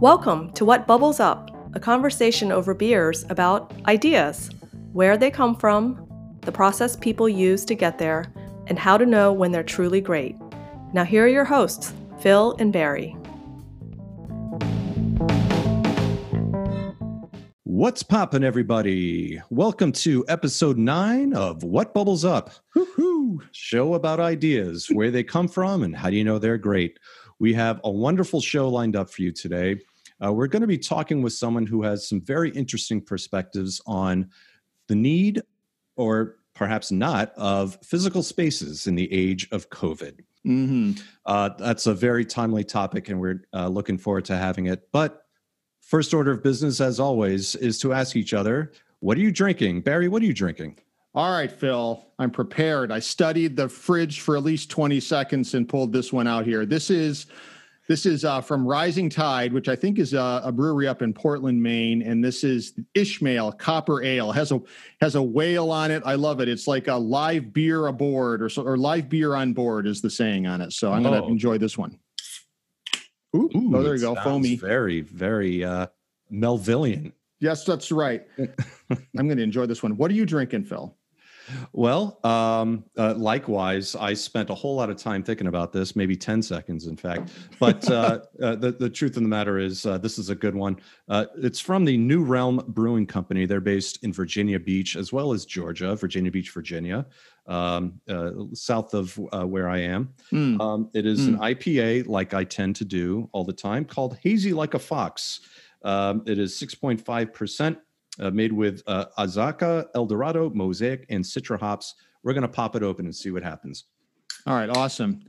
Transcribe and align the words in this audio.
Welcome 0.00 0.50
to 0.52 0.64
What 0.64 0.86
Bubbles 0.86 1.20
Up, 1.20 1.50
a 1.74 1.78
conversation 1.78 2.50
over 2.50 2.72
beers 2.72 3.26
about 3.28 3.70
ideas, 3.86 4.48
where 4.94 5.18
they 5.18 5.30
come 5.30 5.54
from, 5.54 6.08
the 6.40 6.50
process 6.50 6.96
people 6.96 7.28
use 7.28 7.66
to 7.66 7.74
get 7.74 7.98
there, 7.98 8.24
and 8.68 8.78
how 8.78 8.96
to 8.96 9.04
know 9.04 9.30
when 9.30 9.52
they're 9.52 9.62
truly 9.62 10.00
great. 10.00 10.36
Now, 10.94 11.04
here 11.04 11.26
are 11.26 11.28
your 11.28 11.44
hosts, 11.44 11.92
Phil 12.20 12.56
and 12.58 12.72
Barry. 12.72 13.14
What's 17.64 18.02
poppin', 18.02 18.42
everybody? 18.42 19.38
Welcome 19.50 19.92
to 19.92 20.24
episode 20.28 20.78
nine 20.78 21.34
of 21.34 21.62
What 21.62 21.92
Bubbles 21.92 22.24
Up, 22.24 22.52
Woo-hoo. 22.74 23.42
show 23.52 23.92
about 23.92 24.18
ideas, 24.18 24.86
where 24.90 25.10
they 25.10 25.22
come 25.22 25.46
from, 25.46 25.82
and 25.82 25.94
how 25.94 26.08
do 26.08 26.16
you 26.16 26.24
know 26.24 26.38
they're 26.38 26.56
great. 26.56 26.98
We 27.38 27.52
have 27.52 27.82
a 27.84 27.90
wonderful 27.90 28.40
show 28.40 28.68
lined 28.68 28.96
up 28.96 29.10
for 29.10 29.20
you 29.20 29.32
today. 29.32 29.76
Uh, 30.24 30.32
we're 30.32 30.46
going 30.46 30.62
to 30.62 30.68
be 30.68 30.78
talking 30.78 31.22
with 31.22 31.32
someone 31.32 31.66
who 31.66 31.82
has 31.82 32.08
some 32.08 32.20
very 32.20 32.50
interesting 32.50 33.00
perspectives 33.00 33.80
on 33.86 34.30
the 34.88 34.94
need, 34.94 35.42
or 35.96 36.36
perhaps 36.54 36.92
not, 36.92 37.32
of 37.36 37.78
physical 37.82 38.22
spaces 38.22 38.86
in 38.86 38.94
the 38.94 39.10
age 39.12 39.48
of 39.52 39.70
COVID. 39.70 40.20
Mm-hmm. 40.46 40.92
Uh, 41.26 41.50
that's 41.58 41.86
a 41.86 41.94
very 41.94 42.24
timely 42.24 42.64
topic, 42.64 43.08
and 43.08 43.20
we're 43.20 43.42
uh, 43.54 43.68
looking 43.68 43.98
forward 43.98 44.24
to 44.26 44.36
having 44.36 44.66
it. 44.66 44.88
But 44.92 45.26
first 45.80 46.14
order 46.14 46.32
of 46.32 46.42
business, 46.42 46.80
as 46.80 47.00
always, 47.00 47.54
is 47.56 47.78
to 47.80 47.92
ask 47.92 48.16
each 48.16 48.34
other, 48.34 48.72
"What 49.00 49.18
are 49.18 49.20
you 49.20 49.32
drinking, 49.32 49.82
Barry? 49.82 50.08
What 50.08 50.22
are 50.22 50.26
you 50.26 50.34
drinking?" 50.34 50.78
All 51.12 51.32
right, 51.32 51.50
Phil, 51.50 52.04
I'm 52.20 52.30
prepared. 52.30 52.92
I 52.92 53.00
studied 53.00 53.56
the 53.56 53.68
fridge 53.68 54.20
for 54.20 54.36
at 54.36 54.44
least 54.44 54.70
20 54.70 55.00
seconds 55.00 55.54
and 55.54 55.68
pulled 55.68 55.92
this 55.92 56.12
one 56.12 56.28
out 56.28 56.46
here. 56.46 56.64
This 56.64 56.88
is 56.88 57.26
this 57.90 58.06
is 58.06 58.24
uh, 58.24 58.40
from 58.40 58.64
Rising 58.64 59.10
Tide, 59.10 59.52
which 59.52 59.68
I 59.68 59.74
think 59.74 59.98
is 59.98 60.14
a, 60.14 60.42
a, 60.44 60.52
brewery 60.52 60.86
up 60.86 61.02
in 61.02 61.12
Portland, 61.12 61.60
Maine, 61.60 62.02
and 62.02 62.22
this 62.22 62.44
is 62.44 62.74
Ishmael 62.94 63.50
Copper 63.50 64.00
Ale. 64.04 64.30
has 64.30 64.52
a 64.52 64.60
has 65.00 65.16
a 65.16 65.22
whale 65.22 65.72
on 65.72 65.90
it. 65.90 66.00
I 66.06 66.14
love 66.14 66.40
it. 66.40 66.48
It's 66.48 66.68
like 66.68 66.86
a 66.86 66.94
live 66.94 67.52
beer 67.52 67.88
aboard, 67.88 68.42
or 68.42 68.48
so, 68.48 68.62
or 68.62 68.76
live 68.76 69.08
beer 69.08 69.34
on 69.34 69.54
board 69.54 69.88
is 69.88 70.00
the 70.00 70.08
saying 70.08 70.46
on 70.46 70.60
it. 70.60 70.72
So 70.72 70.92
I'm 70.92 71.04
oh. 71.04 71.10
going 71.10 71.22
to 71.22 71.28
enjoy 71.28 71.58
this 71.58 71.76
one. 71.76 71.98
Ooh, 73.34 73.50
Ooh 73.56 73.72
oh, 73.74 73.82
there 73.82 73.96
you 73.96 74.02
go, 74.02 74.14
foamy. 74.14 74.54
Very, 74.54 75.00
very 75.00 75.64
uh, 75.64 75.88
Melvillian. 76.32 77.10
Yes, 77.40 77.64
that's 77.64 77.90
right. 77.90 78.24
I'm 79.18 79.26
going 79.26 79.36
to 79.38 79.42
enjoy 79.42 79.66
this 79.66 79.82
one. 79.82 79.96
What 79.96 80.12
are 80.12 80.14
you 80.14 80.26
drinking, 80.26 80.62
Phil? 80.62 80.96
Well, 81.72 82.18
um, 82.24 82.84
uh, 82.96 83.14
likewise, 83.14 83.94
I 83.96 84.14
spent 84.14 84.50
a 84.50 84.54
whole 84.54 84.76
lot 84.76 84.90
of 84.90 84.96
time 84.96 85.22
thinking 85.22 85.46
about 85.46 85.72
this, 85.72 85.96
maybe 85.96 86.16
10 86.16 86.42
seconds, 86.42 86.86
in 86.86 86.96
fact. 86.96 87.30
But 87.58 87.88
uh, 87.90 88.20
uh, 88.42 88.56
the, 88.56 88.72
the 88.72 88.90
truth 88.90 89.16
of 89.16 89.22
the 89.22 89.28
matter 89.28 89.58
is, 89.58 89.86
uh, 89.86 89.98
this 89.98 90.18
is 90.18 90.30
a 90.30 90.34
good 90.34 90.54
one. 90.54 90.76
Uh, 91.08 91.26
it's 91.36 91.60
from 91.60 91.84
the 91.84 91.96
New 91.96 92.24
Realm 92.24 92.62
Brewing 92.68 93.06
Company. 93.06 93.46
They're 93.46 93.60
based 93.60 94.02
in 94.04 94.12
Virginia 94.12 94.58
Beach 94.58 94.96
as 94.96 95.12
well 95.12 95.32
as 95.32 95.44
Georgia, 95.44 95.94
Virginia 95.96 96.30
Beach, 96.30 96.50
Virginia, 96.50 97.06
um, 97.46 98.00
uh, 98.08 98.32
south 98.52 98.94
of 98.94 99.16
where 99.18 99.68
I 99.68 99.78
am. 99.78 100.12
Mm. 100.32 100.60
Um, 100.60 100.90
it 100.94 101.06
is 101.06 101.20
mm. 101.22 101.28
an 101.28 101.34
hmm. 101.34 101.42
IPA, 101.42 102.06
like 102.08 102.34
I 102.34 102.44
tend 102.44 102.76
to 102.76 102.84
do 102.84 103.28
all 103.32 103.44
the 103.44 103.52
time, 103.52 103.84
called 103.84 104.18
Hazy 104.22 104.52
Like 104.52 104.74
a 104.74 104.78
Fox. 104.78 105.40
Um, 105.82 106.22
it 106.26 106.38
is 106.38 106.52
6.5% 106.60 107.76
uh, 108.18 108.30
made 108.30 108.52
with 108.52 108.82
uh, 108.86 109.06
Azacca, 109.18 109.86
Eldorado, 109.94 110.50
Mosaic, 110.50 111.06
and 111.08 111.24
Citra 111.24 111.58
hops. 111.58 111.94
We're 112.22 112.32
going 112.32 112.42
to 112.42 112.48
pop 112.48 112.76
it 112.76 112.82
open 112.82 113.06
and 113.06 113.14
see 113.14 113.30
what 113.30 113.42
happens. 113.42 113.84
All 114.46 114.54
right, 114.54 114.68
awesome. 114.68 115.22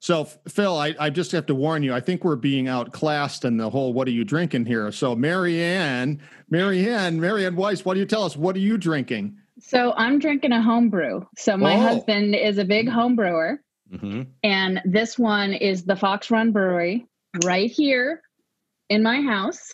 So, 0.00 0.24
Phil, 0.24 0.76
I, 0.76 0.94
I, 1.00 1.08
just 1.08 1.32
have 1.32 1.46
to 1.46 1.54
warn 1.54 1.82
you. 1.82 1.94
I 1.94 2.00
think 2.00 2.24
we're 2.24 2.36
being 2.36 2.68
outclassed 2.68 3.46
in 3.46 3.56
the 3.56 3.70
whole 3.70 3.94
"What 3.94 4.06
are 4.06 4.10
you 4.10 4.24
drinking?" 4.24 4.66
here. 4.66 4.92
So, 4.92 5.16
Marianne, 5.16 6.20
Marianne, 6.50 7.18
Marianne 7.18 7.56
Weiss, 7.56 7.86
what 7.86 7.94
do 7.94 8.00
you 8.00 8.06
tell 8.06 8.24
us? 8.24 8.36
What 8.36 8.54
are 8.54 8.60
you 8.60 8.76
drinking? 8.76 9.38
So, 9.60 9.94
I'm 9.96 10.18
drinking 10.18 10.52
a 10.52 10.60
home 10.60 10.90
brew. 10.90 11.26
So, 11.38 11.56
my 11.56 11.76
oh. 11.76 11.80
husband 11.80 12.34
is 12.34 12.58
a 12.58 12.66
big 12.66 12.86
home 12.86 13.16
brewer, 13.16 13.62
mm-hmm. 13.90 14.22
and 14.42 14.82
this 14.84 15.18
one 15.18 15.54
is 15.54 15.84
the 15.84 15.96
Fox 15.96 16.30
Run 16.30 16.52
Brewery 16.52 17.06
right 17.42 17.70
here 17.70 18.20
in 18.88 19.02
my 19.02 19.20
house. 19.20 19.72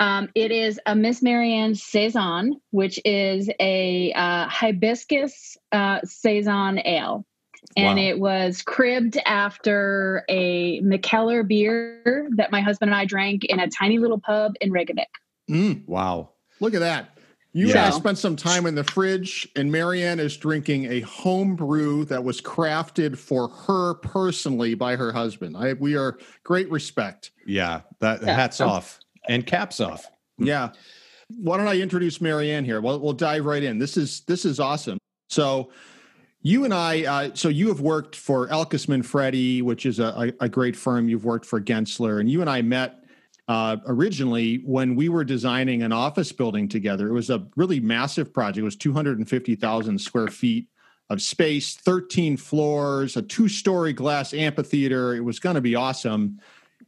um, 0.00 0.28
it 0.34 0.50
is 0.50 0.80
a 0.86 0.94
Miss 0.94 1.22
Marianne 1.22 1.74
Saison, 1.74 2.60
which 2.70 3.00
is 3.04 3.50
a 3.60 4.12
uh, 4.12 4.46
hibiscus 4.48 5.56
uh, 5.72 6.00
Saison 6.04 6.80
ale. 6.84 7.26
And 7.76 7.98
wow. 7.98 8.04
it 8.04 8.18
was 8.18 8.62
cribbed 8.62 9.18
after 9.26 10.24
a 10.28 10.80
Mikkeller 10.82 11.46
beer 11.46 12.28
that 12.36 12.50
my 12.50 12.60
husband 12.60 12.90
and 12.90 12.98
I 12.98 13.04
drank 13.04 13.44
in 13.44 13.58
a 13.58 13.68
tiny 13.68 13.98
little 13.98 14.20
pub 14.20 14.54
in 14.60 14.70
Reykjavik. 14.70 15.08
Mm, 15.50 15.86
wow. 15.86 16.30
Look 16.60 16.74
at 16.74 16.80
that. 16.80 17.15
You 17.56 17.68
yeah. 17.68 17.86
and 17.86 17.94
I 17.94 17.96
spent 17.96 18.18
some 18.18 18.36
time 18.36 18.66
in 18.66 18.74
the 18.74 18.84
fridge, 18.84 19.48
and 19.56 19.72
Marianne 19.72 20.20
is 20.20 20.36
drinking 20.36 20.92
a 20.92 21.00
home 21.00 21.56
brew 21.56 22.04
that 22.04 22.22
was 22.22 22.38
crafted 22.38 23.16
for 23.16 23.48
her 23.48 23.94
personally 23.94 24.74
by 24.74 24.94
her 24.94 25.10
husband. 25.10 25.56
I 25.56 25.72
we 25.72 25.96
are 25.96 26.18
great 26.44 26.70
respect. 26.70 27.30
Yeah, 27.46 27.80
that 28.00 28.20
yeah. 28.20 28.34
hats 28.34 28.60
off 28.60 29.00
and 29.26 29.46
caps 29.46 29.80
off. 29.80 30.04
Yeah. 30.36 30.72
Why 31.28 31.56
don't 31.56 31.66
I 31.66 31.80
introduce 31.80 32.20
Marianne 32.20 32.66
here? 32.66 32.82
Well, 32.82 33.00
we'll 33.00 33.14
dive 33.14 33.46
right 33.46 33.62
in. 33.62 33.78
This 33.78 33.96
is 33.96 34.20
this 34.26 34.44
is 34.44 34.60
awesome. 34.60 34.98
So 35.30 35.70
you 36.42 36.66
and 36.66 36.74
I, 36.74 37.04
uh, 37.04 37.30
so 37.32 37.48
you 37.48 37.68
have 37.68 37.80
worked 37.80 38.16
for 38.16 38.48
Elkus 38.48 38.86
Manfredi, 38.86 39.62
which 39.62 39.86
is 39.86 39.98
a, 39.98 40.32
a, 40.40 40.44
a 40.44 40.48
great 40.50 40.76
firm. 40.76 41.08
You've 41.08 41.24
worked 41.24 41.46
for 41.46 41.58
Gensler, 41.58 42.20
and 42.20 42.30
you 42.30 42.42
and 42.42 42.50
I 42.50 42.60
met 42.60 43.05
uh, 43.48 43.76
originally 43.86 44.56
when 44.64 44.96
we 44.96 45.08
were 45.08 45.24
designing 45.24 45.82
an 45.82 45.92
office 45.92 46.32
building 46.32 46.68
together. 46.68 47.08
It 47.08 47.12
was 47.12 47.30
a 47.30 47.46
really 47.56 47.80
massive 47.80 48.32
project. 48.32 48.58
It 48.58 48.62
was 48.62 48.76
250,000 48.76 49.98
square 50.00 50.28
feet 50.28 50.68
of 51.10 51.22
space, 51.22 51.76
13 51.76 52.36
floors, 52.36 53.16
a 53.16 53.22
two 53.22 53.48
story 53.48 53.92
glass 53.92 54.34
amphitheater. 54.34 55.14
It 55.14 55.20
was 55.20 55.38
going 55.38 55.54
to 55.54 55.60
be 55.60 55.76
awesome. 55.76 56.40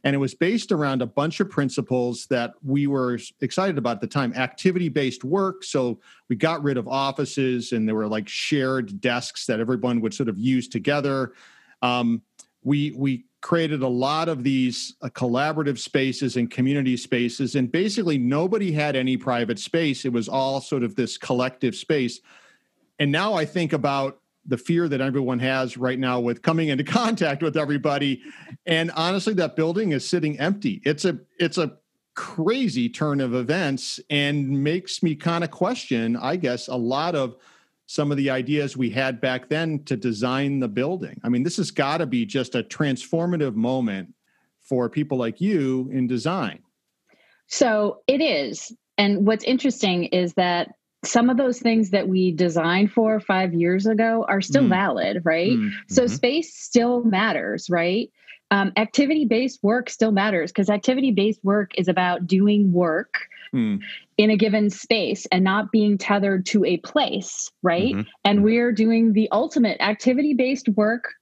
And 0.03 0.13
it 0.13 0.19
was 0.19 0.33
based 0.33 0.71
around 0.71 1.01
a 1.01 1.05
bunch 1.05 1.39
of 1.39 1.49
principles 1.49 2.25
that 2.27 2.53
we 2.63 2.87
were 2.87 3.19
excited 3.41 3.77
about 3.77 3.97
at 3.97 4.01
the 4.01 4.07
time 4.07 4.33
activity 4.33 4.89
based 4.89 5.23
work. 5.23 5.63
So 5.63 5.99
we 6.29 6.35
got 6.35 6.63
rid 6.63 6.77
of 6.77 6.87
offices 6.87 7.71
and 7.71 7.87
there 7.87 7.95
were 7.95 8.07
like 8.07 8.27
shared 8.27 9.01
desks 9.01 9.45
that 9.45 9.59
everyone 9.59 9.99
would 10.01 10.13
sort 10.13 10.29
of 10.29 10.37
use 10.37 10.67
together. 10.67 11.33
Um, 11.81 12.21
we, 12.63 12.91
we 12.91 13.25
created 13.41 13.81
a 13.81 13.87
lot 13.87 14.27
of 14.27 14.43
these 14.43 14.95
uh, 15.01 15.09
collaborative 15.09 15.77
spaces 15.77 16.35
and 16.35 16.51
community 16.51 16.97
spaces 16.97 17.55
and 17.55 17.71
basically 17.71 18.17
nobody 18.17 18.71
had 18.71 18.95
any 18.95 19.15
private 19.15 19.59
space. 19.59 20.05
It 20.05 20.11
was 20.11 20.27
all 20.27 20.59
sort 20.59 20.83
of 20.83 20.95
this 20.95 21.17
collective 21.17 21.75
space. 21.75 22.19
And 22.99 23.11
now 23.11 23.33
i 23.33 23.45
think 23.45 23.73
about 23.73 24.19
the 24.45 24.57
fear 24.57 24.87
that 24.89 24.99
everyone 24.99 25.39
has 25.39 25.77
right 25.77 25.99
now 25.99 26.19
with 26.19 26.41
coming 26.41 26.69
into 26.69 26.83
contact 26.99 27.41
with 27.41 27.55
everybody. 27.55 28.21
And 28.65 28.91
honestly 28.91 29.33
that 29.35 29.55
building 29.55 29.91
is 29.91 30.07
sitting 30.07 30.39
empty. 30.39 30.81
It's 30.85 31.05
a 31.05 31.19
it's 31.39 31.57
a 31.57 31.77
crazy 32.15 32.89
turn 32.89 33.21
of 33.21 33.33
events 33.33 33.99
and 34.09 34.49
makes 34.61 35.01
me 35.01 35.15
kind 35.15 35.41
of 35.41 35.51
question 35.51 36.17
i 36.17 36.35
guess 36.35 36.67
a 36.67 36.75
lot 36.75 37.15
of 37.15 37.37
some 37.89 38.11
of 38.11 38.17
the 38.17 38.29
ideas 38.29 38.77
we 38.77 38.91
had 38.91 39.19
back 39.19 39.49
then 39.49 39.83
to 39.83 39.97
design 39.97 40.59
the 40.59 40.67
building. 40.67 41.19
I 41.23 41.29
mean, 41.29 41.41
this 41.41 41.57
has 41.57 41.71
got 41.71 41.97
to 41.97 42.05
be 42.05 42.23
just 42.23 42.53
a 42.53 42.61
transformative 42.61 43.55
moment 43.55 44.13
for 44.59 44.91
people 44.91 45.17
like 45.17 45.41
you 45.41 45.89
in 45.91 46.05
design. 46.05 46.59
So 47.47 48.03
it 48.05 48.21
is. 48.21 48.71
And 48.99 49.25
what's 49.25 49.43
interesting 49.43 50.03
is 50.03 50.35
that 50.35 50.67
some 51.03 51.31
of 51.31 51.37
those 51.37 51.61
things 51.61 51.89
that 51.89 52.07
we 52.07 52.31
designed 52.31 52.91
for 52.91 53.19
five 53.19 53.55
years 53.55 53.87
ago 53.87 54.23
are 54.29 54.39
still 54.39 54.65
mm. 54.65 54.69
valid, 54.69 55.23
right? 55.23 55.53
Mm. 55.53 55.71
So 55.87 56.03
mm-hmm. 56.03 56.13
space 56.13 56.55
still 56.55 57.03
matters, 57.03 57.71
right? 57.71 58.11
Um, 58.51 58.71
activity 58.77 59.25
based 59.25 59.59
work 59.61 59.89
still 59.89 60.11
matters 60.11 60.51
because 60.51 60.69
activity 60.69 61.11
based 61.11 61.43
work 61.43 61.71
is 61.77 61.87
about 61.87 62.25
doing 62.25 62.71
work 62.71 63.27
mm. 63.53 63.79
in 64.17 64.29
a 64.29 64.37
given 64.37 64.69
space 64.69 65.27
and 65.31 65.43
not 65.43 65.71
being 65.71 65.97
tethered 65.97 66.45
to 66.47 66.65
a 66.65 66.77
place, 66.77 67.51
right? 67.61 67.93
Mm-hmm. 67.93 68.09
And 68.25 68.39
mm-hmm. 68.39 68.45
we're 68.45 68.71
doing 68.71 69.13
the 69.13 69.29
ultimate 69.31 69.79
activity 69.81 70.33
based 70.33 70.67
work 70.69 71.13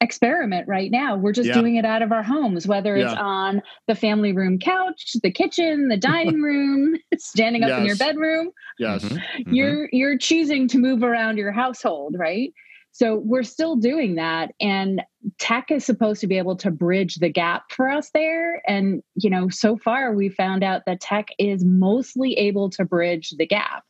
experiment 0.00 0.68
right 0.68 0.90
now. 0.90 1.16
We're 1.16 1.32
just 1.32 1.48
yeah. 1.48 1.54
doing 1.54 1.76
it 1.76 1.84
out 1.84 2.02
of 2.02 2.12
our 2.12 2.22
homes, 2.22 2.66
whether 2.66 2.94
it's 2.94 3.14
on 3.14 3.62
the 3.88 3.94
family 3.94 4.32
room 4.32 4.58
couch, 4.58 5.16
the 5.22 5.30
kitchen, 5.30 5.88
the 5.88 5.96
dining 6.12 6.42
room, 6.42 6.96
standing 7.18 7.62
up 7.64 7.70
yes. 7.70 7.80
in 7.80 7.86
your 7.86 7.96
bedroom. 7.96 8.50
Yes. 8.78 9.04
Mm-hmm. 9.14 9.54
You're 9.54 9.88
you're 9.92 10.18
choosing 10.18 10.68
to 10.68 10.78
move 10.78 11.02
around 11.02 11.38
your 11.38 11.50
household, 11.50 12.16
right? 12.18 12.52
So 12.94 13.16
we're 13.16 13.42
still 13.42 13.74
doing 13.74 14.14
that. 14.14 14.52
And 14.60 15.02
tech 15.40 15.72
is 15.72 15.84
supposed 15.84 16.20
to 16.20 16.28
be 16.28 16.38
able 16.38 16.54
to 16.58 16.70
bridge 16.70 17.16
the 17.16 17.28
gap 17.28 17.72
for 17.72 17.90
us 17.90 18.10
there. 18.14 18.62
And, 18.68 19.02
you 19.16 19.28
know, 19.28 19.48
so 19.48 19.76
far 19.76 20.12
we 20.12 20.28
found 20.28 20.62
out 20.62 20.82
that 20.86 21.00
tech 21.00 21.26
is 21.36 21.64
mostly 21.64 22.34
able 22.34 22.70
to 22.70 22.84
bridge 22.84 23.34
the 23.36 23.48
gap. 23.48 23.82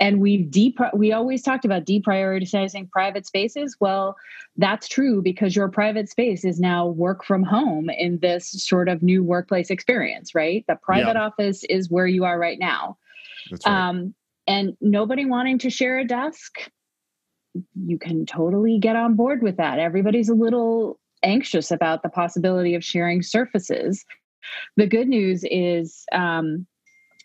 And 0.00 0.22
we've 0.22 0.50
deep, 0.50 0.78
we 0.94 1.12
always 1.12 1.42
talked 1.42 1.66
about 1.66 1.84
deprioritizing 1.84 2.90
private 2.90 3.26
spaces. 3.26 3.76
Well, 3.78 4.16
that's 4.56 4.88
true 4.88 5.20
because 5.20 5.54
your 5.54 5.68
private 5.68 6.08
space 6.08 6.42
is 6.42 6.58
now 6.58 6.86
work 6.86 7.26
from 7.26 7.42
home 7.42 7.90
in 7.90 8.20
this 8.20 8.50
sort 8.50 8.88
of 8.88 9.02
new 9.02 9.22
workplace 9.22 9.68
experience, 9.68 10.34
right? 10.34 10.64
The 10.66 10.78
private 10.82 11.16
yeah. 11.16 11.26
office 11.26 11.62
is 11.64 11.90
where 11.90 12.06
you 12.06 12.24
are 12.24 12.38
right 12.38 12.58
now. 12.58 12.96
Right. 13.50 13.66
Um, 13.66 14.14
and 14.46 14.78
nobody 14.80 15.26
wanting 15.26 15.58
to 15.58 15.68
share 15.68 15.98
a 15.98 16.06
desk 16.06 16.70
you 17.86 17.98
can 17.98 18.26
totally 18.26 18.78
get 18.78 18.96
on 18.96 19.14
board 19.14 19.42
with 19.42 19.56
that. 19.56 19.78
Everybody's 19.78 20.28
a 20.28 20.34
little 20.34 20.98
anxious 21.22 21.70
about 21.70 22.02
the 22.02 22.08
possibility 22.08 22.74
of 22.74 22.84
sharing 22.84 23.22
surfaces. 23.22 24.04
The 24.76 24.86
good 24.86 25.08
news 25.08 25.44
is 25.50 26.04
um, 26.12 26.66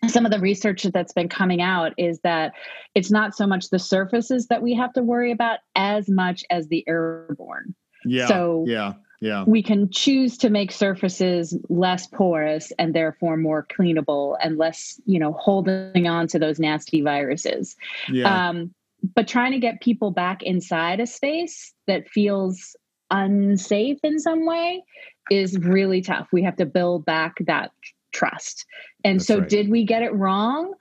some 0.08 0.24
of 0.24 0.32
the 0.32 0.40
research 0.40 0.82
that's 0.84 1.12
been 1.12 1.28
coming 1.28 1.62
out 1.62 1.92
is 1.96 2.18
that 2.20 2.52
it's 2.94 3.10
not 3.10 3.34
so 3.36 3.46
much 3.46 3.70
the 3.70 3.78
surfaces 3.78 4.48
that 4.48 4.62
we 4.62 4.74
have 4.74 4.92
to 4.94 5.02
worry 5.02 5.30
about 5.30 5.60
as 5.76 6.08
much 6.08 6.44
as 6.50 6.68
the 6.68 6.84
airborne. 6.88 7.74
Yeah. 8.04 8.26
So 8.26 8.64
yeah. 8.66 8.94
Yeah. 9.20 9.44
We 9.46 9.62
can 9.62 9.88
choose 9.88 10.36
to 10.38 10.50
make 10.50 10.72
surfaces 10.72 11.56
less 11.68 12.08
porous 12.08 12.72
and 12.76 12.92
therefore 12.92 13.36
more 13.36 13.64
cleanable 13.64 14.36
and 14.42 14.58
less, 14.58 15.00
you 15.06 15.20
know, 15.20 15.32
holding 15.34 16.08
on 16.08 16.26
to 16.26 16.40
those 16.40 16.58
nasty 16.58 17.02
viruses. 17.02 17.76
Yeah. 18.08 18.48
Um, 18.48 18.74
but 19.14 19.28
trying 19.28 19.52
to 19.52 19.58
get 19.58 19.80
people 19.80 20.10
back 20.10 20.42
inside 20.42 21.00
a 21.00 21.06
space 21.06 21.72
that 21.86 22.08
feels 22.08 22.76
unsafe 23.10 23.98
in 24.02 24.18
some 24.18 24.46
way 24.46 24.82
is 25.30 25.58
really 25.58 26.00
tough. 26.00 26.28
We 26.32 26.42
have 26.42 26.56
to 26.56 26.66
build 26.66 27.04
back 27.04 27.34
that 27.46 27.72
trust. 28.12 28.64
And 29.04 29.18
That's 29.18 29.26
so, 29.26 29.38
right. 29.38 29.48
did 29.48 29.70
we 29.70 29.84
get 29.84 30.02
it 30.02 30.14
wrong? 30.14 30.74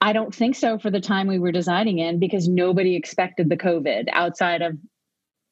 I 0.00 0.12
don't 0.12 0.34
think 0.34 0.56
so 0.56 0.78
for 0.78 0.90
the 0.90 1.00
time 1.00 1.28
we 1.28 1.38
were 1.38 1.52
designing 1.52 1.98
in 1.98 2.18
because 2.18 2.48
nobody 2.48 2.96
expected 2.96 3.48
the 3.48 3.56
COVID 3.56 4.08
outside 4.12 4.62
of, 4.62 4.76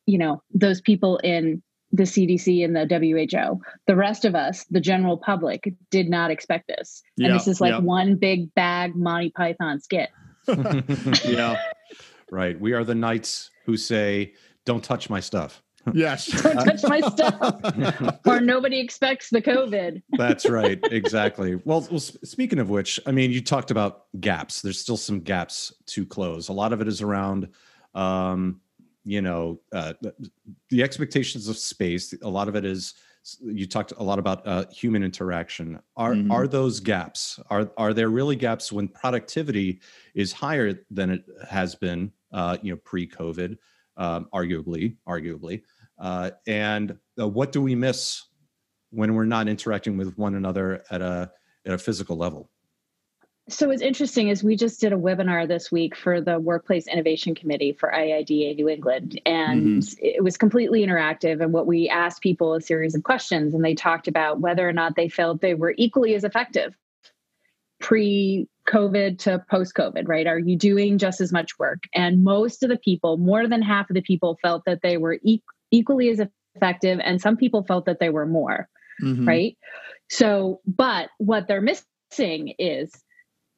you 0.07 0.19
know, 0.19 0.43
those 0.53 0.81
people 0.81 1.19
in 1.19 1.63
the 1.93 2.03
CDC 2.05 2.65
and 2.65 2.75
the 2.75 2.87
WHO. 2.87 3.61
The 3.87 3.97
rest 3.97 4.25
of 4.25 4.35
us, 4.35 4.65
the 4.71 4.81
general 4.81 5.17
public, 5.17 5.73
did 5.91 6.09
not 6.09 6.31
expect 6.31 6.69
this. 6.69 7.03
Yeah, 7.17 7.29
and 7.29 7.37
this 7.37 7.49
is 7.49 7.61
like 7.61 7.73
yeah. 7.73 7.79
one 7.79 8.17
big 8.17 8.53
bag 8.55 8.95
Monty 8.95 9.31
Python 9.31 9.81
skit. 9.81 10.11
yeah. 11.25 11.61
Right. 12.31 12.59
We 12.59 12.73
are 12.73 12.85
the 12.85 12.95
knights 12.95 13.51
who 13.65 13.77
say, 13.77 14.35
don't 14.65 14.83
touch 14.83 15.11
my 15.11 15.21
stuff. 15.21 15.63
Yes. 15.95 16.27
don't 16.43 16.57
touch 16.57 16.83
my 16.83 17.01
stuff. 17.01 18.19
or 18.27 18.41
nobody 18.41 18.79
expects 18.79 19.31
the 19.31 19.41
COVID. 19.41 20.03
That's 20.11 20.47
right. 20.47 20.79
Exactly. 20.91 21.55
Well, 21.65 21.87
well, 21.91 22.01
speaking 22.01 22.59
of 22.59 22.69
which, 22.69 23.01
I 23.07 23.13
mean, 23.13 23.31
you 23.31 23.41
talked 23.41 23.71
about 23.71 24.05
gaps. 24.21 24.61
There's 24.61 24.79
still 24.79 24.99
some 24.99 25.21
gaps 25.21 25.73
to 25.87 26.05
close. 26.05 26.51
A 26.51 26.53
lot 26.53 26.75
of 26.75 26.83
it 26.83 26.87
is 26.87 27.01
around, 27.01 27.49
um, 27.95 28.61
you 29.05 29.23
know, 29.23 29.59
uh, 29.73 29.95
the 30.69 30.83
expectations 30.83 31.49
of 31.49 31.57
space. 31.57 32.15
A 32.23 32.29
lot 32.29 32.49
of 32.49 32.57
it 32.57 32.67
is 32.67 32.93
you 33.43 33.67
talked 33.67 33.93
a 33.97 34.03
lot 34.03 34.19
about 34.19 34.47
uh, 34.47 34.65
human 34.71 35.03
interaction 35.03 35.79
are 35.97 36.15
mm-hmm. 36.15 36.31
are 36.31 36.47
those 36.47 36.81
gaps 36.81 37.39
are 37.51 37.71
are 37.77 37.93
there 37.93 38.09
really 38.09 38.37
gaps 38.37 38.73
when 38.73 38.89
productivity 38.89 39.81
is 40.15 40.33
higher 40.33 40.81
than 40.91 41.11
it 41.11 41.25
has 41.49 41.75
been 41.75 42.11
uh, 42.33 42.57
you 42.63 42.73
know, 42.73 42.81
pre-COVID, 42.85 43.57
um, 43.97 44.29
arguably, 44.33 44.97
arguably. 45.09 45.63
Uh, 45.99 46.31
and 46.47 46.97
uh, 47.19 47.29
what 47.29 47.53
do 47.53 47.61
we 47.61 47.75
miss 47.75 48.25
when 48.91 49.15
we're 49.15 49.25
not 49.25 49.49
interacting 49.49 49.97
with 49.97 50.17
one 50.17 50.35
another 50.35 50.83
at 50.91 51.03
a 51.03 51.31
at 51.67 51.73
a 51.73 51.79
physical 51.79 52.17
level? 52.17 52.51
So 53.49 53.69
what's 53.69 53.83
interesting 53.83 54.29
is 54.29 54.45
we 54.45 54.55
just 54.55 54.81
did 54.81 54.93
a 54.93 54.97
webinar 54.97 55.47
this 55.49 55.73
week 55.73 55.97
for 55.97 56.21
the 56.21 56.39
Workplace 56.39 56.87
Innovation 56.87 57.35
Committee 57.35 57.73
for 57.73 57.91
IIDA 57.91 58.55
New 58.55 58.69
England, 58.69 59.21
and 59.27 59.83
mm-hmm. 59.83 59.99
it 60.01 60.23
was 60.23 60.37
completely 60.37 60.87
interactive. 60.87 61.43
And 61.43 61.53
what 61.53 61.67
we 61.67 61.89
asked 61.89 62.23
people 62.23 62.55
a 62.55 62.61
series 62.61 62.95
of 62.95 63.03
questions, 63.03 63.53
and 63.53 63.65
they 63.65 63.75
talked 63.75 64.07
about 64.07 64.41
whether 64.41 64.69
or 64.69 64.73
not 64.73 64.95
they 64.95 65.09
felt 65.09 65.41
they 65.41 65.55
were 65.55 65.75
equally 65.77 66.15
as 66.15 66.23
effective 66.23 66.77
pre 67.81 68.47
COVID 68.71 69.19
to 69.21 69.45
post 69.51 69.75
COVID, 69.75 70.07
right? 70.07 70.27
Are 70.27 70.39
you 70.39 70.57
doing 70.57 70.99
just 70.99 71.21
as 71.21 71.33
much 71.33 71.59
work? 71.59 71.85
And 71.95 72.23
most 72.23 72.63
of 72.63 72.71
the 72.71 72.79
people, 72.79 73.17
more 73.17 73.47
than 73.49 73.63
half 73.63 73.91
of 73.91 73.95
the 73.95 74.03
people, 74.03 74.39
felt 74.43 74.63
that 74.67 74.81
they 74.83 74.97
were 74.97 75.19
e- 75.23 75.43
equally 75.71 76.09
as 76.09 76.21
effective, 76.55 77.01
and 77.03 77.21
some 77.21 77.37
people 77.37 77.65
felt 77.65 77.87
that 77.87 78.01
they 78.01 78.11
were 78.11 78.27
more, 78.27 78.69
mm-hmm. 79.03 79.27
right? 79.27 79.57
So, 80.09 80.61
but 80.67 81.11
what 81.19 81.49
they're 81.49 81.61
missing 81.61 82.55
is 82.59 82.93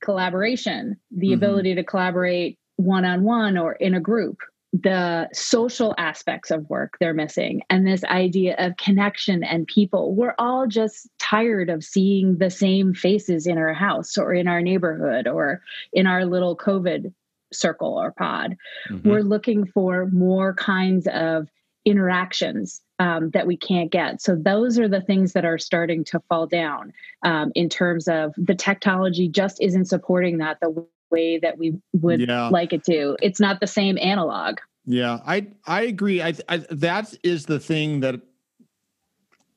collaboration, 0.03 0.97
the 1.11 1.29
mm-hmm. 1.29 1.35
ability 1.35 1.75
to 1.76 1.85
collaborate 1.85 2.59
one 2.76 3.05
on 3.05 3.23
one 3.23 3.56
or 3.56 3.73
in 3.73 3.94
a 3.94 4.00
group, 4.00 4.38
the 4.73 5.29
social 5.35 5.95
aspects 5.99 6.51
of 6.51 6.69
work 6.71 6.97
they're 6.99 7.13
missing 7.13 7.61
and 7.69 7.87
this 7.87 8.05
idea 8.05 8.55
of 8.59 8.77
connection 8.79 9.45
and 9.45 9.67
people. 9.67 10.15
We're 10.15 10.35
all 10.39 10.67
just 10.67 11.09
tired 11.19 11.69
of 11.69 11.85
seeing 11.85 12.39
the 12.39 12.51
same 12.51 12.95
faces 12.95 13.47
in 13.47 13.59
our 13.59 13.75
house 13.75 14.17
or 14.17 14.33
in 14.33 14.49
our 14.49 14.63
neighborhood 14.63 15.29
or 15.29 15.61
in 15.93 16.07
our 16.07 16.25
little 16.25 16.57
covid 16.57 17.13
circle 17.53 18.01
or 18.01 18.13
pod. 18.13 18.57
Mm-hmm. 18.89 19.09
we're 19.09 19.21
looking 19.21 19.67
for 19.67 20.07
more 20.07 20.55
kinds 20.55 21.07
of 21.09 21.49
interactions 21.85 22.81
um, 22.99 23.31
that 23.31 23.47
we 23.47 23.57
can't 23.57 23.91
get. 23.91 24.23
So 24.23 24.37
those 24.37 24.79
are 24.79 24.89
the 24.89 25.01
things 25.01 25.33
that 25.33 25.45
are 25.45 25.59
starting 25.59 26.05
to 26.05 26.21
fall 26.29 26.47
down 26.47 26.93
um, 27.25 27.51
in 27.55 27.69
terms 27.69 28.09
of 28.09 28.33
the 28.37 28.55
technology 28.55 29.29
just 29.29 29.61
isn't 29.61 29.87
supporting 29.87 30.39
that. 30.39 30.59
The 30.61 30.87
way 31.12 31.38
that 31.38 31.59
we 31.59 31.81
would 31.93 32.20
yeah. 32.20 32.49
like 32.49 32.73
it 32.73 32.82
to. 32.85 33.17
It's 33.23 33.38
not 33.38 33.61
the 33.61 33.67
same 33.69 33.99
analog. 33.99 34.59
Yeah, 34.85 35.20
I 35.25 35.47
I 35.64 35.82
agree. 35.82 36.20
I, 36.20 36.35
I 36.49 36.56
that 36.70 37.14
is 37.23 37.47
the 37.47 37.61
thing 37.61 38.00
that 38.00 38.20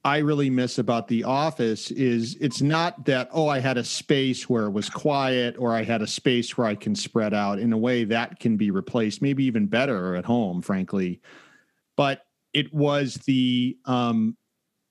I 0.06 0.19
really 0.19 0.52
miss 0.52 0.78
about 0.78 1.07
the 1.07 1.24
office 1.24 1.90
is 1.90 2.38
it's 2.40 2.62
not 2.62 3.06
that 3.06 3.30
oh 3.31 3.48
I 3.48 3.60
had 3.60 3.78
a 3.78 3.84
space 3.84 4.48
where 4.48 4.66
it 4.66 4.72
was 4.72 4.88
quiet 4.88 5.56
or 5.57 5.74
I 5.74 5.84
had 5.84 6.04
a 6.04 6.07
space 6.07 6.56
where 6.56 6.68
I 6.68 6.75
can 6.75 6.94
spread 6.94 7.34
out 7.34 7.57
in 7.57 7.74
a 7.74 7.78
way 7.78 8.04
that 8.04 8.40
can 8.40 8.56
be 8.56 8.69
replaced 8.69 9.24
maybe 9.24 9.46
even 9.46 9.66
better 9.66 10.16
at 10.16 10.24
home 10.24 10.62
frankly 10.62 11.22
but 11.98 12.22
it 12.54 12.72
was 12.72 13.16
the 13.25 13.78
um 13.86 14.38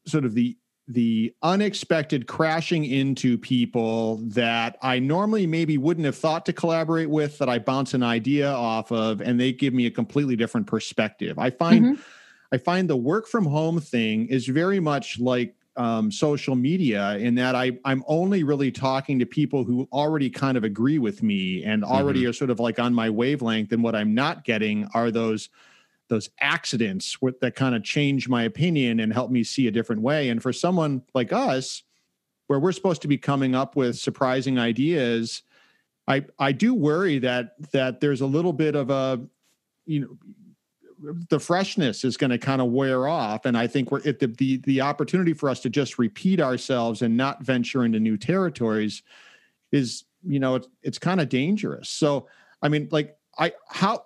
sort 0.04 0.24
of 0.24 0.34
the 0.34 0.56
the 0.86 1.34
unexpected 1.42 2.26
crashing 2.26 2.84
into 2.84 3.38
people 3.38 4.16
that 4.24 4.76
I 4.82 4.98
normally 4.98 5.46
maybe 5.46 5.78
wouldn't 5.78 6.04
have 6.04 6.16
thought 6.16 6.44
to 6.46 6.52
collaborate 6.52 7.08
with 7.08 7.38
that 7.38 7.48
I 7.48 7.58
bounce 7.58 7.94
an 7.94 8.02
idea 8.02 8.50
off 8.50 8.92
of 8.92 9.22
and 9.22 9.40
they 9.40 9.52
give 9.52 9.72
me 9.72 9.86
a 9.86 9.90
completely 9.90 10.36
different 10.36 10.66
perspective. 10.66 11.38
I 11.38 11.50
find 11.50 11.84
mm-hmm. 11.84 12.02
I 12.52 12.58
find 12.58 12.88
the 12.88 12.96
work 12.96 13.26
from 13.26 13.46
home 13.46 13.80
thing 13.80 14.28
is 14.28 14.46
very 14.46 14.78
much 14.78 15.18
like 15.18 15.56
um, 15.76 16.10
social 16.12 16.54
media 16.54 17.16
in 17.16 17.34
that 17.36 17.54
I, 17.54 17.72
I'm 17.84 18.04
only 18.06 18.44
really 18.44 18.70
talking 18.70 19.18
to 19.18 19.26
people 19.26 19.64
who 19.64 19.88
already 19.92 20.30
kind 20.30 20.56
of 20.56 20.64
agree 20.64 20.98
with 20.98 21.22
me 21.22 21.64
and 21.64 21.84
already 21.84 22.20
mm-hmm. 22.20 22.30
are 22.30 22.34
sort 22.34 22.50
of 22.50 22.60
like 22.60 22.78
on 22.78 22.94
my 22.94 23.10
wavelength. 23.10 23.72
And 23.72 23.82
what 23.82 23.96
I'm 23.96 24.14
not 24.14 24.44
getting 24.44 24.88
are 24.94 25.10
those 25.10 25.48
those 26.08 26.30
accidents 26.40 27.16
that 27.40 27.54
kind 27.54 27.74
of 27.74 27.82
change 27.82 28.28
my 28.28 28.42
opinion 28.42 29.00
and 29.00 29.12
help 29.12 29.30
me 29.30 29.42
see 29.42 29.66
a 29.66 29.70
different 29.70 30.02
way. 30.02 30.28
And 30.28 30.42
for 30.42 30.52
someone 30.52 31.02
like 31.14 31.32
us, 31.32 31.82
where 32.46 32.60
we're 32.60 32.72
supposed 32.72 33.02
to 33.02 33.08
be 33.08 33.16
coming 33.16 33.54
up 33.54 33.74
with 33.74 33.96
surprising 33.96 34.58
ideas, 34.58 35.42
I 36.06 36.26
I 36.38 36.52
do 36.52 36.74
worry 36.74 37.18
that 37.20 37.54
that 37.72 38.00
there's 38.00 38.20
a 38.20 38.26
little 38.26 38.52
bit 38.52 38.74
of 38.74 38.90
a 38.90 39.20
you 39.86 40.00
know 40.00 40.18
the 41.30 41.40
freshness 41.40 42.04
is 42.04 42.16
going 42.16 42.30
to 42.30 42.38
kind 42.38 42.62
of 42.62 42.70
wear 42.70 43.06
off 43.06 43.44
and 43.44 43.58
i 43.58 43.66
think 43.66 43.90
we're 43.90 44.00
at 44.06 44.18
the, 44.20 44.26
the 44.26 44.58
the 44.58 44.80
opportunity 44.80 45.34
for 45.34 45.50
us 45.50 45.60
to 45.60 45.68
just 45.68 45.98
repeat 45.98 46.40
ourselves 46.40 47.02
and 47.02 47.16
not 47.16 47.42
venture 47.42 47.84
into 47.84 48.00
new 48.00 48.16
territories 48.16 49.02
is 49.72 50.04
you 50.26 50.38
know 50.38 50.54
it's, 50.54 50.68
it's 50.82 50.98
kind 50.98 51.20
of 51.20 51.28
dangerous 51.28 51.90
so 51.90 52.26
i 52.62 52.68
mean 52.68 52.88
like 52.90 53.16
i 53.38 53.52
how 53.68 54.02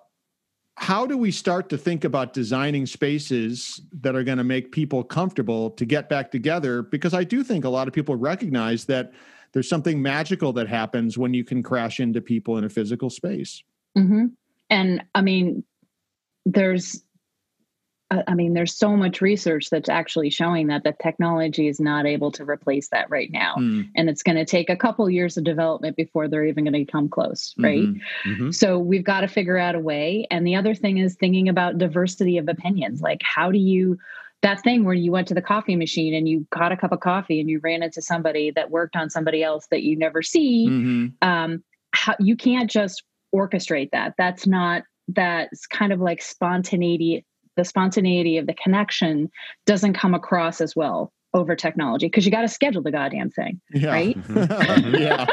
how 0.79 1.05
do 1.05 1.17
we 1.17 1.29
start 1.29 1.67
to 1.67 1.77
think 1.77 2.05
about 2.05 2.31
designing 2.31 2.85
spaces 2.85 3.81
that 3.99 4.15
are 4.15 4.23
going 4.23 4.37
to 4.37 4.45
make 4.45 4.71
people 4.71 5.03
comfortable 5.03 5.71
to 5.71 5.83
get 5.85 6.07
back 6.07 6.31
together 6.31 6.81
because 6.81 7.13
i 7.13 7.23
do 7.23 7.43
think 7.43 7.65
a 7.65 7.69
lot 7.69 7.87
of 7.87 7.93
people 7.93 8.15
recognize 8.15 8.85
that 8.85 9.11
there's 9.51 9.67
something 9.67 10.01
magical 10.01 10.53
that 10.53 10.69
happens 10.69 11.17
when 11.17 11.33
you 11.33 11.43
can 11.43 11.61
crash 11.61 11.99
into 11.99 12.21
people 12.21 12.57
in 12.57 12.63
a 12.63 12.69
physical 12.69 13.09
space 13.09 13.61
mm-hmm. 13.97 14.27
and 14.69 15.03
i 15.15 15.21
mean 15.21 15.63
there's 16.45 17.03
I 18.11 18.33
mean, 18.33 18.53
there's 18.53 18.75
so 18.75 18.97
much 18.97 19.21
research 19.21 19.69
that's 19.69 19.87
actually 19.87 20.31
showing 20.31 20.67
that 20.67 20.83
the 20.83 20.95
technology 20.99 21.67
is 21.67 21.79
not 21.79 22.07
able 22.07 22.31
to 22.31 22.43
replace 22.43 22.89
that 22.89 23.07
right 23.11 23.29
now. 23.31 23.53
Mm. 23.59 23.89
And 23.95 24.09
it's 24.09 24.23
going 24.23 24.37
to 24.37 24.45
take 24.45 24.71
a 24.71 24.75
couple 24.75 25.07
years 25.11 25.37
of 25.37 25.43
development 25.43 25.95
before 25.95 26.27
they're 26.27 26.45
even 26.45 26.63
going 26.63 26.73
to 26.73 26.91
come 26.91 27.07
close, 27.07 27.53
right? 27.59 27.83
Mm-hmm. 27.83 28.31
Mm-hmm. 28.31 28.51
So 28.51 28.79
we've 28.79 29.03
got 29.03 29.21
to 29.21 29.27
figure 29.27 29.59
out 29.59 29.75
a 29.75 29.79
way. 29.79 30.25
And 30.31 30.45
the 30.47 30.55
other 30.55 30.73
thing 30.73 30.97
is 30.97 31.15
thinking 31.15 31.49
about 31.49 31.77
diversity 31.77 32.39
of 32.39 32.47
opinions. 32.47 32.99
Like, 32.99 33.21
how 33.23 33.51
do 33.51 33.59
you, 33.59 33.99
that 34.41 34.63
thing 34.63 34.85
where 34.85 34.95
you 34.95 35.11
went 35.11 35.27
to 35.27 35.35
the 35.35 35.41
coffee 35.41 35.75
machine 35.75 36.15
and 36.15 36.27
you 36.27 36.47
got 36.49 36.71
a 36.71 36.77
cup 36.77 36.91
of 36.91 37.01
coffee 37.01 37.39
and 37.39 37.47
you 37.47 37.59
ran 37.59 37.83
into 37.83 38.01
somebody 38.01 38.49
that 38.51 38.71
worked 38.71 38.95
on 38.95 39.11
somebody 39.11 39.43
else 39.43 39.67
that 39.69 39.83
you 39.83 39.95
never 39.95 40.23
see, 40.23 40.67
mm-hmm. 40.67 41.07
um, 41.21 41.63
how, 41.91 42.15
you 42.19 42.35
can't 42.35 42.71
just 42.71 43.03
orchestrate 43.35 43.91
that. 43.91 44.15
That's 44.17 44.47
not, 44.47 44.81
that's 45.09 45.67
kind 45.67 45.93
of 45.93 45.99
like 45.99 46.23
spontaneity 46.23 47.23
the 47.59 47.65
spontaneity 47.65 48.37
of 48.37 48.47
the 48.47 48.53
connection 48.53 49.29
doesn't 49.65 49.93
come 49.93 50.13
across 50.13 50.61
as 50.61 50.77
well 50.77 51.11
over 51.33 51.57
technology 51.57 52.05
because 52.05 52.25
you 52.25 52.31
got 52.31 52.41
to 52.41 52.47
schedule 52.47 52.81
the 52.81 52.91
goddamn 52.91 53.29
thing, 53.29 53.59
yeah. 53.73 53.89
right? 53.89 54.17
Mm-hmm. 54.17 54.95
yeah. 54.97 55.25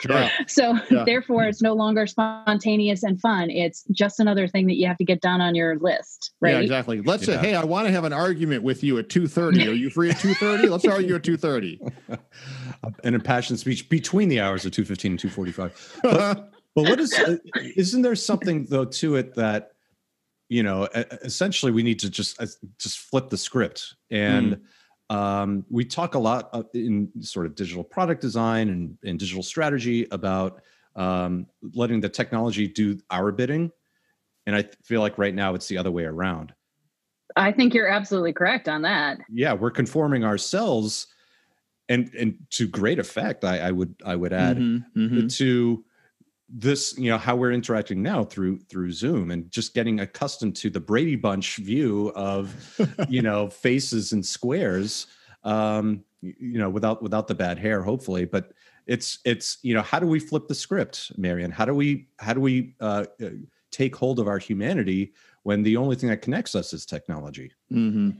Sure. 0.00 0.28
So 0.46 0.78
yeah. 0.90 1.04
therefore 1.04 1.44
it's 1.44 1.60
no 1.60 1.74
longer 1.74 2.06
spontaneous 2.06 3.02
and 3.02 3.20
fun. 3.20 3.50
It's 3.50 3.84
just 3.92 4.20
another 4.20 4.46
thing 4.46 4.66
that 4.66 4.76
you 4.76 4.86
have 4.86 4.96
to 4.98 5.04
get 5.04 5.20
done 5.20 5.40
on 5.40 5.54
your 5.54 5.76
list, 5.78 6.32
right? 6.40 6.52
Yeah, 6.52 6.60
exactly. 6.60 7.02
Let's 7.02 7.26
yeah. 7.26 7.40
say, 7.40 7.48
hey, 7.48 7.54
I 7.56 7.64
want 7.64 7.86
to 7.86 7.92
have 7.92 8.04
an 8.04 8.12
argument 8.12 8.62
with 8.62 8.82
you 8.82 8.98
at 8.98 9.08
2:30. 9.08 9.68
Are 9.68 9.72
you 9.72 9.90
free 9.90 10.10
at 10.10 10.16
2:30? 10.16 10.70
Let's 10.70 10.86
argue 10.86 11.14
at 11.14 11.22
2:30. 11.22 11.78
An 13.04 13.14
impassioned 13.14 13.60
speech 13.60 13.88
between 13.88 14.28
the 14.28 14.40
hours 14.40 14.64
of 14.64 14.72
2:15 14.72 15.04
and 15.04 15.18
2:45. 15.18 16.00
But, 16.02 16.52
but 16.74 16.82
what 16.82 16.98
is 16.98 17.12
uh, 17.14 17.36
isn't 17.76 18.02
there 18.02 18.16
something 18.16 18.66
though 18.68 18.86
to 18.86 19.16
it 19.16 19.34
that 19.34 19.72
you 20.52 20.62
know 20.62 20.86
essentially 21.24 21.72
we 21.72 21.82
need 21.82 21.98
to 21.98 22.10
just 22.10 22.40
uh, 22.40 22.46
just 22.78 22.98
flip 22.98 23.30
the 23.30 23.38
script 23.38 23.94
and 24.10 24.60
mm. 25.10 25.16
um, 25.16 25.64
we 25.70 25.82
talk 25.82 26.14
a 26.14 26.18
lot 26.18 26.66
in 26.74 27.10
sort 27.20 27.46
of 27.46 27.54
digital 27.54 27.82
product 27.82 28.20
design 28.20 28.68
and, 28.68 28.98
and 29.02 29.18
digital 29.18 29.42
strategy 29.42 30.06
about 30.10 30.60
um, 30.94 31.46
letting 31.72 32.00
the 32.02 32.08
technology 32.08 32.68
do 32.68 32.98
our 33.10 33.32
bidding 33.32 33.72
and 34.46 34.54
i 34.54 34.62
feel 34.84 35.00
like 35.00 35.16
right 35.16 35.34
now 35.34 35.54
it's 35.54 35.68
the 35.68 35.78
other 35.78 35.90
way 35.90 36.04
around 36.04 36.52
i 37.34 37.50
think 37.50 37.72
you're 37.72 37.88
absolutely 37.88 38.34
correct 38.34 38.68
on 38.68 38.82
that 38.82 39.18
yeah 39.30 39.54
we're 39.54 39.70
conforming 39.70 40.22
ourselves 40.22 41.06
and 41.88 42.12
and 42.12 42.36
to 42.50 42.68
great 42.68 42.98
effect 42.98 43.42
i, 43.42 43.58
I 43.58 43.70
would 43.70 43.94
i 44.04 44.14
would 44.14 44.34
add 44.34 44.58
mm-hmm, 44.58 45.00
mm-hmm. 45.00 45.26
to 45.28 45.82
this 46.54 46.96
you 46.98 47.10
know 47.10 47.16
how 47.16 47.34
we're 47.34 47.52
interacting 47.52 48.02
now 48.02 48.22
through 48.22 48.58
through 48.68 48.92
zoom 48.92 49.30
and 49.30 49.50
just 49.50 49.72
getting 49.72 50.00
accustomed 50.00 50.54
to 50.54 50.68
the 50.68 50.78
brady 50.78 51.16
bunch 51.16 51.56
view 51.56 52.12
of 52.14 52.78
you 53.08 53.22
know 53.22 53.48
faces 53.48 54.12
and 54.12 54.24
squares 54.24 55.06
um 55.44 56.04
you 56.22 56.58
know 56.58 56.70
without 56.70 57.02
without 57.02 57.26
the 57.26 57.34
bad 57.34 57.58
hair 57.58 57.82
hopefully. 57.82 58.24
But 58.24 58.52
it's 58.86 59.18
it's 59.24 59.58
you 59.62 59.74
know 59.74 59.82
how 59.82 59.98
do 59.98 60.06
we 60.06 60.18
flip 60.18 60.48
the 60.48 60.54
script 60.54 61.12
marion 61.16 61.50
how 61.50 61.64
do 61.64 61.74
we 61.74 62.08
how 62.18 62.32
do 62.32 62.40
we 62.40 62.74
uh, 62.80 63.04
uh 63.22 63.28
take 63.70 63.94
hold 63.96 64.18
of 64.18 64.28
our 64.28 64.38
humanity 64.38 65.12
when 65.44 65.62
the 65.62 65.76
only 65.76 65.96
thing 65.96 66.08
that 66.08 66.22
connects 66.22 66.54
us 66.54 66.72
is 66.72 66.86
technology? 66.86 67.52
Mm-hmm. 67.72 68.10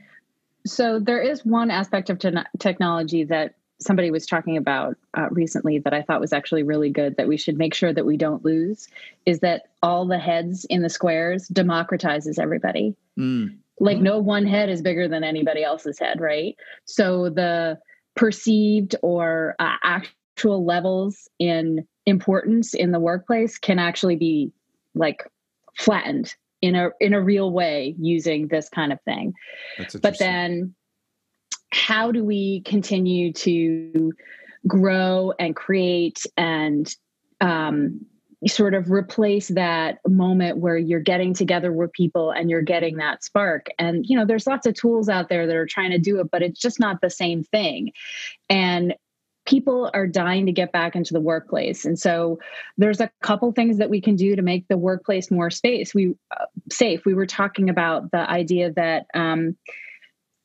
so 0.66 0.98
there 0.98 1.20
is 1.20 1.44
one 1.44 1.70
aspect 1.70 2.10
of 2.10 2.18
te- 2.18 2.32
technology 2.58 3.24
that 3.24 3.54
somebody 3.82 4.10
was 4.10 4.26
talking 4.26 4.56
about 4.56 4.96
uh, 5.16 5.28
recently 5.30 5.78
that 5.80 5.92
I 5.92 6.02
thought 6.02 6.20
was 6.20 6.32
actually 6.32 6.62
really 6.62 6.90
good 6.90 7.16
that 7.16 7.28
we 7.28 7.36
should 7.36 7.58
make 7.58 7.74
sure 7.74 7.92
that 7.92 8.06
we 8.06 8.16
don't 8.16 8.44
lose 8.44 8.88
is 9.26 9.40
that 9.40 9.68
all 9.82 10.06
the 10.06 10.18
heads 10.18 10.64
in 10.70 10.82
the 10.82 10.88
squares 10.88 11.48
democratizes 11.48 12.38
everybody. 12.38 12.94
Mm. 13.18 13.56
Like 13.80 13.98
no 13.98 14.18
one 14.18 14.46
head 14.46 14.68
is 14.68 14.82
bigger 14.82 15.08
than 15.08 15.24
anybody 15.24 15.64
else's 15.64 15.98
head, 15.98 16.20
right? 16.20 16.56
So 16.84 17.30
the 17.30 17.78
perceived 18.14 18.94
or 19.02 19.56
uh, 19.58 19.74
actual 19.82 20.64
levels 20.64 21.28
in 21.38 21.86
importance 22.06 22.74
in 22.74 22.92
the 22.92 23.00
workplace 23.00 23.58
can 23.58 23.78
actually 23.78 24.16
be 24.16 24.52
like 24.94 25.26
flattened 25.76 26.34
in 26.60 26.76
a 26.76 26.90
in 27.00 27.12
a 27.12 27.20
real 27.20 27.50
way 27.50 27.94
using 27.98 28.48
this 28.48 28.68
kind 28.68 28.92
of 28.92 29.00
thing. 29.02 29.34
But 30.00 30.18
then 30.18 30.74
how 31.72 32.12
do 32.12 32.22
we 32.22 32.60
continue 32.60 33.32
to 33.32 34.12
grow 34.66 35.32
and 35.38 35.56
create 35.56 36.24
and 36.36 36.94
um, 37.40 38.04
sort 38.46 38.74
of 38.74 38.90
replace 38.90 39.48
that 39.48 39.98
moment 40.06 40.58
where 40.58 40.76
you're 40.76 41.00
getting 41.00 41.32
together 41.32 41.72
with 41.72 41.92
people 41.92 42.30
and 42.30 42.50
you're 42.50 42.62
getting 42.62 42.98
that 42.98 43.24
spark? 43.24 43.68
And 43.78 44.04
you 44.06 44.16
know 44.16 44.26
there's 44.26 44.46
lots 44.46 44.66
of 44.66 44.74
tools 44.74 45.08
out 45.08 45.28
there 45.28 45.46
that 45.46 45.56
are 45.56 45.66
trying 45.66 45.90
to 45.90 45.98
do 45.98 46.20
it 46.20 46.30
but 46.30 46.42
it's 46.42 46.60
just 46.60 46.78
not 46.78 47.00
the 47.00 47.10
same 47.10 47.42
thing. 47.42 47.92
And 48.50 48.94
people 49.44 49.90
are 49.94 50.06
dying 50.06 50.46
to 50.46 50.52
get 50.52 50.72
back 50.72 50.94
into 50.94 51.12
the 51.12 51.20
workplace. 51.20 51.84
And 51.84 51.98
so 51.98 52.38
there's 52.76 53.00
a 53.00 53.10
couple 53.22 53.50
things 53.52 53.78
that 53.78 53.90
we 53.90 54.00
can 54.00 54.14
do 54.14 54.36
to 54.36 54.42
make 54.42 54.68
the 54.68 54.78
workplace 54.78 55.30
more 55.30 55.50
space. 55.50 55.94
We 55.94 56.14
uh, 56.38 56.44
safe. 56.70 57.04
We 57.04 57.14
were 57.14 57.26
talking 57.26 57.68
about 57.68 58.10
the 58.12 58.28
idea 58.30 58.72
that 58.72 59.06
um, 59.14 59.56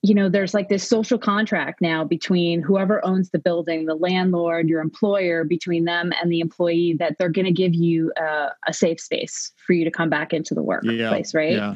you 0.07 0.15
know 0.15 0.29
there's 0.29 0.53
like 0.53 0.69
this 0.69 0.87
social 0.87 1.17
contract 1.17 1.81
now 1.81 2.03
between 2.03 2.61
whoever 2.61 3.03
owns 3.05 3.31
the 3.31 3.39
building 3.39 3.85
the 3.85 3.95
landlord 3.95 4.69
your 4.69 4.79
employer 4.79 5.43
between 5.43 5.83
them 5.83 6.13
and 6.21 6.31
the 6.31 6.39
employee 6.39 6.95
that 6.97 7.17
they're 7.17 7.29
going 7.29 7.45
to 7.45 7.51
give 7.51 7.75
you 7.75 8.11
a, 8.17 8.47
a, 8.67 8.73
safe 8.73 8.99
space 8.99 9.51
for 9.65 9.73
you 9.73 9.83
to 9.83 9.91
come 9.91 10.09
back 10.09 10.33
into 10.33 10.53
the 10.53 10.61
workplace 10.61 11.33
yeah, 11.33 11.39
right? 11.39 11.53
yeah. 11.53 11.73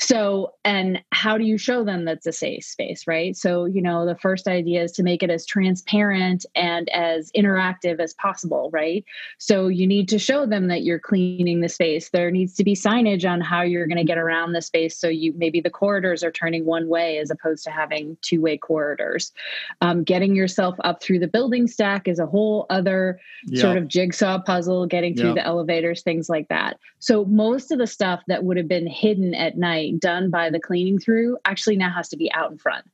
so 0.00 0.52
and 0.64 1.00
how 1.12 1.38
do 1.38 1.44
you 1.44 1.56
show 1.56 1.84
them 1.84 2.04
that's 2.04 2.26
a 2.26 2.32
safe 2.32 2.64
space 2.64 3.06
right? 3.06 3.36
So 3.36 3.64
you 3.64 3.80
know 3.80 4.06
the 4.06 4.16
first 4.16 4.48
idea 4.48 4.82
is 4.82 4.92
to 4.92 5.02
make 5.02 5.22
it 5.22 5.30
as 5.30 5.46
transparent 5.46 6.46
and 6.56 6.88
as 6.88 7.30
interactive 7.36 8.00
as 8.00 8.14
possible 8.14 8.70
right? 8.72 9.04
So 9.38 9.68
you 9.68 9.86
need 9.86 10.08
to 10.08 10.18
show 10.18 10.46
them 10.46 10.68
that 10.68 10.82
you're 10.82 10.98
cleaning 10.98 11.60
the 11.60 11.68
space. 11.68 12.10
There 12.10 12.30
needs 12.30 12.54
to 12.54 12.64
be 12.64 12.74
signage 12.74 13.28
on 13.28 13.40
how 13.40 13.62
you're 13.62 13.86
going 13.86 13.98
to 13.98 14.04
get 14.04 14.18
around 14.18 14.52
the 14.52 14.62
space 14.62 14.98
so 14.98 15.08
you 15.08 15.32
maybe 15.36 15.60
the 15.60 15.70
corridors 15.70 16.24
are 16.24 16.32
turning 16.32 16.64
one 16.64 16.88
way 16.88 17.18
as 17.18 17.30
opposed 17.30 17.64
to 17.68 17.74
having 17.74 18.16
two 18.22 18.40
way 18.40 18.56
corridors. 18.56 19.32
Um, 19.80 20.04
getting 20.04 20.34
yourself 20.34 20.76
up 20.84 21.02
through 21.02 21.20
the 21.20 21.28
building 21.28 21.66
stack 21.66 22.08
is 22.08 22.18
a 22.18 22.26
whole 22.26 22.66
other 22.70 23.20
yep. 23.46 23.60
sort 23.60 23.76
of 23.76 23.88
jigsaw 23.88 24.40
puzzle, 24.40 24.86
getting 24.86 25.14
through 25.14 25.28
yep. 25.28 25.36
the 25.36 25.46
elevators, 25.46 26.02
things 26.02 26.28
like 26.28 26.48
that. 26.48 26.78
So, 26.98 27.24
most 27.26 27.70
of 27.70 27.78
the 27.78 27.86
stuff 27.86 28.22
that 28.28 28.44
would 28.44 28.56
have 28.56 28.68
been 28.68 28.86
hidden 28.86 29.34
at 29.34 29.56
night, 29.56 30.00
done 30.00 30.30
by 30.30 30.50
the 30.50 30.60
cleaning 30.60 30.98
through, 30.98 31.38
actually 31.44 31.76
now 31.76 31.90
has 31.90 32.08
to 32.08 32.16
be 32.16 32.32
out 32.32 32.50
in 32.50 32.58
front. 32.58 32.84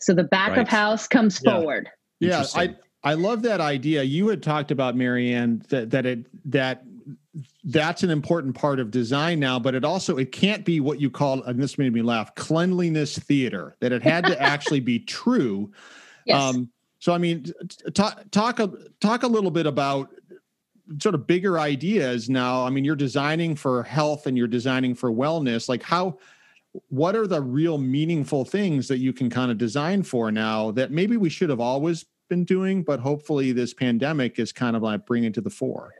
So, 0.00 0.14
the 0.14 0.24
back 0.24 0.50
right. 0.50 0.58
of 0.60 0.68
house 0.68 1.08
comes 1.08 1.40
yeah. 1.42 1.52
forward. 1.52 1.88
Yeah, 2.20 2.44
I, 2.54 2.74
I 3.04 3.14
love 3.14 3.42
that 3.42 3.60
idea. 3.60 4.02
You 4.02 4.28
had 4.28 4.42
talked 4.42 4.70
about 4.70 4.96
Marianne 4.96 5.62
that 5.68 5.90
that 5.90 6.04
it 6.04 6.26
that 6.50 6.82
that's 7.68 8.02
an 8.02 8.10
important 8.10 8.54
part 8.54 8.80
of 8.80 8.90
design 8.90 9.38
now 9.38 9.58
but 9.58 9.74
it 9.74 9.84
also 9.84 10.16
it 10.16 10.32
can't 10.32 10.64
be 10.64 10.80
what 10.80 11.00
you 11.00 11.10
call 11.10 11.42
and 11.44 11.60
this 11.62 11.78
made 11.78 11.92
me 11.92 12.02
laugh 12.02 12.34
cleanliness 12.34 13.18
theater 13.18 13.76
that 13.80 13.92
it 13.92 14.02
had 14.02 14.24
to 14.24 14.40
actually 14.42 14.80
be 14.80 14.98
true. 14.98 15.70
Yes. 16.24 16.42
um 16.42 16.70
so 16.98 17.12
i 17.12 17.18
mean 17.18 17.46
talk 17.94 18.22
talk 18.30 18.58
a, 18.58 18.70
talk 19.00 19.22
a 19.22 19.26
little 19.26 19.50
bit 19.50 19.66
about 19.66 20.10
sort 21.00 21.14
of 21.14 21.26
bigger 21.26 21.58
ideas 21.58 22.30
now. 22.30 22.64
I 22.64 22.70
mean 22.70 22.84
you're 22.84 22.96
designing 22.96 23.54
for 23.54 23.82
health 23.82 24.26
and 24.26 24.36
you're 24.36 24.46
designing 24.46 24.94
for 24.94 25.10
wellness. 25.10 25.68
Like 25.68 25.82
how 25.82 26.18
what 26.88 27.16
are 27.16 27.26
the 27.26 27.40
real 27.40 27.78
meaningful 27.78 28.44
things 28.44 28.88
that 28.88 28.98
you 28.98 29.12
can 29.12 29.30
kind 29.30 29.50
of 29.50 29.58
design 29.58 30.02
for 30.02 30.30
now 30.30 30.70
that 30.72 30.90
maybe 30.90 31.16
we 31.16 31.28
should 31.28 31.50
have 31.50 31.60
always 31.60 32.04
been 32.28 32.44
doing 32.44 32.82
but 32.82 33.00
hopefully 33.00 33.52
this 33.52 33.72
pandemic 33.72 34.38
is 34.38 34.52
kind 34.52 34.76
of 34.76 34.82
like 34.82 35.06
bringing 35.06 35.32
to 35.32 35.40
the 35.40 35.48
fore 35.48 35.94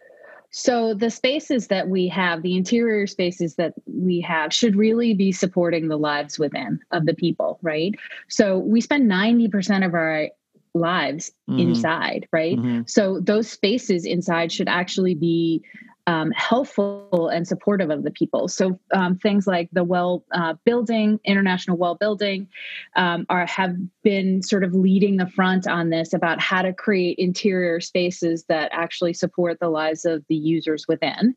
so 0.51 0.95
the 0.95 1.11
spaces 1.11 1.67
that 1.69 1.89
we 1.89 2.09
have, 2.09 2.43
the 2.43 2.57
interior 2.57 3.07
spaces 3.07 3.57
that 3.57 3.75
we 3.87 4.21
have 4.23 4.53
should 4.53 4.77
really 4.77 5.15
be 5.15 5.31
supporting 5.31 5.89
the 5.89 5.99
lives 5.99 6.39
within 6.39 6.81
of 6.91 7.07
the 7.07 7.15
people, 7.15 7.59
right? 7.63 7.95
So 8.29 8.59
we 8.59 8.81
spend 8.81 9.11
90% 9.11 9.85
of 9.85 9.95
our 9.95 10.29
lives 10.75 11.33
mm-hmm. 11.49 11.61
inside, 11.61 12.29
right? 12.33 12.57
Mm-hmm. 12.57 12.83
So 12.87 13.21
those 13.21 13.51
spaces 13.51 14.05
inside 14.05 14.51
should 14.51 14.69
actually 14.69 15.15
be 15.15 15.63
um, 16.09 16.31
helpful 16.31 17.29
and 17.29 17.47
supportive 17.47 17.91
of 17.91 18.03
the 18.03 18.11
people. 18.11 18.49
So 18.49 18.81
um, 18.95 19.19
things 19.19 19.47
like 19.47 19.69
the 19.73 19.85
well 19.85 20.25
uh, 20.33 20.55
building, 20.65 21.21
international 21.23 21.77
well 21.77 21.97
building, 21.97 22.49
um, 22.97 23.27
are 23.29 23.45
have 23.45 23.77
been 24.03 24.43
sort 24.43 24.65
of 24.65 24.73
leading 24.73 25.19
the 25.19 25.29
front 25.29 25.67
on 25.67 25.91
this 25.91 26.15
about 26.15 26.41
how 26.41 26.63
to 26.63 26.73
create 26.73 27.19
interior 27.19 27.79
spaces 27.81 28.45
that 28.49 28.71
actually 28.73 29.13
support 29.13 29.61
the 29.61 29.69
lives 29.69 30.07
of 30.07 30.25
the 30.31 30.35
users 30.35 30.89
within. 30.89 31.37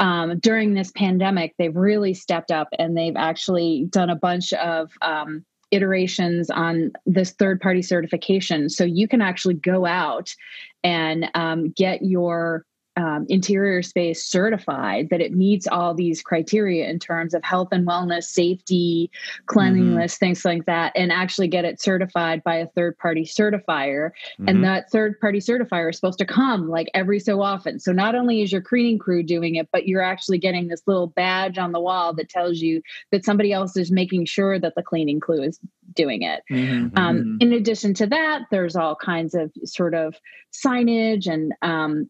Um, 0.00 0.40
during 0.40 0.74
this 0.74 0.90
pandemic, 0.90 1.54
they've 1.56 1.76
really 1.76 2.12
stepped 2.12 2.50
up 2.50 2.66
and 2.80 2.96
they've 2.96 3.16
actually 3.16 3.86
done 3.88 4.10
a 4.10 4.16
bunch 4.16 4.52
of 4.54 4.90
um, 5.00 5.44
iterations 5.70 6.50
on 6.50 6.90
this 7.06 7.30
third 7.30 7.60
party 7.60 7.82
certification. 7.82 8.68
So 8.68 8.82
you 8.82 9.06
can 9.06 9.22
actually 9.22 9.54
go 9.54 9.86
out 9.86 10.34
and 10.82 11.30
um, 11.34 11.70
get 11.70 12.02
your 12.02 12.66
um, 12.96 13.26
interior 13.28 13.82
space 13.82 14.24
certified 14.24 15.08
that 15.10 15.20
it 15.20 15.32
meets 15.32 15.66
all 15.66 15.94
these 15.94 16.22
criteria 16.22 16.88
in 16.88 16.98
terms 16.98 17.34
of 17.34 17.42
health 17.42 17.68
and 17.72 17.86
wellness, 17.86 18.24
safety, 18.24 19.10
cleanliness, 19.46 20.14
mm-hmm. 20.14 20.24
things 20.24 20.44
like 20.44 20.66
that, 20.66 20.92
and 20.94 21.10
actually 21.10 21.48
get 21.48 21.64
it 21.64 21.80
certified 21.80 22.42
by 22.44 22.56
a 22.56 22.66
third 22.68 22.98
party 22.98 23.24
certifier. 23.24 24.10
Mm-hmm. 24.10 24.48
And 24.48 24.64
that 24.64 24.90
third 24.90 25.18
party 25.20 25.38
certifier 25.38 25.90
is 25.90 25.96
supposed 25.96 26.18
to 26.18 26.26
come 26.26 26.68
like 26.68 26.90
every 26.94 27.18
so 27.18 27.40
often. 27.40 27.80
So 27.80 27.92
not 27.92 28.14
only 28.14 28.42
is 28.42 28.52
your 28.52 28.62
cleaning 28.62 28.98
crew 28.98 29.22
doing 29.22 29.54
it, 29.54 29.68
but 29.72 29.86
you're 29.86 30.02
actually 30.02 30.38
getting 30.38 30.68
this 30.68 30.82
little 30.86 31.08
badge 31.08 31.58
on 31.58 31.72
the 31.72 31.80
wall 31.80 32.12
that 32.14 32.28
tells 32.28 32.58
you 32.58 32.82
that 33.10 33.24
somebody 33.24 33.52
else 33.52 33.76
is 33.76 33.90
making 33.90 34.26
sure 34.26 34.58
that 34.58 34.74
the 34.76 34.82
cleaning 34.82 35.20
crew 35.20 35.42
is 35.42 35.58
doing 35.94 36.22
it. 36.22 36.42
Mm-hmm. 36.50 36.96
Um, 36.98 37.16
mm-hmm. 37.18 37.36
in 37.40 37.52
addition 37.52 37.94
to 37.94 38.06
that, 38.06 38.42
there's 38.50 38.76
all 38.76 38.96
kinds 38.96 39.34
of 39.34 39.50
sort 39.64 39.94
of 39.94 40.16
signage 40.52 41.26
and 41.26 41.52
um, 41.62 42.08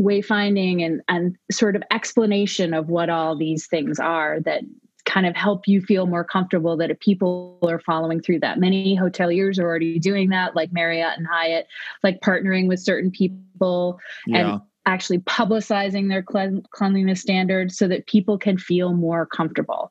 wayfinding 0.00 0.84
and 0.84 1.02
and 1.08 1.36
sort 1.50 1.76
of 1.76 1.82
explanation 1.90 2.72
of 2.72 2.88
what 2.88 3.10
all 3.10 3.36
these 3.36 3.66
things 3.66 3.98
are 3.98 4.40
that 4.40 4.62
kind 5.04 5.26
of 5.26 5.34
help 5.34 5.66
you 5.66 5.80
feel 5.82 6.06
more 6.06 6.24
comfortable 6.24 6.76
that 6.76 6.90
if 6.90 6.98
people 7.00 7.58
are 7.62 7.80
following 7.80 8.20
through 8.20 8.38
that 8.38 8.58
many 8.58 8.96
hoteliers 8.96 9.58
are 9.58 9.64
already 9.64 9.98
doing 9.98 10.30
that 10.30 10.54
like 10.54 10.72
marriott 10.72 11.18
and 11.18 11.26
hyatt 11.26 11.66
like 12.02 12.20
partnering 12.20 12.68
with 12.68 12.80
certain 12.80 13.10
people 13.10 13.98
yeah. 14.26 14.52
and 14.52 14.60
actually 14.86 15.18
publicizing 15.18 16.08
their 16.08 16.22
cleanliness 16.22 17.20
standards 17.20 17.76
so 17.76 17.86
that 17.86 18.06
people 18.06 18.38
can 18.38 18.56
feel 18.56 18.94
more 18.94 19.26
comfortable 19.26 19.90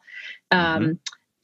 mm-hmm. 0.51 0.83
um, 0.83 0.99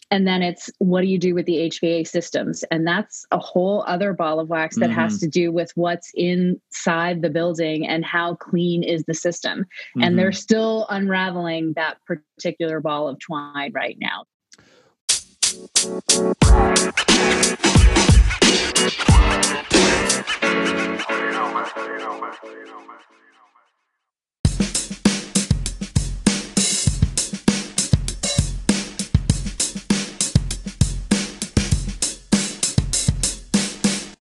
and 0.09 0.25
then 0.27 0.41
it's 0.41 0.69
what 0.79 1.01
do 1.01 1.07
you 1.07 1.17
do 1.17 1.35
with 1.35 1.45
the 1.45 1.69
HVAC 1.69 2.07
systems? 2.07 2.63
And 2.71 2.87
that's 2.87 3.25
a 3.31 3.37
whole 3.37 3.83
other 3.87 4.13
ball 4.13 4.39
of 4.39 4.47
wax 4.49 4.77
that 4.77 4.89
mm-hmm. 4.89 4.99
has 4.99 5.19
to 5.19 5.27
do 5.27 5.51
with 5.51 5.71
what's 5.75 6.11
inside 6.15 7.21
the 7.21 7.29
building 7.29 7.85
and 7.85 8.05
how 8.05 8.35
clean 8.35 8.83
is 8.83 9.03
the 9.05 9.13
system. 9.13 9.59
Mm-hmm. 9.59 10.03
And 10.03 10.19
they're 10.19 10.31
still 10.31 10.87
unraveling 10.89 11.73
that 11.73 11.97
particular 12.05 12.79
ball 12.79 13.09
of 13.09 13.19
twine 13.19 13.71
right 13.73 13.97
now. 13.99 14.23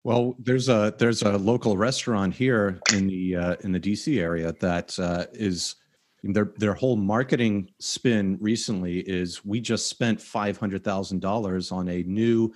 Well, 0.05 0.37
there's 0.39 0.69
a 0.69 0.95
there's 0.99 1.23
a 1.23 1.39
local 1.39 1.79
restaurant 1.79 2.35
here 2.35 2.79
in 2.93 3.07
the 3.07 3.37
uh, 3.37 3.57
in 3.61 3.73
the 3.73 3.81
DC 3.81 4.21
area 4.21 4.55
that 4.61 4.99
uh, 4.99 5.27
is 5.33 5.77
their 6.23 6.53
their 6.57 6.75
whole 6.75 6.97
marketing 6.97 7.71
spin 7.81 8.39
recently 8.41 9.01
is 9.01 9.45
we 9.45 9.61
just 9.61 9.89
spent 9.89 10.21
five 10.21 10.59
hundred 10.59 10.85
thousand 10.85 11.21
dollars 11.21 11.73
on 11.73 11.89
a 11.89 12.03
new 12.03 12.53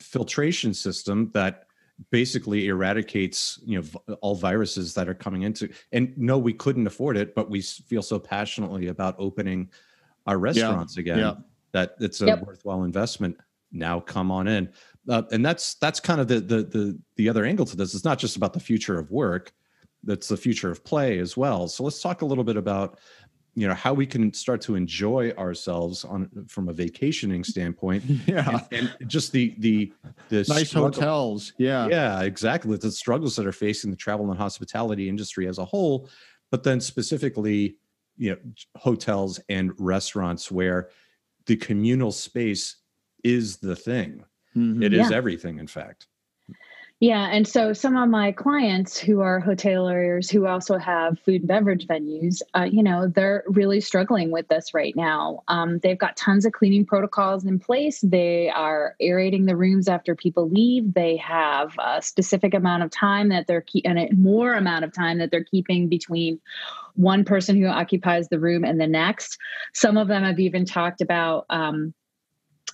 filtration 0.00 0.72
system 0.72 1.30
that 1.34 1.64
basically 2.10 2.68
eradicates 2.68 3.58
you 3.64 3.80
know 3.80 4.16
all 4.20 4.34
viruses 4.34 4.92
that 4.94 5.08
are 5.08 5.14
coming 5.14 5.42
into 5.42 5.68
and 5.92 6.12
no 6.18 6.36
we 6.36 6.52
couldn't 6.52 6.86
afford 6.86 7.16
it 7.16 7.34
but 7.34 7.48
we 7.48 7.62
feel 7.62 8.02
so 8.02 8.18
passionately 8.18 8.88
about 8.88 9.14
opening 9.18 9.70
our 10.26 10.36
restaurants 10.38 10.96
yeah. 10.96 11.00
again 11.00 11.18
yeah. 11.18 11.34
that 11.72 11.94
it's 12.00 12.20
a 12.20 12.26
yep. 12.26 12.42
worthwhile 12.46 12.82
investment 12.82 13.34
now 13.72 13.98
come 13.98 14.30
on 14.30 14.46
in 14.46 14.68
uh, 15.08 15.22
and 15.32 15.44
that's 15.44 15.74
that's 15.76 16.00
kind 16.00 16.20
of 16.20 16.28
the, 16.28 16.40
the 16.40 16.62
the 16.64 16.98
the 17.16 17.28
other 17.28 17.44
angle 17.44 17.66
to 17.66 17.76
this. 17.76 17.94
It's 17.94 18.04
not 18.04 18.18
just 18.18 18.36
about 18.36 18.52
the 18.52 18.60
future 18.60 18.98
of 18.98 19.10
work; 19.10 19.52
that's 20.02 20.28
the 20.28 20.36
future 20.36 20.70
of 20.70 20.84
play 20.84 21.18
as 21.18 21.36
well. 21.36 21.68
So 21.68 21.84
let's 21.84 22.00
talk 22.00 22.22
a 22.22 22.26
little 22.26 22.44
bit 22.44 22.56
about 22.56 22.98
you 23.56 23.66
know 23.66 23.74
how 23.74 23.94
we 23.94 24.06
can 24.06 24.32
start 24.32 24.60
to 24.60 24.76
enjoy 24.76 25.32
ourselves 25.32 26.04
on 26.04 26.28
from 26.46 26.68
a 26.68 26.72
vacationing 26.72 27.42
standpoint 27.42 28.04
yeah 28.26 28.60
and, 28.70 28.94
and 29.00 29.08
just 29.08 29.32
the 29.32 29.54
the 29.58 29.92
the 30.28 30.44
nice 30.48 30.68
struggle. 30.68 30.92
hotels 30.92 31.54
yeah 31.56 31.88
yeah 31.88 32.20
exactly 32.20 32.76
the 32.76 32.90
struggles 32.90 33.34
that 33.34 33.46
are 33.46 33.52
facing 33.52 33.90
the 33.90 33.96
travel 33.96 34.30
and 34.30 34.38
hospitality 34.38 35.08
industry 35.08 35.48
as 35.48 35.58
a 35.58 35.64
whole 35.64 36.08
but 36.50 36.62
then 36.62 36.80
specifically 36.80 37.76
you 38.18 38.30
know 38.30 38.36
hotels 38.76 39.40
and 39.48 39.72
restaurants 39.78 40.50
where 40.50 40.90
the 41.46 41.56
communal 41.56 42.12
space 42.12 42.76
is 43.24 43.56
the 43.56 43.74
thing 43.74 44.22
Mm-hmm. 44.56 44.82
It 44.82 44.92
is 44.94 45.10
yeah. 45.10 45.16
everything, 45.16 45.58
in 45.58 45.66
fact. 45.66 46.06
Yeah. 46.98 47.26
And 47.26 47.46
so 47.46 47.74
some 47.74 47.94
of 47.94 48.08
my 48.08 48.32
clients 48.32 48.96
who 48.96 49.20
are 49.20 49.38
hoteliers 49.38 50.30
who 50.32 50.46
also 50.46 50.78
have 50.78 51.18
food 51.18 51.42
and 51.42 51.48
beverage 51.48 51.86
venues, 51.86 52.40
uh, 52.54 52.62
you 52.62 52.82
know, 52.82 53.06
they're 53.06 53.44
really 53.48 53.82
struggling 53.82 54.30
with 54.30 54.48
this 54.48 54.72
right 54.72 54.96
now. 54.96 55.42
Um, 55.48 55.78
they've 55.80 55.98
got 55.98 56.16
tons 56.16 56.46
of 56.46 56.52
cleaning 56.52 56.86
protocols 56.86 57.44
in 57.44 57.58
place. 57.58 58.00
They 58.00 58.48
are 58.48 58.96
aerating 58.98 59.44
the 59.44 59.56
rooms 59.56 59.88
after 59.88 60.14
people 60.14 60.48
leave. 60.48 60.94
They 60.94 61.18
have 61.18 61.74
a 61.78 62.00
specific 62.00 62.54
amount 62.54 62.82
of 62.82 62.90
time 62.90 63.28
that 63.28 63.46
they're 63.46 63.60
keeping, 63.60 63.90
and 63.90 63.98
a 63.98 64.14
more 64.14 64.54
amount 64.54 64.86
of 64.86 64.94
time 64.94 65.18
that 65.18 65.30
they're 65.30 65.44
keeping 65.44 65.88
between 65.88 66.40
one 66.94 67.26
person 67.26 67.60
who 67.60 67.66
occupies 67.66 68.30
the 68.30 68.40
room 68.40 68.64
and 68.64 68.80
the 68.80 68.86
next. 68.86 69.36
Some 69.74 69.98
of 69.98 70.08
them 70.08 70.22
have 70.22 70.40
even 70.40 70.64
talked 70.64 71.02
about, 71.02 71.44
um, 71.50 71.92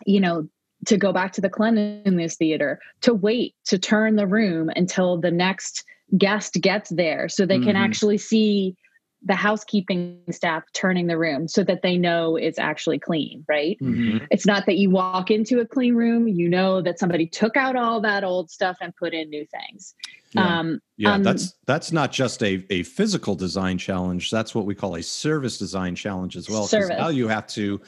you 0.06 0.20
know, 0.20 0.48
to 0.86 0.96
go 0.96 1.12
back 1.12 1.32
to 1.32 1.40
the 1.40 1.50
cleanliness 1.50 2.36
theater, 2.36 2.80
to 3.02 3.14
wait 3.14 3.54
to 3.66 3.78
turn 3.78 4.16
the 4.16 4.26
room 4.26 4.70
until 4.74 5.18
the 5.18 5.30
next 5.30 5.84
guest 6.18 6.54
gets 6.60 6.90
there 6.90 7.28
so 7.28 7.46
they 7.46 7.56
mm-hmm. 7.56 7.68
can 7.68 7.76
actually 7.76 8.18
see 8.18 8.76
the 9.24 9.34
housekeeping 9.34 10.20
staff 10.30 10.64
turning 10.74 11.06
the 11.06 11.16
room 11.16 11.46
so 11.46 11.62
that 11.62 11.82
they 11.82 11.96
know 11.96 12.34
it's 12.36 12.58
actually 12.58 12.98
clean, 12.98 13.44
right? 13.48 13.78
Mm-hmm. 13.80 14.24
It's 14.30 14.46
not 14.46 14.66
that 14.66 14.78
you 14.78 14.90
walk 14.90 15.30
into 15.30 15.60
a 15.60 15.66
clean 15.66 15.94
room, 15.94 16.26
you 16.26 16.48
know 16.48 16.82
that 16.82 16.98
somebody 16.98 17.26
took 17.26 17.56
out 17.56 17.76
all 17.76 18.00
that 18.00 18.24
old 18.24 18.50
stuff 18.50 18.76
and 18.80 18.94
put 18.96 19.14
in 19.14 19.30
new 19.30 19.46
things. 19.46 19.94
Yeah, 20.32 20.58
um, 20.58 20.80
yeah 20.96 21.14
um, 21.14 21.22
that's 21.22 21.54
that's 21.66 21.92
not 21.92 22.10
just 22.10 22.42
a, 22.42 22.64
a 22.70 22.82
physical 22.82 23.36
design 23.36 23.78
challenge. 23.78 24.30
That's 24.30 24.54
what 24.54 24.66
we 24.66 24.74
call 24.74 24.96
a 24.96 25.02
service 25.02 25.56
design 25.56 25.94
challenge 25.94 26.36
as 26.36 26.48
well. 26.50 26.66
Because 26.66 26.88
now 26.88 27.08
you 27.08 27.28
have 27.28 27.46
to 27.48 27.80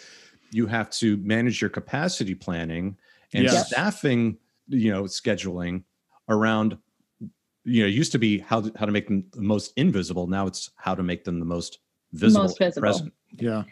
you 0.54 0.68
have 0.68 0.88
to 0.88 1.16
manage 1.16 1.60
your 1.60 1.68
capacity 1.68 2.34
planning 2.34 2.96
and 3.32 3.42
yes. 3.42 3.66
staffing, 3.66 4.38
you 4.68 4.92
know, 4.92 5.02
scheduling 5.02 5.82
around 6.28 6.78
you 7.64 7.82
know, 7.82 7.88
used 7.88 8.12
to 8.12 8.18
be 8.18 8.38
how 8.38 8.60
to, 8.60 8.72
how 8.76 8.86
to 8.86 8.92
make 8.92 9.08
them 9.08 9.24
the 9.32 9.42
most 9.42 9.72
invisible. 9.76 10.26
Now 10.26 10.46
it's 10.46 10.70
how 10.76 10.94
to 10.94 11.02
make 11.02 11.24
them 11.24 11.40
the 11.40 11.46
most 11.46 11.78
visible, 12.12 12.44
most 12.44 12.58
visible. 12.58 12.82
present. 12.82 13.12
Yeah. 13.32 13.64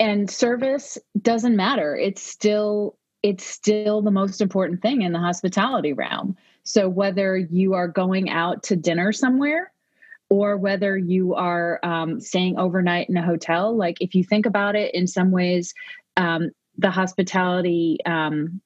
And 0.00 0.28
service 0.28 0.98
doesn't 1.20 1.54
matter. 1.54 1.94
It's 1.94 2.22
still 2.22 2.96
it's 3.22 3.44
still 3.44 4.02
the 4.02 4.10
most 4.10 4.40
important 4.40 4.82
thing 4.82 5.02
in 5.02 5.12
the 5.12 5.18
hospitality 5.18 5.92
realm. 5.92 6.36
So 6.64 6.88
whether 6.88 7.36
you 7.36 7.74
are 7.74 7.86
going 7.86 8.28
out 8.28 8.62
to 8.64 8.76
dinner 8.76 9.12
somewhere 9.12 9.72
or 10.34 10.56
whether 10.56 10.96
you 10.98 11.34
are 11.34 11.78
um, 11.84 12.20
staying 12.20 12.58
overnight 12.58 13.08
in 13.08 13.16
a 13.16 13.22
hotel, 13.22 13.76
like 13.76 13.96
if 14.00 14.16
you 14.16 14.24
think 14.24 14.46
about 14.46 14.74
it 14.74 14.92
in 14.92 15.06
some 15.06 15.30
ways, 15.30 15.72
um, 16.16 16.50
the 16.76 16.90
hospitality 16.90 17.98
um, 18.04 18.60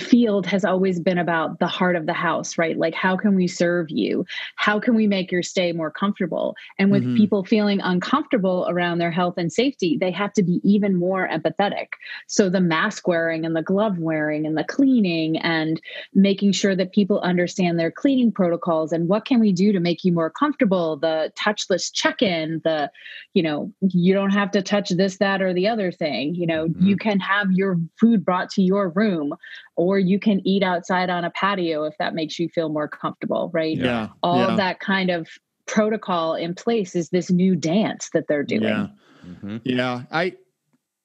field 0.00 0.46
has 0.46 0.64
always 0.64 0.98
been 0.98 1.18
about 1.18 1.58
the 1.60 1.66
heart 1.66 1.94
of 1.94 2.06
the 2.06 2.12
house, 2.12 2.58
right? 2.58 2.76
Like, 2.76 2.94
how 2.94 3.16
can 3.16 3.34
we 3.34 3.46
serve 3.46 3.90
you? 3.90 4.26
How 4.56 4.80
can 4.80 4.94
we 4.94 5.06
make 5.06 5.30
your 5.30 5.42
stay 5.42 5.72
more 5.72 5.90
comfortable? 5.90 6.56
And 6.78 6.90
with 6.90 7.04
mm-hmm. 7.04 7.16
people 7.16 7.44
feeling 7.44 7.80
uncomfortable 7.80 8.66
around 8.68 8.98
their 8.98 9.10
health 9.10 9.34
and 9.36 9.52
safety, 9.52 9.96
they 10.00 10.10
have 10.10 10.32
to 10.32 10.42
be 10.42 10.60
even 10.64 10.96
more 10.96 11.28
empathetic. 11.28 11.88
So, 12.26 12.48
the 12.48 12.60
mask 12.60 13.06
wearing 13.06 13.44
and 13.44 13.54
the 13.54 13.62
glove 13.62 13.98
wearing 13.98 14.46
and 14.46 14.56
the 14.56 14.64
cleaning 14.64 15.38
and 15.38 15.80
making 16.14 16.52
sure 16.52 16.74
that 16.74 16.92
people 16.92 17.20
understand 17.20 17.78
their 17.78 17.90
cleaning 17.90 18.32
protocols 18.32 18.92
and 18.92 19.08
what 19.08 19.24
can 19.24 19.40
we 19.40 19.52
do 19.52 19.72
to 19.72 19.80
make 19.80 20.04
you 20.04 20.12
more 20.12 20.30
comfortable, 20.30 20.96
the 20.96 21.32
touchless 21.38 21.92
check 21.92 22.22
in, 22.22 22.60
the, 22.64 22.90
you 23.34 23.42
know, 23.42 23.72
you 23.80 24.14
don't 24.14 24.30
have 24.30 24.50
to 24.52 24.62
touch 24.62 24.90
this, 24.90 25.18
that, 25.18 25.42
or 25.42 25.52
the 25.52 25.68
other 25.68 25.92
thing. 25.92 26.34
You 26.34 26.46
know, 26.46 26.66
mm-hmm. 26.66 26.86
you 26.86 26.96
can 26.96 27.20
have 27.20 27.52
your 27.52 27.78
food 27.98 28.24
brought 28.24 28.50
to 28.50 28.62
your 28.62 28.88
room 28.90 29.34
or 29.80 29.98
you 29.98 30.20
can 30.20 30.46
eat 30.46 30.62
outside 30.62 31.08
on 31.08 31.24
a 31.24 31.30
patio 31.30 31.84
if 31.84 31.96
that 31.98 32.14
makes 32.14 32.38
you 32.38 32.50
feel 32.50 32.68
more 32.68 32.86
comfortable, 32.86 33.50
right? 33.54 33.78
Yeah. 33.78 34.08
All 34.22 34.36
yeah. 34.36 34.48
of 34.48 34.58
that 34.58 34.78
kind 34.78 35.08
of 35.08 35.26
protocol 35.64 36.34
in 36.34 36.54
place 36.54 36.94
is 36.94 37.08
this 37.08 37.30
new 37.30 37.56
dance 37.56 38.10
that 38.12 38.26
they're 38.28 38.42
doing. 38.42 38.64
Yeah. 38.64 38.88
Mm-hmm. 39.26 39.56
Yeah. 39.64 40.02
I, 40.12 40.36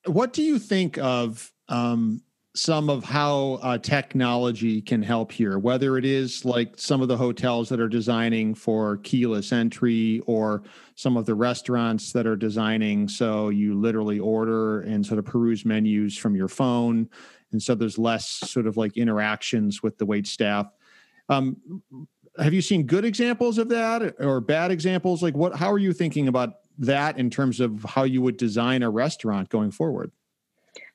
what 0.07 0.33
do 0.33 0.43
you 0.43 0.59
think 0.59 0.97
of 0.97 1.53
um, 1.69 2.21
some 2.53 2.89
of 2.89 3.05
how 3.05 3.59
uh, 3.61 3.77
technology 3.77 4.81
can 4.81 5.01
help 5.01 5.31
here, 5.31 5.57
whether 5.57 5.97
it 5.97 6.03
is 6.03 6.43
like 6.43 6.73
some 6.75 7.01
of 7.01 7.07
the 7.07 7.15
hotels 7.15 7.69
that 7.69 7.79
are 7.79 7.87
designing 7.87 8.55
for 8.55 8.97
keyless 8.97 9.53
entry 9.53 10.21
or 10.25 10.63
some 10.95 11.15
of 11.15 11.25
the 11.25 11.35
restaurants 11.35 12.11
that 12.11 12.27
are 12.27 12.37
designing 12.37 13.07
so 13.07 13.49
you 13.49 13.73
literally 13.73 14.19
order 14.19 14.81
and 14.81 15.05
sort 15.05 15.19
of 15.19 15.25
peruse 15.25 15.63
menus 15.65 16.17
from 16.17 16.35
your 16.35 16.47
phone 16.47 17.09
and 17.55 17.63
so 17.63 17.73
there's 17.73 17.97
less 17.97 18.27
sort 18.27 18.67
of 18.67 18.75
like 18.75 18.97
interactions 18.97 19.81
with 19.81 19.97
the 19.97 20.05
wait 20.05 20.27
staff. 20.27 20.67
Um, 21.29 21.55
have 22.37 22.53
you 22.53 22.61
seen 22.61 22.85
good 22.85 23.05
examples 23.05 23.57
of 23.57 23.69
that 23.69 24.15
or 24.19 24.41
bad 24.41 24.71
examples? 24.71 25.23
Like 25.23 25.35
what? 25.35 25.55
How 25.55 25.71
are 25.71 25.77
you 25.77 25.93
thinking 25.93 26.27
about 26.27 26.55
that 26.79 27.17
in 27.17 27.29
terms 27.29 27.61
of 27.61 27.81
how 27.83 28.03
you 28.03 28.21
would 28.21 28.35
design 28.35 28.83
a 28.83 28.89
restaurant 28.89 29.47
going 29.47 29.71
forward? 29.71 30.11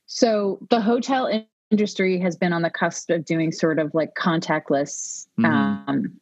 So 0.04 0.58
the 0.68 0.82
hotel 0.82 1.46
industry 1.70 2.20
has 2.20 2.36
been 2.36 2.52
on 2.52 2.60
the 2.60 2.68
cusp 2.68 3.08
of 3.08 3.24
doing 3.24 3.52
sort 3.52 3.78
of 3.78 3.94
like 3.94 4.14
contactless 4.14 5.28
mm-hmm. 5.38 5.46
um, 5.46 6.20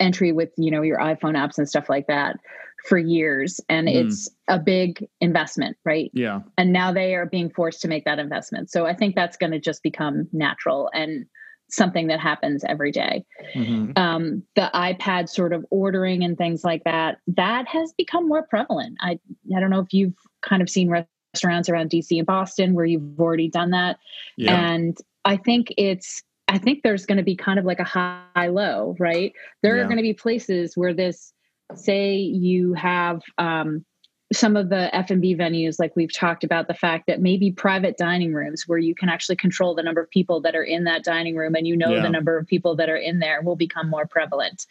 entry 0.00 0.32
with 0.32 0.50
you 0.58 0.70
know 0.70 0.82
your 0.82 0.98
iphone 0.98 1.34
apps 1.34 1.56
and 1.56 1.66
stuff 1.66 1.88
like 1.88 2.08
that 2.08 2.36
for 2.84 2.98
years 2.98 3.60
and 3.68 3.88
mm. 3.88 3.94
it's 3.94 4.28
a 4.48 4.58
big 4.58 5.06
investment 5.20 5.76
right 5.84 6.10
yeah 6.14 6.40
and 6.58 6.72
now 6.72 6.92
they 6.92 7.14
are 7.14 7.26
being 7.26 7.50
forced 7.50 7.80
to 7.80 7.88
make 7.88 8.04
that 8.04 8.18
investment 8.18 8.70
so 8.70 8.86
i 8.86 8.94
think 8.94 9.14
that's 9.14 9.36
going 9.36 9.52
to 9.52 9.60
just 9.60 9.82
become 9.82 10.28
natural 10.32 10.90
and 10.92 11.26
something 11.70 12.08
that 12.08 12.20
happens 12.20 12.64
every 12.68 12.92
day. 12.92 13.24
Mm-hmm. 13.54 13.92
Um, 13.96 14.42
the 14.56 14.70
ipad 14.74 15.28
sort 15.28 15.52
of 15.54 15.64
ordering 15.70 16.22
and 16.22 16.36
things 16.36 16.64
like 16.64 16.84
that 16.84 17.18
that 17.28 17.66
has 17.66 17.92
become 17.96 18.28
more 18.28 18.42
prevalent 18.42 18.96
i 19.00 19.18
i 19.56 19.60
don't 19.60 19.70
know 19.70 19.80
if 19.80 19.92
you've 19.92 20.14
kind 20.42 20.60
of 20.60 20.68
seen 20.68 20.90
restaurants 20.90 21.68
around 21.68 21.90
dc 21.90 22.06
and 22.10 22.26
boston 22.26 22.74
where 22.74 22.84
you've 22.84 23.18
already 23.18 23.48
done 23.48 23.70
that 23.70 23.96
yeah. 24.36 24.72
and 24.72 24.98
i 25.24 25.36
think 25.36 25.72
it's 25.78 26.22
I 26.52 26.58
think 26.58 26.82
there's 26.82 27.06
going 27.06 27.16
to 27.16 27.24
be 27.24 27.34
kind 27.34 27.58
of 27.58 27.64
like 27.64 27.80
a 27.80 27.84
high 27.84 28.48
low, 28.48 28.94
right? 28.98 29.32
There 29.62 29.74
yeah. 29.76 29.82
are 29.82 29.86
going 29.86 29.96
to 29.96 30.02
be 30.02 30.12
places 30.12 30.76
where 30.76 30.92
this, 30.92 31.32
say, 31.78 32.16
you 32.16 32.74
have 32.74 33.22
um, 33.38 33.84
some 34.32 34.56
of 34.56 34.68
the 34.68 34.94
F&B 34.94 35.36
venues, 35.36 35.78
like 35.78 35.94
we've 35.94 36.12
talked 36.12 36.44
about 36.44 36.66
the 36.66 36.74
fact 36.74 37.06
that 37.06 37.20
maybe 37.20 37.50
private 37.50 37.96
dining 37.96 38.32
rooms 38.32 38.64
where 38.66 38.78
you 38.78 38.94
can 38.94 39.08
actually 39.08 39.36
control 39.36 39.74
the 39.74 39.82
number 39.82 40.00
of 40.00 40.10
people 40.10 40.40
that 40.40 40.54
are 40.54 40.62
in 40.62 40.84
that 40.84 41.04
dining 41.04 41.36
room 41.36 41.54
and 41.54 41.66
you 41.66 41.76
know 41.76 41.94
yeah. 41.94 42.02
the 42.02 42.08
number 42.08 42.38
of 42.38 42.46
people 42.46 42.74
that 42.76 42.88
are 42.88 42.96
in 42.96 43.18
there 43.18 43.42
will 43.42 43.56
become 43.56 43.88
more 43.88 44.06
prevalent. 44.06 44.66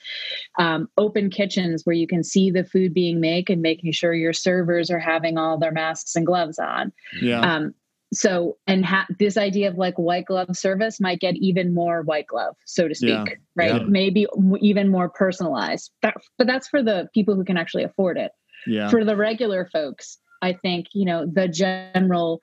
Um, 0.57 0.89
open 0.97 1.29
kitchens 1.29 1.83
where 1.85 1.95
you 1.95 2.07
can 2.07 2.23
see 2.23 2.49
the 2.49 2.63
food 2.63 2.93
being 2.93 3.19
made 3.19 3.49
and 3.49 3.61
making 3.61 3.91
sure 3.91 4.13
your 4.13 4.33
servers 4.33 4.89
are 4.89 4.99
having 4.99 5.37
all 5.37 5.57
their 5.57 5.71
masks 5.71 6.15
and 6.15 6.25
gloves 6.25 6.59
on. 6.59 6.91
Yeah. 7.21 7.41
Um, 7.41 7.73
so 8.13 8.57
and 8.67 8.85
ha- 8.85 9.07
this 9.19 9.37
idea 9.37 9.69
of 9.69 9.77
like 9.77 9.97
white 9.97 10.25
glove 10.25 10.55
service 10.55 10.99
might 10.99 11.19
get 11.19 11.35
even 11.37 11.73
more 11.73 12.01
white 12.01 12.27
glove 12.27 12.55
so 12.65 12.87
to 12.87 12.95
speak 12.95 13.09
yeah, 13.09 13.35
right? 13.55 13.81
Yeah. 13.81 13.87
maybe 13.87 14.27
even 14.59 14.89
more 14.89 15.09
personalized. 15.09 15.91
That, 16.01 16.15
but 16.37 16.47
that's 16.47 16.67
for 16.67 16.83
the 16.83 17.09
people 17.13 17.35
who 17.35 17.45
can 17.45 17.57
actually 17.57 17.83
afford 17.83 18.17
it. 18.17 18.31
Yeah. 18.67 18.89
For 18.89 19.03
the 19.05 19.15
regular 19.15 19.67
folks 19.71 20.17
i 20.43 20.53
think 20.53 20.87
you 20.93 21.05
know 21.05 21.25
the 21.25 21.47
general 21.47 22.39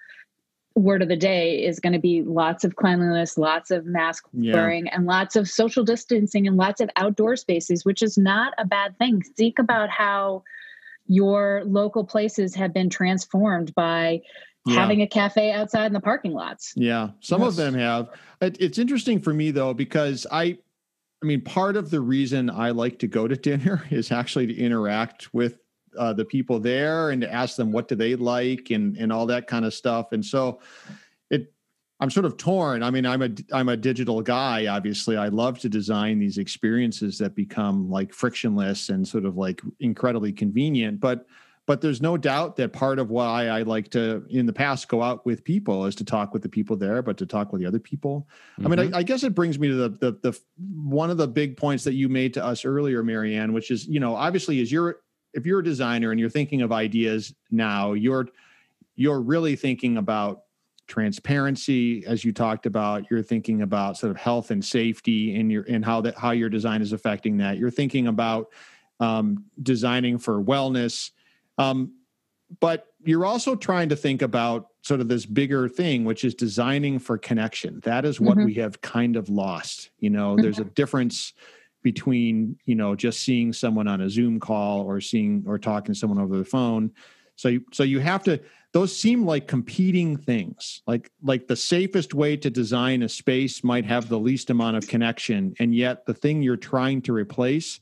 word 0.75 1.03
of 1.03 1.09
the 1.09 1.17
day 1.17 1.65
is 1.65 1.81
going 1.81 1.93
to 1.93 1.99
be 1.99 2.23
lots 2.23 2.65
of 2.65 2.77
cleanliness 2.77 3.37
lots 3.37 3.71
of 3.71 3.85
mask 3.85 4.25
wearing 4.33 4.89
and 4.89 5.07
lots 5.07 5.35
of 5.37 5.49
social 5.49 5.85
distancing 5.85 6.47
and 6.47 6.57
lots 6.57 6.81
of 6.81 6.89
outdoor 6.97 7.37
spaces 7.37 7.85
which 7.85 8.03
is 8.03 8.17
not 8.17 8.53
a 8.59 8.65
bad 8.65 8.97
thing. 8.99 9.23
Think 9.37 9.59
about 9.59 9.91
how 9.91 10.45
your 11.09 11.63
local 11.65 12.05
places 12.05 12.55
have 12.55 12.73
been 12.73 12.91
transformed 12.91 13.75
by 13.75 14.21
yeah. 14.67 14.75
having 14.75 15.03
a 15.03 15.07
cafe 15.07 15.53
outside 15.53 15.87
in 15.87 15.93
the 15.93 16.01
parking 16.01 16.33
lots. 16.33 16.73
Yeah, 16.77 17.11
some 17.21 17.43
yes. 17.43 17.51
of 17.51 17.57
them 17.57 17.75
have. 17.75 18.11
it's 18.41 18.79
interesting 18.79 19.21
for 19.21 19.33
me 19.33 19.51
though 19.51 19.75
because 19.75 20.27
I, 20.31 20.59
I 21.23 21.27
mean, 21.27 21.41
part 21.41 21.77
of 21.77 21.91
the 21.91 22.01
reason 22.01 22.51
I 22.51 22.71
like 22.71 22.99
to 23.01 23.07
go 23.07 23.29
to 23.29 23.37
dinner 23.51 23.85
is 23.91 24.13
actually 24.13 24.47
to 24.49 24.57
interact 24.57 25.33
with 25.35 25.59
uh, 25.99 26.13
the 26.13 26.25
people 26.25 26.61
there 26.61 27.11
and 27.11 27.21
to 27.23 27.33
ask 27.33 27.57
them 27.57 27.73
what 27.73 27.89
do 27.89 27.95
they 27.95 28.15
like 28.15 28.71
and 28.71 28.97
and 28.97 29.13
all 29.13 29.27
that 29.27 29.47
kind 29.47 29.65
of 29.65 29.75
stuff. 29.75 30.13
And 30.13 30.25
so, 30.25 30.61
it 31.31 31.53
I'm 32.01 32.11
sort 32.11 32.27
of 32.27 32.37
torn. 32.37 32.83
I 32.83 32.91
mean, 32.91 33.07
I'm 33.07 33.23
a 33.23 33.31
I'm 33.53 33.69
a 33.69 33.77
digital 33.77 34.23
guy. 34.23 34.67
Obviously, 34.67 35.17
I 35.17 35.29
love 35.29 35.59
to 35.61 35.69
design 35.69 36.19
these 36.19 36.39
experiences 36.39 37.19
that 37.19 37.35
become 37.35 37.91
like 37.91 38.13
frictionless 38.13 38.91
and 38.91 39.07
sort 39.07 39.25
of 39.25 39.37
like 39.37 39.63
incredibly 39.81 40.33
convenient, 40.33 41.01
but 41.01 41.27
but 41.69 41.83
there's 41.83 42.01
no 42.01 42.17
doubt 42.17 42.57
that 42.57 42.73
part 42.73 42.99
of 42.99 43.11
why 43.11 43.49
I 43.49 43.61
like 43.61 43.91
to, 43.91 44.25
in 44.31 44.47
the 44.47 44.55
past, 44.55 44.89
go 44.89 45.03
out 45.03 45.27
with 45.27 45.45
people 45.45 45.85
is 45.85 45.95
to 45.97 46.05
talk 46.05 46.33
with 46.33 46.41
the 46.41 46.49
people 46.49 46.77
there, 46.77 47.03
but 47.03 47.19
to 47.19 47.27
talk 47.27 47.53
with 47.53 47.61
the 47.61 47.69
other 47.69 47.79
people. 47.79 48.27
Mm-hmm. 48.53 48.67
I 48.67 48.71
mean, 48.71 48.79
I, 48.79 48.85
mm-hmm. 48.87 48.95
I, 48.95 49.03
guess 49.03 49.23
it 49.23 49.35
brings 49.35 49.59
me 49.59 49.69
to 49.69 49.75
the, 49.75 49.89
the 49.91 50.31
the 50.31 50.41
one 50.57 51.11
of 51.11 51.19
the 51.19 51.29
big 51.29 51.59
points 51.59 51.85
that 51.85 51.93
you 51.93 52.09
made 52.09 52.33
to 52.35 52.45
us 52.45 52.65
earlier, 52.65 53.03
Marianne, 53.03 53.53
which 53.53 53.71
is 53.71 53.87
you 53.87 54.01
know 54.01 54.17
obviously 54.17 54.63
as 54.63 54.73
you're 54.73 55.01
if 55.35 55.45
you're 55.45 55.59
a 55.59 55.65
designer 55.65 56.11
and 56.11 56.19
you're 56.19 56.31
thinking 56.31 56.63
of 56.63 56.73
ideas 56.73 57.35
now, 57.51 57.93
you're 57.93 58.29
you're 58.97 59.21
really 59.21 59.55
thinking 59.55 59.99
about 59.99 60.45
transparency 60.87 62.03
as 62.07 62.25
you 62.25 62.33
talked 62.33 62.65
about 62.65 63.05
you're 63.11 63.23
thinking 63.23 63.61
about 63.61 63.99
sort 63.99 64.11
of 64.11 64.17
health 64.17 64.51
and 64.51 64.65
safety 64.65 65.35
in 65.35 65.51
your 65.51 65.67
and 65.69 65.85
how 65.85 66.01
that 66.01 66.17
how 66.17 66.31
your 66.31 66.49
design 66.49 66.81
is 66.81 66.95
affecting 66.95 67.37
that 67.37 67.59
you're 67.59 67.71
thinking 67.71 68.07
about 68.07 68.47
um, 68.99 69.45
designing 69.63 70.17
for 70.17 70.43
wellness 70.43 71.11
um, 71.59 71.93
but 72.61 72.87
you're 73.05 73.27
also 73.27 73.55
trying 73.55 73.89
to 73.91 73.97
think 73.97 74.23
about 74.23 74.69
sort 74.83 75.01
of 75.01 75.09
this 75.09 75.27
bigger 75.27 75.69
thing, 75.69 76.05
which 76.05 76.25
is 76.25 76.35
designing 76.35 76.99
for 76.99 77.19
connection. 77.19 77.81
That 77.85 78.05
is 78.05 78.21
what 78.21 78.37
mm-hmm. 78.37 78.47
we 78.47 78.55
have 78.55 78.81
kind 78.81 79.17
of 79.17 79.29
lost. 79.29 79.91
You 79.99 80.11
know, 80.11 80.33
mm-hmm. 80.33 80.43
there's 80.43 80.59
a 80.59 80.65
difference 80.65 81.35
between 81.83 82.59
you 82.65 82.75
know 82.75 82.97
just 82.97 83.21
seeing 83.21 83.53
someone 83.53 83.87
on 83.87 84.01
a 84.01 84.11
Zoom 84.11 84.41
call 84.41 84.83
or 84.83 85.01
seeing 85.01 85.45
or 85.47 85.59
talking 85.59 85.95
to 85.95 85.99
someone 85.99 86.19
over 86.19 86.37
the 86.37 86.45
phone. 86.45 86.91
So 87.37 87.49
you, 87.49 87.65
so 87.73 87.83
you 87.83 88.01
have 88.01 88.23
to. 88.25 88.41
Those 88.73 88.95
seem 88.95 89.25
like 89.25 89.49
competing 89.49 90.17
things. 90.17 90.83
Like 90.87 91.11
like 91.23 91.49
the 91.49 91.57
safest 91.57 92.15
way 92.15 92.37
to 92.37 92.51
design 92.51 93.03
a 93.03 93.09
space 93.09 93.63
might 93.63 93.85
have 93.85 94.09
the 94.09 94.19
least 94.19 94.51
amount 94.51 94.77
of 94.77 94.89
connection, 94.89 95.55
and 95.59 95.75
yet 95.75 96.07
the 96.07 96.15
thing 96.15 96.43
you're 96.43 96.57
trying 96.57 97.03
to 97.03 97.13
replace 97.13 97.81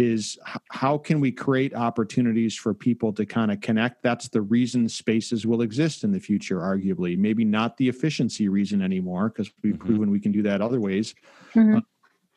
is 0.00 0.38
how 0.70 0.96
can 0.96 1.20
we 1.20 1.30
create 1.30 1.74
opportunities 1.74 2.56
for 2.56 2.72
people 2.72 3.12
to 3.12 3.26
kind 3.26 3.52
of 3.52 3.60
connect? 3.60 4.02
That's 4.02 4.28
the 4.28 4.40
reason 4.40 4.88
spaces 4.88 5.46
will 5.46 5.60
exist 5.60 6.04
in 6.04 6.10
the 6.10 6.18
future 6.18 6.60
arguably. 6.60 7.18
Maybe 7.18 7.44
not 7.44 7.76
the 7.76 7.88
efficiency 7.88 8.48
reason 8.48 8.80
anymore 8.80 9.28
because 9.28 9.52
we've 9.62 9.74
mm-hmm. 9.74 9.86
proven 9.86 10.10
we 10.10 10.18
can 10.18 10.32
do 10.32 10.42
that 10.42 10.62
other 10.62 10.80
ways. 10.80 11.14
Mm-hmm. 11.54 11.76
uh, 11.76 11.80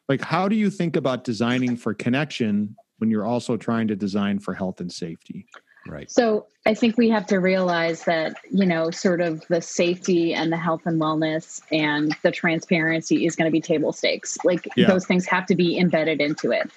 like 0.10 0.22
how 0.22 0.50
do 0.50 0.58
you 0.58 0.70
think 0.70 0.98
about 0.98 1.24
designing 1.24 1.78
for 1.78 1.94
connection 1.94 2.76
when 2.98 3.10
you're 3.10 3.26
also 3.26 3.56
trying 3.56 3.88
to 3.88 3.96
design 3.96 4.40
for 4.40 4.54
health 4.54 4.82
and 4.82 4.92
safety? 4.92 5.48
Right. 5.88 6.10
So 6.12 6.48
i 6.66 6.74
think 6.74 6.98
we 6.98 7.10
have 7.10 7.26
to 7.28 7.40
realize 7.40 8.06
that 8.06 8.38
you 8.50 8.66
know 8.66 8.90
sort 8.90 9.20
of 9.20 9.46
the 9.50 9.62
safety 9.62 10.34
and 10.34 10.50
the 10.50 10.58
health 10.58 10.82
and 10.86 11.00
wellness 11.00 11.62
and 11.74 12.16
the 12.24 12.32
transparency 12.32 13.26
is 13.26 13.36
going 13.36 13.50
to 13.50 13.52
be 13.52 13.62
table 13.62 13.94
stakes. 13.94 14.38
Like 14.44 14.68
yeah. 14.76 14.88
those 14.88 15.06
things 15.06 15.26
have 15.28 15.46
to 15.48 15.56
be 15.56 15.78
embedded 15.78 16.20
into 16.20 16.52
it 16.52 16.70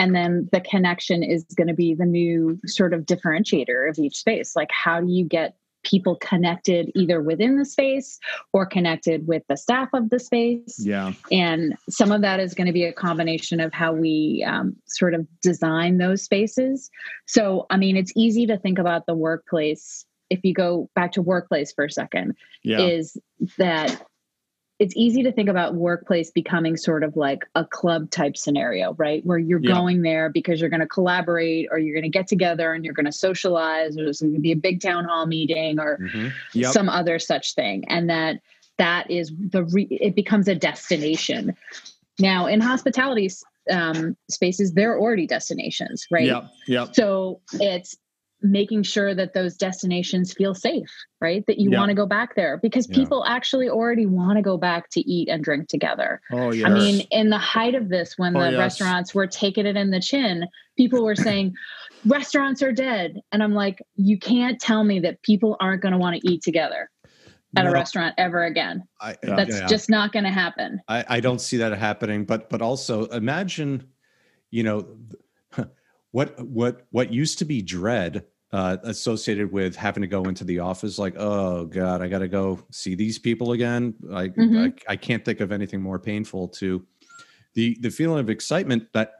and 0.00 0.14
then 0.14 0.48
the 0.50 0.62
connection 0.62 1.22
is 1.22 1.44
going 1.56 1.68
to 1.68 1.74
be 1.74 1.94
the 1.94 2.06
new 2.06 2.58
sort 2.64 2.94
of 2.94 3.02
differentiator 3.02 3.86
of 3.90 3.98
each 3.98 4.16
space. 4.16 4.56
Like 4.56 4.70
how 4.72 5.02
do 5.02 5.12
you 5.12 5.26
get 5.26 5.56
people 5.82 6.16
connected 6.16 6.90
either 6.94 7.20
within 7.20 7.58
the 7.58 7.66
space 7.66 8.18
or 8.54 8.64
connected 8.64 9.26
with 9.26 9.42
the 9.50 9.58
staff 9.58 9.90
of 9.92 10.08
the 10.08 10.18
space? 10.18 10.76
Yeah. 10.78 11.12
And 11.30 11.76
some 11.90 12.12
of 12.12 12.22
that 12.22 12.40
is 12.40 12.54
going 12.54 12.66
to 12.66 12.72
be 12.72 12.84
a 12.84 12.94
combination 12.94 13.60
of 13.60 13.74
how 13.74 13.92
we 13.92 14.42
um, 14.48 14.74
sort 14.86 15.12
of 15.12 15.26
design 15.42 15.98
those 15.98 16.22
spaces. 16.22 16.90
So 17.26 17.66
i 17.68 17.76
mean 17.76 17.98
it's 17.98 18.12
easy 18.16 18.46
to 18.46 18.56
think 18.56 18.78
about 18.78 19.04
the 19.04 19.14
workplace. 19.14 20.06
If 20.30 20.40
you 20.44 20.54
go 20.54 20.88
back 20.94 21.12
to 21.12 21.22
workplace 21.22 21.72
for 21.74 21.84
a 21.84 21.90
second 21.90 22.36
yeah. 22.62 22.80
is 22.80 23.18
that 23.58 24.02
it's 24.80 24.94
easy 24.96 25.22
to 25.22 25.30
think 25.30 25.50
about 25.50 25.74
workplace 25.74 26.30
becoming 26.30 26.74
sort 26.74 27.04
of 27.04 27.14
like 27.14 27.44
a 27.54 27.66
club 27.66 28.10
type 28.10 28.34
scenario, 28.34 28.94
right? 28.94 29.24
Where 29.26 29.36
you're 29.36 29.60
yeah. 29.60 29.74
going 29.74 30.00
there 30.00 30.30
because 30.30 30.58
you're 30.58 30.70
going 30.70 30.80
to 30.80 30.86
collaborate 30.86 31.68
or 31.70 31.78
you're 31.78 31.94
going 31.94 32.10
to 32.10 32.18
get 32.18 32.26
together 32.26 32.72
and 32.72 32.82
you're 32.82 32.94
going 32.94 33.04
to 33.04 33.12
socialize 33.12 33.98
or 33.98 34.04
there's 34.04 34.22
going 34.22 34.32
to 34.32 34.40
be 34.40 34.52
a 34.52 34.56
big 34.56 34.80
town 34.80 35.04
hall 35.04 35.26
meeting 35.26 35.78
or 35.78 35.98
mm-hmm. 35.98 36.28
yep. 36.54 36.72
some 36.72 36.88
other 36.88 37.18
such 37.18 37.54
thing. 37.54 37.84
And 37.88 38.08
that 38.08 38.40
that 38.78 39.10
is 39.10 39.30
the 39.38 39.64
re- 39.64 39.86
it 39.90 40.14
becomes 40.14 40.48
a 40.48 40.54
destination. 40.54 41.54
Now 42.18 42.46
in 42.46 42.62
hospitality 42.62 43.30
um, 43.70 44.16
spaces, 44.30 44.72
they're 44.72 44.98
already 44.98 45.26
destinations, 45.26 46.06
right? 46.10 46.24
Yeah. 46.24 46.48
Yeah. 46.66 46.86
So 46.92 47.42
it's 47.52 47.98
making 48.42 48.82
sure 48.82 49.14
that 49.14 49.34
those 49.34 49.56
destinations 49.56 50.32
feel 50.32 50.54
safe, 50.54 50.90
right? 51.20 51.44
That 51.46 51.58
you 51.58 51.70
yeah. 51.70 51.78
want 51.78 51.90
to 51.90 51.94
go 51.94 52.06
back 52.06 52.34
there 52.34 52.58
because 52.62 52.88
yeah. 52.88 52.96
people 52.96 53.24
actually 53.26 53.68
already 53.68 54.06
want 54.06 54.36
to 54.36 54.42
go 54.42 54.56
back 54.56 54.90
to 54.90 55.00
eat 55.00 55.28
and 55.28 55.44
drink 55.44 55.68
together. 55.68 56.20
Oh, 56.32 56.50
yes. 56.50 56.66
I 56.66 56.70
mean, 56.70 57.06
in 57.10 57.30
the 57.30 57.38
height 57.38 57.74
of 57.74 57.88
this, 57.88 58.14
when 58.16 58.36
oh, 58.36 58.40
the 58.40 58.52
yes. 58.52 58.58
restaurants 58.58 59.14
were 59.14 59.26
taking 59.26 59.66
it 59.66 59.76
in 59.76 59.90
the 59.90 60.00
chin, 60.00 60.46
people 60.76 61.04
were 61.04 61.16
saying, 61.16 61.54
restaurants 62.06 62.62
are 62.62 62.72
dead. 62.72 63.20
And 63.32 63.42
I'm 63.42 63.54
like, 63.54 63.82
you 63.96 64.18
can't 64.18 64.60
tell 64.60 64.84
me 64.84 65.00
that 65.00 65.22
people 65.22 65.56
aren't 65.60 65.82
going 65.82 65.92
to 65.92 65.98
want 65.98 66.20
to 66.20 66.30
eat 66.30 66.42
together 66.42 66.90
at 67.56 67.64
no, 67.64 67.70
a 67.70 67.72
restaurant 67.72 68.14
ever 68.16 68.44
again. 68.44 68.84
I, 69.00 69.16
That's 69.22 69.60
yeah, 69.60 69.66
just 69.66 69.90
not 69.90 70.12
going 70.12 70.24
to 70.24 70.30
happen. 70.30 70.80
I, 70.88 71.04
I 71.08 71.20
don't 71.20 71.40
see 71.40 71.58
that 71.58 71.76
happening. 71.76 72.24
But 72.24 72.48
but 72.48 72.62
also 72.62 73.06
imagine, 73.06 73.88
you 74.50 74.62
know, 74.62 74.86
what 76.12 76.38
what 76.44 76.86
what 76.90 77.12
used 77.12 77.38
to 77.38 77.44
be 77.44 77.62
dread 77.62 78.24
uh, 78.52 78.76
associated 78.82 79.52
with 79.52 79.76
having 79.76 80.00
to 80.00 80.08
go 80.08 80.24
into 80.24 80.42
the 80.42 80.58
office 80.58 80.98
like 80.98 81.14
oh 81.16 81.66
god 81.66 82.02
i 82.02 82.08
gotta 82.08 82.26
go 82.26 82.58
see 82.70 82.94
these 82.94 83.18
people 83.18 83.52
again 83.52 83.94
I, 84.12 84.28
mm-hmm. 84.28 84.58
I, 84.58 84.72
I 84.88 84.96
can't 84.96 85.24
think 85.24 85.40
of 85.40 85.52
anything 85.52 85.80
more 85.80 86.00
painful 86.00 86.48
to 86.48 86.84
the 87.54 87.76
the 87.80 87.90
feeling 87.90 88.18
of 88.18 88.28
excitement 88.28 88.88
that 88.92 89.12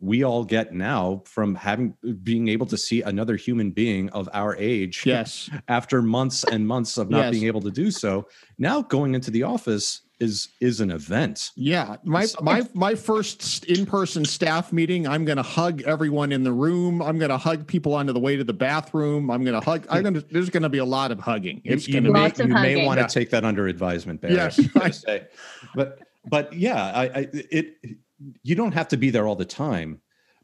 we 0.00 0.22
all 0.24 0.44
get 0.44 0.72
now 0.72 1.22
from 1.26 1.54
having 1.54 1.94
being 2.22 2.48
able 2.48 2.66
to 2.66 2.76
see 2.76 3.02
another 3.02 3.36
human 3.36 3.70
being 3.70 4.08
of 4.10 4.28
our 4.32 4.56
age 4.56 5.02
yes 5.06 5.50
after 5.68 6.02
months 6.02 6.44
and 6.44 6.66
months 6.66 6.96
of 6.98 7.10
not 7.10 7.18
Yes. 7.26 7.30
being 7.32 7.44
able 7.46 7.60
to 7.62 7.70
do 7.70 7.90
so 7.90 8.26
now 8.58 8.82
going 8.82 9.14
into 9.14 9.30
the 9.30 9.42
office 9.42 10.02
is 10.20 10.50
is 10.60 10.80
an 10.80 10.92
event 10.92 11.50
Yeah, 11.56 11.96
my 12.04 12.26
my 12.40 12.62
my 12.72 12.94
first 12.94 13.64
in-person 13.64 14.24
staff 14.24 14.72
meeting, 14.72 15.08
I'm 15.08 15.24
going 15.24 15.38
to 15.38 15.42
hug 15.42 15.82
everyone 15.82 16.30
in 16.30 16.44
the 16.44 16.52
room. 16.52 17.02
I'm 17.02 17.18
going 17.18 17.30
to 17.30 17.36
hug 17.36 17.66
people 17.66 17.94
on 17.94 18.06
the 18.06 18.18
way 18.18 18.36
to 18.36 18.44
the 18.44 18.52
bathroom. 18.52 19.28
I'm 19.28 19.42
going 19.44 19.60
to 19.60 19.64
hug. 19.64 19.86
I'm 19.90 20.02
going 20.02 20.14
to. 20.14 20.20
There's 20.20 20.50
going 20.50 20.62
to 20.62 20.68
be 20.68 20.78
a 20.78 20.84
lot 20.84 21.10
of 21.10 21.18
hugging. 21.18 21.60
you, 21.64 21.72
It's 21.72 21.88
you 21.88 22.00
to 22.00 22.12
may, 22.12 22.32
you 22.38 22.46
may 22.46 22.86
want 22.86 22.98
to 22.98 23.02
Yeah. 23.02 23.06
take 23.08 23.30
that 23.30 23.44
under 23.44 23.66
advisement 23.66 24.20
Barry, 24.20 24.34
Yes. 24.34 24.60
I 24.76 24.90
say. 24.90 25.26
but 25.74 25.98
but 26.30 26.52
yeah 26.52 26.92
I, 26.94 27.02
I 27.06 27.28
it 27.32 27.74
you 28.42 28.54
don't 28.54 28.72
have 28.72 28.88
to 28.88 28.96
be 28.96 29.10
there 29.10 29.26
all 29.26 29.36
the 29.36 29.44
time 29.44 30.00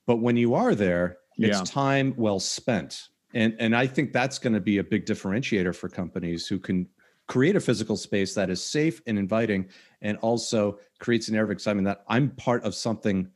but 0.06 0.16
when 0.16 0.37
you 0.37 0.54
are 0.54 0.74
there 0.74 1.18
it's 1.38 1.59
Yeah. 1.59 1.64
time 1.64 2.12
well 2.16 2.40
spent. 2.40 3.09
And 3.33 3.54
and 3.59 3.76
i 3.76 3.87
think 3.87 4.12
that's 4.12 4.38
going 4.38 4.52
to 4.54 4.61
be 4.61 4.78
a 4.78 4.85
big 4.85 5.06
differentiator 5.06 5.74
for 5.74 5.88
companies 5.88 6.46
who 6.46 6.59
can 6.59 6.88
create 7.28 7.54
a 7.56 7.61
physical 7.61 7.96
space 7.96 8.35
that 8.35 8.50
is 8.50 8.61
safe 8.62 9.00
and 9.06 9.16
inviting 9.18 9.68
and 10.02 10.18
also 10.18 10.78
creates 10.98 11.28
an 11.28 11.37
air 11.37 11.44
of 11.44 11.50
excitement 11.50 11.85
that 11.87 12.02
i'm 12.09 12.30
part 12.30 12.64
of 12.64 12.74
something 12.74 13.28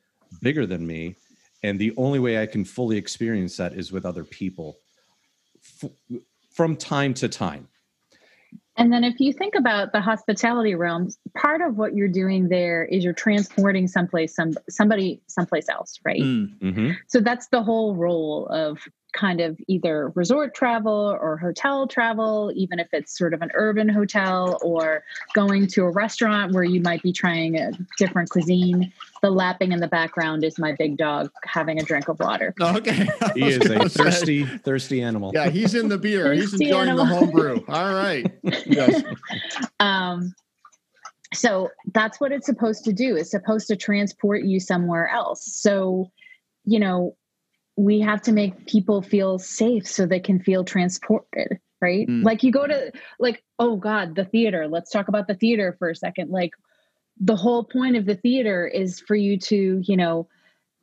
bigger 0.42 0.66
than 0.66 0.84
me. 0.86 1.14
And 1.62 1.78
the 1.78 1.94
only 1.96 2.18
way 2.18 2.42
i 2.42 2.46
can 2.46 2.64
fully 2.64 2.96
experience 2.96 3.56
that 3.56 3.72
is 3.74 3.92
with 3.92 4.04
other 4.04 4.24
people. 4.24 4.76
F- 5.82 5.90
from 6.50 6.76
time 6.76 7.14
to 7.14 7.28
time 7.28 7.68
And 8.76 8.92
then 8.92 9.04
if 9.04 9.20
you 9.20 9.32
think 9.32 9.54
about 9.54 9.92
the 9.92 10.00
hospitality 10.00 10.74
realm, 10.74 11.08
part 11.36 11.60
of 11.60 11.76
what 11.76 11.94
you're 11.94 12.08
doing 12.08 12.48
there 12.48 12.84
is 12.84 13.04
you're 13.04 13.12
transporting 13.12 13.86
someplace 13.86 14.34
some 14.34 14.54
somebody 14.68 15.22
someplace 15.28 15.68
else, 15.68 15.98
right? 16.04 16.22
Mm, 16.22 16.74
hmm 16.74 16.90
So 17.08 17.20
that's 17.20 17.48
the 17.48 17.62
whole 17.62 17.94
role 17.94 18.48
of 18.48 18.80
kind 19.14 19.40
of 19.40 19.58
either 19.68 20.10
resort 20.14 20.54
travel 20.54 21.16
or 21.20 21.36
hotel 21.36 21.86
travel, 21.86 22.52
even 22.54 22.78
if 22.78 22.88
it's 22.92 23.16
sort 23.16 23.32
of 23.32 23.42
an 23.42 23.50
urban 23.54 23.88
hotel 23.88 24.58
or 24.62 25.04
going 25.34 25.66
to 25.68 25.82
a 25.84 25.90
restaurant 25.90 26.52
where 26.52 26.64
you 26.64 26.80
might 26.80 27.02
be 27.02 27.12
trying 27.12 27.56
a 27.58 27.70
different 27.96 28.28
cuisine. 28.28 28.92
The 29.22 29.30
lapping 29.30 29.72
in 29.72 29.80
the 29.80 29.88
background 29.88 30.44
is 30.44 30.58
my 30.58 30.72
big 30.72 30.98
dog 30.98 31.30
having 31.44 31.80
a 31.80 31.84
drink 31.84 32.08
of 32.08 32.18
water. 32.18 32.52
okay, 32.60 33.08
he 33.34 33.44
is 33.48 33.56
a 33.56 33.68
gonna 33.68 33.88
say- 33.88 34.04
thirsty 34.04 34.44
thirsty 34.44 35.00
animal 35.02 35.30
Yeah, 35.32 35.48
he's 35.48 35.74
in 35.74 35.88
the 35.88 35.98
beer. 35.98 36.32
He's 36.34 36.52
enjoying 36.52 36.90
animal. 36.90 37.06
the 37.06 37.14
homebrew. 37.14 37.60
All 37.68 37.94
right. 37.94 38.30
Yes. 38.66 39.02
um, 39.80 40.34
so 41.32 41.70
that's 41.92 42.20
what 42.20 42.30
it's 42.32 42.46
supposed 42.46 42.84
to 42.84 42.92
do 42.92 43.16
it's 43.16 43.30
supposed 43.32 43.66
to 43.66 43.74
transport 43.74 44.44
you 44.44 44.60
somewhere 44.60 45.08
else 45.08 45.44
so 45.44 46.08
you 46.64 46.78
know 46.78 47.16
we 47.76 48.00
have 48.00 48.22
to 48.22 48.32
make 48.32 48.66
people 48.66 49.02
feel 49.02 49.38
safe 49.38 49.86
so 49.86 50.06
they 50.06 50.20
can 50.20 50.38
feel 50.40 50.64
transported 50.64 51.58
right 51.80 52.06
Mm. 52.08 52.24
like 52.24 52.42
you 52.42 52.52
go 52.52 52.66
to 52.66 52.92
like 53.18 53.42
oh 53.58 53.76
god 53.76 54.14
the 54.14 54.24
theater 54.24 54.68
let's 54.68 54.90
talk 54.90 55.08
about 55.08 55.26
the 55.26 55.34
theater 55.34 55.74
for 55.78 55.90
a 55.90 55.96
second 55.96 56.30
like 56.30 56.52
the 57.20 57.36
whole 57.36 57.64
point 57.64 57.96
of 57.96 58.06
the 58.06 58.14
theater 58.16 58.66
is 58.66 59.00
for 59.00 59.14
you 59.16 59.38
to 59.38 59.80
you 59.84 59.96
know 59.96 60.28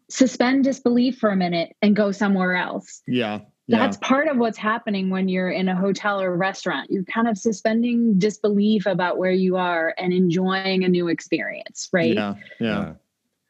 suspend 0.10 0.66
disbelief 0.66 1.18
for 1.18 1.30
a 1.30 1.36
minute 1.36 1.76
and 1.82 1.96
go 1.96 2.12
somewhere 2.12 2.56
else 2.56 3.02
Yeah. 3.08 3.40
Yeah. 3.68 3.78
that's 3.80 3.96
part 3.98 4.28
of 4.28 4.38
what's 4.38 4.58
happening 4.58 5.10
when 5.10 5.30
you're 5.30 5.50
in 5.50 5.70
a 5.70 5.76
hotel 5.76 6.20
or 6.22 6.34
a 6.34 6.36
restaurant. 6.36 6.90
You're 6.92 7.06
kind 7.06 7.30
of 7.30 7.38
suspending 7.38 8.20
disbelief 8.20 8.86
about 8.86 9.18
where 9.18 9.32
you 9.32 9.56
are 9.56 9.94
and 9.98 10.12
enjoying 10.12 10.84
a 10.84 10.90
new 10.90 11.08
experience, 11.08 11.88
right? 11.94 12.14
Yeah. 12.16 12.34
Yeah. 12.60 12.94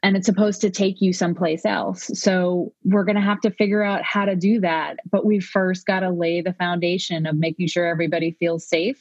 And 0.04 0.16
it's 0.16 0.26
supposed 0.26 0.60
to 0.62 0.70
take 0.70 1.00
you 1.00 1.12
someplace 1.12 1.64
else. 1.64 2.10
So 2.14 2.72
we're 2.84 3.04
going 3.04 3.14
to 3.16 3.22
have 3.22 3.40
to 3.42 3.50
figure 3.52 3.82
out 3.84 4.02
how 4.02 4.24
to 4.24 4.34
do 4.34 4.58
that. 4.60 4.96
But 5.10 5.24
we 5.24 5.38
first 5.38 5.86
got 5.86 6.00
to 6.00 6.10
lay 6.10 6.40
the 6.40 6.52
foundation 6.54 7.24
of 7.24 7.36
making 7.36 7.68
sure 7.68 7.86
everybody 7.86 8.32
feels 8.40 8.66
safe. 8.66 9.00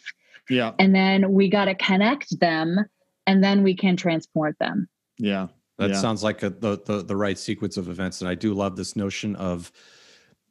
Yeah. 0.49 0.73
And 0.77 0.93
then 0.93 1.31
we 1.31 1.49
got 1.49 1.65
to 1.65 1.75
connect 1.75 2.39
them 2.39 2.85
and 3.25 3.43
then 3.43 3.63
we 3.63 3.75
can 3.75 3.95
transport 3.97 4.57
them. 4.59 4.87
Yeah. 5.17 5.47
That 5.77 5.91
Yeah. 5.91 5.95
sounds 6.01 6.23
like 6.23 6.43
a, 6.43 6.51
the, 6.51 6.77
the 6.85 7.01
the 7.03 7.15
right 7.15 7.37
sequence 7.37 7.77
of 7.77 7.89
events, 7.89 8.21
and 8.21 8.29
I 8.29 8.35
do 8.35 8.53
love 8.53 8.75
this 8.75 8.95
notion 8.95 9.35
of, 9.37 9.71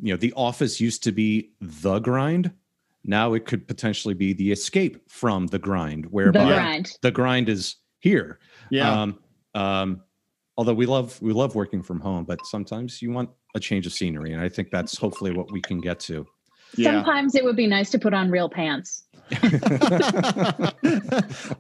you 0.01 0.13
know, 0.13 0.17
the 0.17 0.33
office 0.33 0.81
used 0.81 1.05
to 1.05 1.13
be 1.13 1.53
the 1.61 2.01
grind. 2.01 2.51
Now 3.05 3.35
it 3.35 3.45
could 3.47 3.69
potentially 3.69 4.15
be 4.15 4.33
the 4.33 4.51
escape 4.51 5.09
from 5.09 5.47
the 5.47 5.59
grind, 5.61 6.05
The 6.05 6.09
whereby 6.09 6.45
grind. 6.47 6.99
the 7.03 7.11
grind 7.13 7.49
is 7.49 7.77
here. 8.01 8.41
Yeah. 8.71 9.03
Um, 9.03 9.19
um, 9.55 10.03
although 10.61 10.75
we 10.75 10.85
love 10.85 11.17
we 11.23 11.33
love 11.33 11.55
working 11.55 11.83
from 11.83 11.99
home, 12.01 12.23
but 12.25 12.39
sometimes 12.45 13.01
you 13.01 13.11
want 13.11 13.31
a 13.55 13.61
change 13.61 13.87
of 13.87 13.95
scenery, 13.95 14.35
and 14.35 14.43
I 14.43 14.49
think 14.51 14.71
that's 14.71 14.99
hopefully 14.99 15.33
what 15.33 15.51
we 15.51 15.59
can 15.63 15.81
get 15.81 15.99
to. 16.01 16.27
yeah. 16.77 16.91
Sometimes 16.93 17.35
it 17.35 17.43
would 17.43 17.57
be 17.57 17.67
nice 17.67 17.89
to 17.93 17.99
put 17.99 18.13
on 18.13 18.31
real 18.31 18.51
pants. 18.51 19.05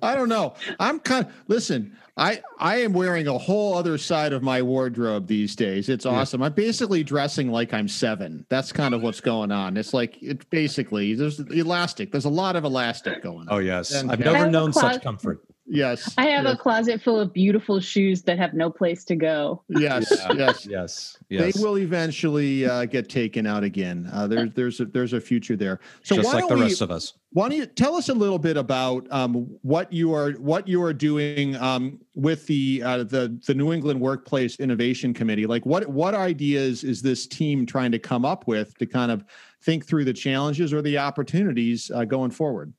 I 0.02 0.14
don't 0.14 0.28
know. 0.28 0.52
I'm 0.78 1.00
kind 1.00 1.24
of 1.26 1.32
listen. 1.48 1.96
I 2.18 2.42
I 2.58 2.82
am 2.82 2.92
wearing 2.92 3.26
a 3.26 3.38
whole 3.38 3.72
other 3.74 3.96
side 3.96 4.34
of 4.34 4.42
my 4.42 4.60
wardrobe 4.60 5.26
these 5.28 5.56
days. 5.56 5.88
It's 5.88 6.04
awesome. 6.04 6.42
I'm 6.42 6.52
basically 6.52 7.02
dressing 7.02 7.50
like 7.50 7.72
I'm 7.72 7.88
seven. 7.88 8.44
That's 8.50 8.70
kind 8.72 8.92
of 8.92 9.02
what's 9.02 9.20
going 9.22 9.50
on. 9.50 9.78
It's 9.78 9.94
like 9.94 10.18
it's 10.20 10.44
basically 10.46 11.14
there's 11.14 11.40
elastic. 11.40 12.10
There's 12.12 12.26
a 12.26 12.28
lot 12.30 12.54
of 12.56 12.64
elastic 12.64 13.22
going 13.22 13.48
on. 13.48 13.54
Oh 13.54 13.58
yes, 13.58 13.92
And- 13.92 14.10
I've 14.12 14.20
I 14.20 14.24
never 14.32 14.50
known 14.50 14.72
closet- 14.72 14.94
such 14.94 15.02
comfort. 15.02 15.42
Yes. 15.72 16.12
I 16.18 16.26
have 16.26 16.44
yes, 16.44 16.54
a 16.54 16.56
closet 16.56 17.00
full 17.00 17.20
of 17.20 17.32
beautiful 17.32 17.78
shoes 17.78 18.22
that 18.22 18.38
have 18.38 18.54
no 18.54 18.70
place 18.70 19.04
to 19.04 19.14
go. 19.14 19.62
yes. 19.68 20.10
Yeah. 20.10 20.32
Yes. 20.32 20.66
Yes, 20.66 21.18
yes. 21.28 21.54
They 21.54 21.62
will 21.62 21.78
eventually 21.78 22.66
uh, 22.66 22.86
get 22.86 23.08
taken 23.08 23.46
out 23.46 23.62
again. 23.62 24.08
Uh, 24.12 24.26
there's 24.26 24.52
there's 24.54 24.80
a, 24.80 24.86
there's 24.86 25.12
a 25.12 25.20
future 25.20 25.56
there. 25.56 25.78
So 26.02 26.16
just 26.16 26.26
why 26.26 26.34
like 26.34 26.48
don't 26.48 26.58
the 26.58 26.64
we, 26.64 26.70
rest 26.70 26.80
of 26.80 26.90
us. 26.90 27.14
Why 27.32 27.48
don't 27.48 27.58
you 27.58 27.66
tell 27.66 27.94
us 27.94 28.08
a 28.08 28.14
little 28.14 28.38
bit 28.38 28.56
about 28.56 29.06
um, 29.12 29.46
what 29.62 29.92
you 29.92 30.12
are 30.12 30.32
what 30.32 30.66
you 30.66 30.82
are 30.82 30.92
doing 30.92 31.54
um, 31.56 32.00
with 32.14 32.46
the 32.46 32.82
uh, 32.84 33.04
the 33.04 33.40
the 33.46 33.54
New 33.54 33.72
England 33.72 34.00
Workplace 34.00 34.58
Innovation 34.58 35.14
Committee? 35.14 35.46
Like, 35.46 35.64
what 35.64 35.86
what 35.86 36.14
ideas 36.14 36.82
is 36.82 37.00
this 37.00 37.28
team 37.28 37.64
trying 37.64 37.92
to 37.92 37.98
come 37.98 38.24
up 38.24 38.48
with 38.48 38.76
to 38.78 38.86
kind 38.86 39.12
of 39.12 39.24
think 39.62 39.86
through 39.86 40.04
the 40.04 40.12
challenges 40.12 40.72
or 40.72 40.82
the 40.82 40.98
opportunities 40.98 41.90
uh, 41.94 42.04
going 42.04 42.32
forward? 42.32 42.72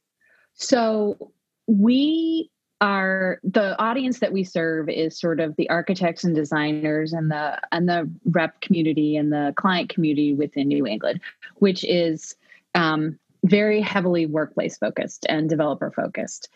So 0.53 1.31
we 1.67 2.51
are 2.81 3.39
the 3.43 3.79
audience 3.79 4.19
that 4.19 4.33
we 4.33 4.43
serve 4.43 4.89
is 4.89 5.17
sort 5.17 5.39
of 5.39 5.55
the 5.55 5.69
architects 5.69 6.23
and 6.23 6.35
designers 6.35 7.13
and 7.13 7.29
the 7.29 7.59
and 7.71 7.87
the 7.87 8.09
rep 8.25 8.59
community 8.59 9.15
and 9.15 9.31
the 9.31 9.53
client 9.55 9.89
community 9.89 10.33
within 10.33 10.67
New 10.67 10.87
England, 10.87 11.21
which 11.59 11.83
is 11.83 12.35
um, 12.73 13.19
very 13.45 13.81
heavily 13.81 14.25
workplace 14.25 14.77
focused 14.77 15.25
and 15.29 15.47
developer 15.47 15.91
focused. 15.91 16.49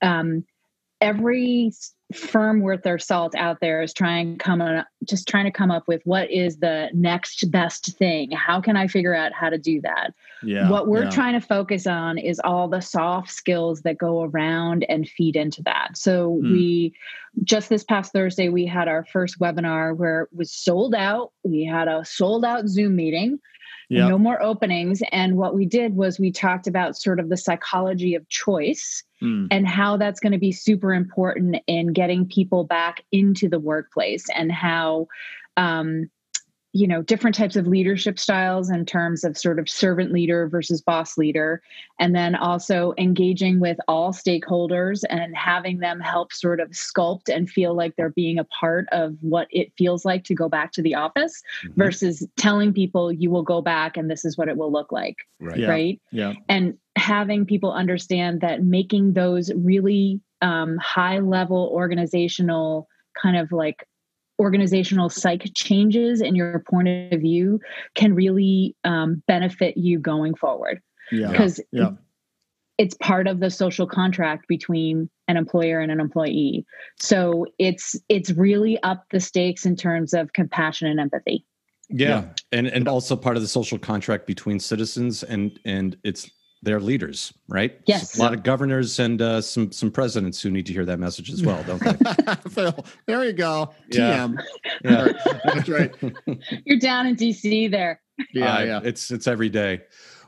Um, 0.00 0.44
every 1.00 1.72
firm 2.12 2.60
worth 2.60 2.82
their 2.82 2.98
salt 2.98 3.34
out 3.34 3.58
there 3.60 3.82
is 3.82 3.92
trying 3.92 4.38
come 4.38 4.60
on, 4.62 4.84
just 5.08 5.26
trying 5.28 5.44
to 5.44 5.50
come 5.50 5.70
up 5.70 5.88
with 5.88 6.02
what 6.04 6.30
is 6.30 6.58
the 6.58 6.88
next 6.94 7.50
best 7.50 7.96
thing. 7.98 8.30
How 8.30 8.60
can 8.60 8.76
I 8.76 8.86
figure 8.86 9.14
out 9.14 9.32
how 9.32 9.48
to 9.50 9.58
do 9.58 9.80
that? 9.82 10.14
Yeah. 10.44 10.68
what 10.70 10.88
we're 10.88 11.04
yeah. 11.04 11.10
trying 11.10 11.34
to 11.34 11.46
focus 11.46 11.86
on 11.86 12.18
is 12.18 12.40
all 12.42 12.68
the 12.68 12.80
soft 12.80 13.30
skills 13.30 13.82
that 13.82 13.96
go 13.98 14.22
around 14.24 14.84
and 14.88 15.08
feed 15.08 15.36
into 15.36 15.62
that. 15.62 15.96
So 15.96 16.38
Hmm. 16.42 16.52
we 16.52 16.94
just 17.44 17.68
this 17.68 17.84
past 17.84 18.12
Thursday 18.12 18.48
we 18.48 18.66
had 18.66 18.88
our 18.88 19.04
first 19.06 19.38
webinar 19.38 19.96
where 19.96 20.22
it 20.22 20.28
was 20.32 20.52
sold 20.52 20.94
out. 20.94 21.32
We 21.44 21.64
had 21.64 21.88
a 21.88 22.04
sold 22.04 22.44
out 22.44 22.68
Zoom 22.68 22.96
meeting. 22.96 23.38
Yeah. 23.88 24.08
No 24.08 24.18
more 24.18 24.42
openings. 24.42 25.02
And 25.12 25.36
what 25.36 25.54
we 25.54 25.66
did 25.66 25.96
was 25.96 26.18
we 26.18 26.32
talked 26.32 26.66
about 26.66 26.96
sort 26.96 27.20
of 27.20 27.28
the 27.28 27.36
psychology 27.36 28.14
of 28.14 28.28
choice 28.28 29.04
Mm. 29.22 29.46
and 29.52 29.68
how 29.68 29.96
that's 29.96 30.18
going 30.18 30.32
to 30.32 30.38
be 30.38 30.50
super 30.50 30.92
important 30.92 31.56
in 31.68 31.92
getting 31.92 32.26
people 32.26 32.64
back 32.64 33.04
into 33.12 33.48
the 33.48 33.60
workplace 33.60 34.26
and 34.34 34.50
how 34.50 35.06
um, 35.56 36.10
you 36.74 36.86
know 36.86 37.02
different 37.02 37.36
types 37.36 37.54
of 37.56 37.66
leadership 37.66 38.18
styles 38.18 38.70
in 38.70 38.86
terms 38.86 39.24
of 39.24 39.36
sort 39.36 39.58
of 39.58 39.68
servant 39.68 40.10
leader 40.10 40.48
versus 40.48 40.80
boss 40.80 41.18
leader 41.18 41.62
and 41.98 42.14
then 42.14 42.34
also 42.34 42.94
engaging 42.96 43.60
with 43.60 43.76
all 43.88 44.12
stakeholders 44.12 45.04
and 45.10 45.36
having 45.36 45.78
them 45.80 46.00
help 46.00 46.32
sort 46.32 46.60
of 46.60 46.70
sculpt 46.70 47.28
and 47.34 47.50
feel 47.50 47.74
like 47.74 47.94
they're 47.96 48.10
being 48.10 48.38
a 48.38 48.44
part 48.44 48.86
of 48.92 49.14
what 49.20 49.48
it 49.50 49.70
feels 49.76 50.04
like 50.04 50.24
to 50.24 50.34
go 50.34 50.48
back 50.48 50.72
to 50.72 50.82
the 50.82 50.94
office 50.94 51.42
Mhm. 51.64 51.76
versus 51.76 52.26
telling 52.36 52.72
people 52.72 53.12
you 53.12 53.30
will 53.30 53.42
go 53.42 53.60
back 53.60 53.96
and 53.96 54.10
this 54.10 54.24
is 54.24 54.38
what 54.38 54.48
it 54.48 54.56
will 54.56 54.72
look 54.72 54.90
like 54.92 55.16
Right. 55.40 55.58
Yeah. 55.58 55.68
right 55.68 56.00
Yeah. 56.10 56.32
and 56.48 56.78
having 56.96 57.44
people 57.46 57.72
understand 57.72 58.40
that 58.40 58.62
making 58.62 59.12
those 59.12 59.52
really 59.54 60.20
um, 60.40 60.76
high 60.78 61.18
level 61.20 61.70
organizational 61.72 62.88
kind 63.20 63.36
of 63.36 63.52
like 63.52 63.86
organizational 64.38 65.08
psych 65.08 65.44
changes 65.54 66.20
in 66.20 66.34
your 66.34 66.64
point 66.68 66.88
of 67.12 67.20
view 67.20 67.60
can 67.94 68.14
really 68.14 68.74
um, 68.84 69.22
benefit 69.28 69.76
you 69.76 69.98
going 69.98 70.34
forward 70.34 70.80
Yeah. 71.10 71.30
because 71.30 71.60
Yeah. 71.70 71.90
it's 72.78 72.94
part 72.96 73.26
of 73.26 73.40
the 73.40 73.50
social 73.50 73.86
contract 73.86 74.48
between 74.48 75.08
an 75.28 75.36
employer 75.36 75.80
and 75.80 75.92
an 75.92 76.00
employee. 76.00 76.64
So 76.98 77.46
it's 77.58 77.96
it's 78.08 78.30
really 78.32 78.82
up 78.82 79.04
the 79.10 79.20
stakes 79.20 79.64
in 79.66 79.76
terms 79.76 80.12
of 80.14 80.32
compassion 80.32 80.88
and 80.88 80.98
empathy. 80.98 81.44
Yeah. 81.88 82.08
yeah. 82.08 82.24
And 82.52 82.66
and 82.66 82.88
also 82.88 83.16
part 83.16 83.36
of 83.36 83.42
the 83.42 83.48
social 83.48 83.78
contract 83.78 84.26
between 84.26 84.58
citizens 84.58 85.22
and 85.22 85.58
and 85.64 85.96
it's 86.04 86.30
their 86.62 86.80
leaders, 86.80 87.32
right? 87.48 87.80
Yes. 87.86 88.16
a 88.16 88.22
lot 88.22 88.32
of 88.32 88.42
governors 88.42 88.98
and 88.98 89.20
uh, 89.20 89.40
some 89.40 89.72
some 89.72 89.90
presidents 89.90 90.40
who 90.40 90.50
need 90.50 90.66
to 90.66 90.72
hear 90.72 90.84
that 90.84 90.98
message 90.98 91.30
as 91.30 91.42
well, 91.42 91.62
don't 91.64 91.80
they? 91.80 92.34
Phil, 92.50 92.84
there 93.06 93.24
you 93.24 93.32
go. 93.32 93.74
Yeah. 93.90 94.28
TM. 94.28 94.44
Yeah. 94.84 95.12
That's 95.44 95.68
right. 95.68 95.92
You're 96.64 96.78
down 96.78 97.06
in 97.06 97.16
DC 97.16 97.70
there. 97.70 98.00
Yeah, 98.32 98.56
uh, 98.56 98.62
yeah. 98.62 98.80
It's 98.84 99.10
it's 99.10 99.26
every 99.26 99.48
day. 99.48 99.82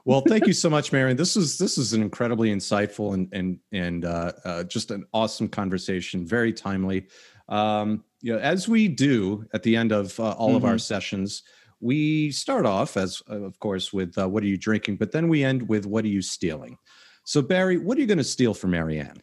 Well, 0.05 0.23
thank 0.27 0.47
you 0.47 0.53
so 0.53 0.69
much, 0.69 0.93
Marion. 0.93 1.17
This 1.17 1.37
is 1.37 1.57
this 1.57 1.79
is 1.79 1.93
an 1.93 2.03
incredibly 2.03 2.55
insightful 2.55 3.15
and 3.15 3.29
and 3.33 3.59
and 3.73 4.05
uh, 4.05 4.33
uh, 4.45 4.65
just 4.65 4.91
an 4.91 5.05
awesome 5.13 5.49
conversation. 5.49 6.27
Very 6.27 6.53
timely. 6.53 7.09
Um, 7.49 8.05
you 8.21 8.33
know, 8.33 8.39
as 8.39 8.69
we 8.69 8.89
do 8.89 9.47
at 9.53 9.63
the 9.63 9.77
end 9.77 9.93
of 9.93 10.19
uh, 10.19 10.33
all 10.33 10.49
mm-hmm. 10.49 10.57
of 10.57 10.65
our 10.65 10.73
mm-hmm. 10.73 10.79
sessions, 10.79 11.43
we 11.85 12.31
start 12.31 12.65
off 12.65 12.97
as, 12.97 13.23
uh, 13.31 13.43
of 13.43 13.61
course, 13.61 13.93
with 13.93 14.17
uh, 14.17 14.27
what 14.27 14.43
are 14.43 14.47
you 14.47 14.57
drinking, 14.57 14.97
but 14.97 15.13
then 15.13 15.29
we 15.29 15.45
end 15.45 15.69
with 15.69 15.85
what 15.85 16.05
are 16.05 16.09
you 16.09 16.23
stealing. 16.23 16.79
So, 17.25 17.43
Barry, 17.43 17.77
what 17.77 17.99
are 17.99 18.01
you 18.01 18.07
going 18.07 18.19
to 18.19 18.25
steal 18.25 18.55
from 18.55 18.71
Marianne? 18.71 19.21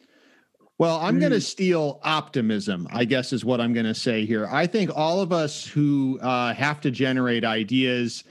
Well, 0.78 1.00
I'm 1.00 1.16
mm. 1.16 1.20
going 1.20 1.32
to 1.32 1.40
steal 1.40 2.00
optimism, 2.04 2.86
I 2.92 3.04
guess 3.04 3.32
is 3.32 3.44
what 3.44 3.60
I'm 3.60 3.72
going 3.72 3.86
to 3.86 3.94
say 3.94 4.24
here. 4.24 4.46
I 4.46 4.68
think 4.68 4.90
all 4.94 5.20
of 5.20 5.32
us 5.32 5.66
who 5.66 6.20
uh, 6.22 6.54
have 6.54 6.80
to 6.82 6.92
generate 6.92 7.44
ideas 7.44 8.22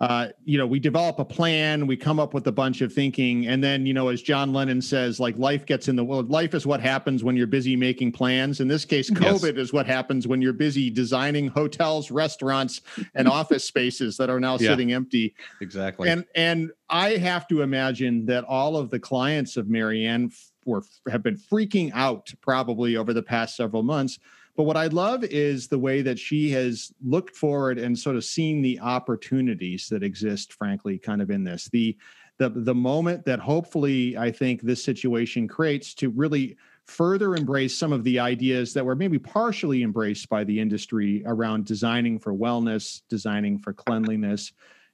uh, 0.00 0.28
you 0.44 0.58
know, 0.58 0.66
we 0.66 0.78
develop 0.78 1.18
a 1.18 1.24
plan, 1.24 1.86
we 1.86 1.96
come 1.96 2.20
up 2.20 2.34
with 2.34 2.46
a 2.46 2.52
bunch 2.52 2.82
of 2.82 2.92
thinking, 2.92 3.46
and 3.46 3.64
then, 3.64 3.86
you 3.86 3.94
know, 3.94 4.08
as 4.08 4.20
John 4.20 4.52
Lennon 4.52 4.82
says, 4.82 5.18
like 5.18 5.38
life 5.38 5.64
gets 5.64 5.88
in 5.88 5.96
the 5.96 6.04
well, 6.04 6.22
life 6.24 6.52
is 6.52 6.66
what 6.66 6.80
happens 6.80 7.24
when 7.24 7.34
you're 7.34 7.46
busy 7.46 7.76
making 7.76 8.12
plans. 8.12 8.60
In 8.60 8.68
this 8.68 8.84
case, 8.84 9.08
COVID 9.10 9.56
yes. 9.56 9.66
is 9.68 9.72
what 9.72 9.86
happens 9.86 10.28
when 10.28 10.42
you're 10.42 10.52
busy 10.52 10.90
designing 10.90 11.48
hotels, 11.48 12.10
restaurants, 12.10 12.82
and 13.14 13.26
office 13.36 13.64
spaces 13.64 14.18
that 14.18 14.28
are 14.28 14.38
now 14.38 14.58
yeah, 14.58 14.68
sitting 14.68 14.92
empty. 14.92 15.34
Exactly. 15.62 16.10
And 16.10 16.26
and 16.34 16.72
I 16.90 17.12
have 17.12 17.48
to 17.48 17.62
imagine 17.62 18.26
that 18.26 18.44
all 18.44 18.76
of 18.76 18.90
the 18.90 18.98
clients 18.98 19.56
of 19.56 19.68
Marianne 19.68 20.30
were 20.66 20.82
have 21.10 21.22
been 21.22 21.38
freaking 21.38 21.90
out 21.94 22.34
probably 22.42 22.96
over 22.96 23.14
the 23.14 23.22
past 23.22 23.56
several 23.56 23.82
months 23.82 24.18
but 24.56 24.62
what 24.62 24.76
I 24.76 24.86
love 24.86 25.22
is 25.24 25.68
the 25.68 25.78
way 25.78 26.02
that 26.02 26.18
she 26.18 26.50
has 26.52 26.92
looked 27.04 27.36
forward 27.36 27.78
and 27.78 27.98
sort 27.98 28.16
of 28.16 28.24
seen 28.24 28.62
the 28.62 28.80
opportunities 28.80 29.88
that 29.90 30.02
exist, 30.02 30.52
frankly, 30.54 30.98
kind 30.98 31.20
of 31.20 31.30
in 31.30 31.44
this. 31.44 31.68
The 31.68 31.96
the 32.38 32.50
the 32.50 32.74
moment 32.74 33.24
that 33.24 33.38
hopefully 33.38 34.16
I 34.16 34.30
think 34.30 34.62
this 34.62 34.82
situation 34.82 35.48
creates 35.48 35.94
to 35.94 36.10
really 36.10 36.56
further 36.84 37.34
embrace 37.34 37.76
some 37.76 37.92
of 37.92 38.04
the 38.04 38.18
ideas 38.18 38.72
that 38.74 38.84
were 38.84 38.94
maybe 38.94 39.18
partially 39.18 39.82
embraced 39.82 40.28
by 40.28 40.44
the 40.44 40.60
industry 40.60 41.22
around 41.26 41.64
designing 41.64 42.18
for 42.18 42.32
wellness, 42.32 43.02
designing 43.08 43.58
for 43.58 43.72
cleanliness, 43.72 44.52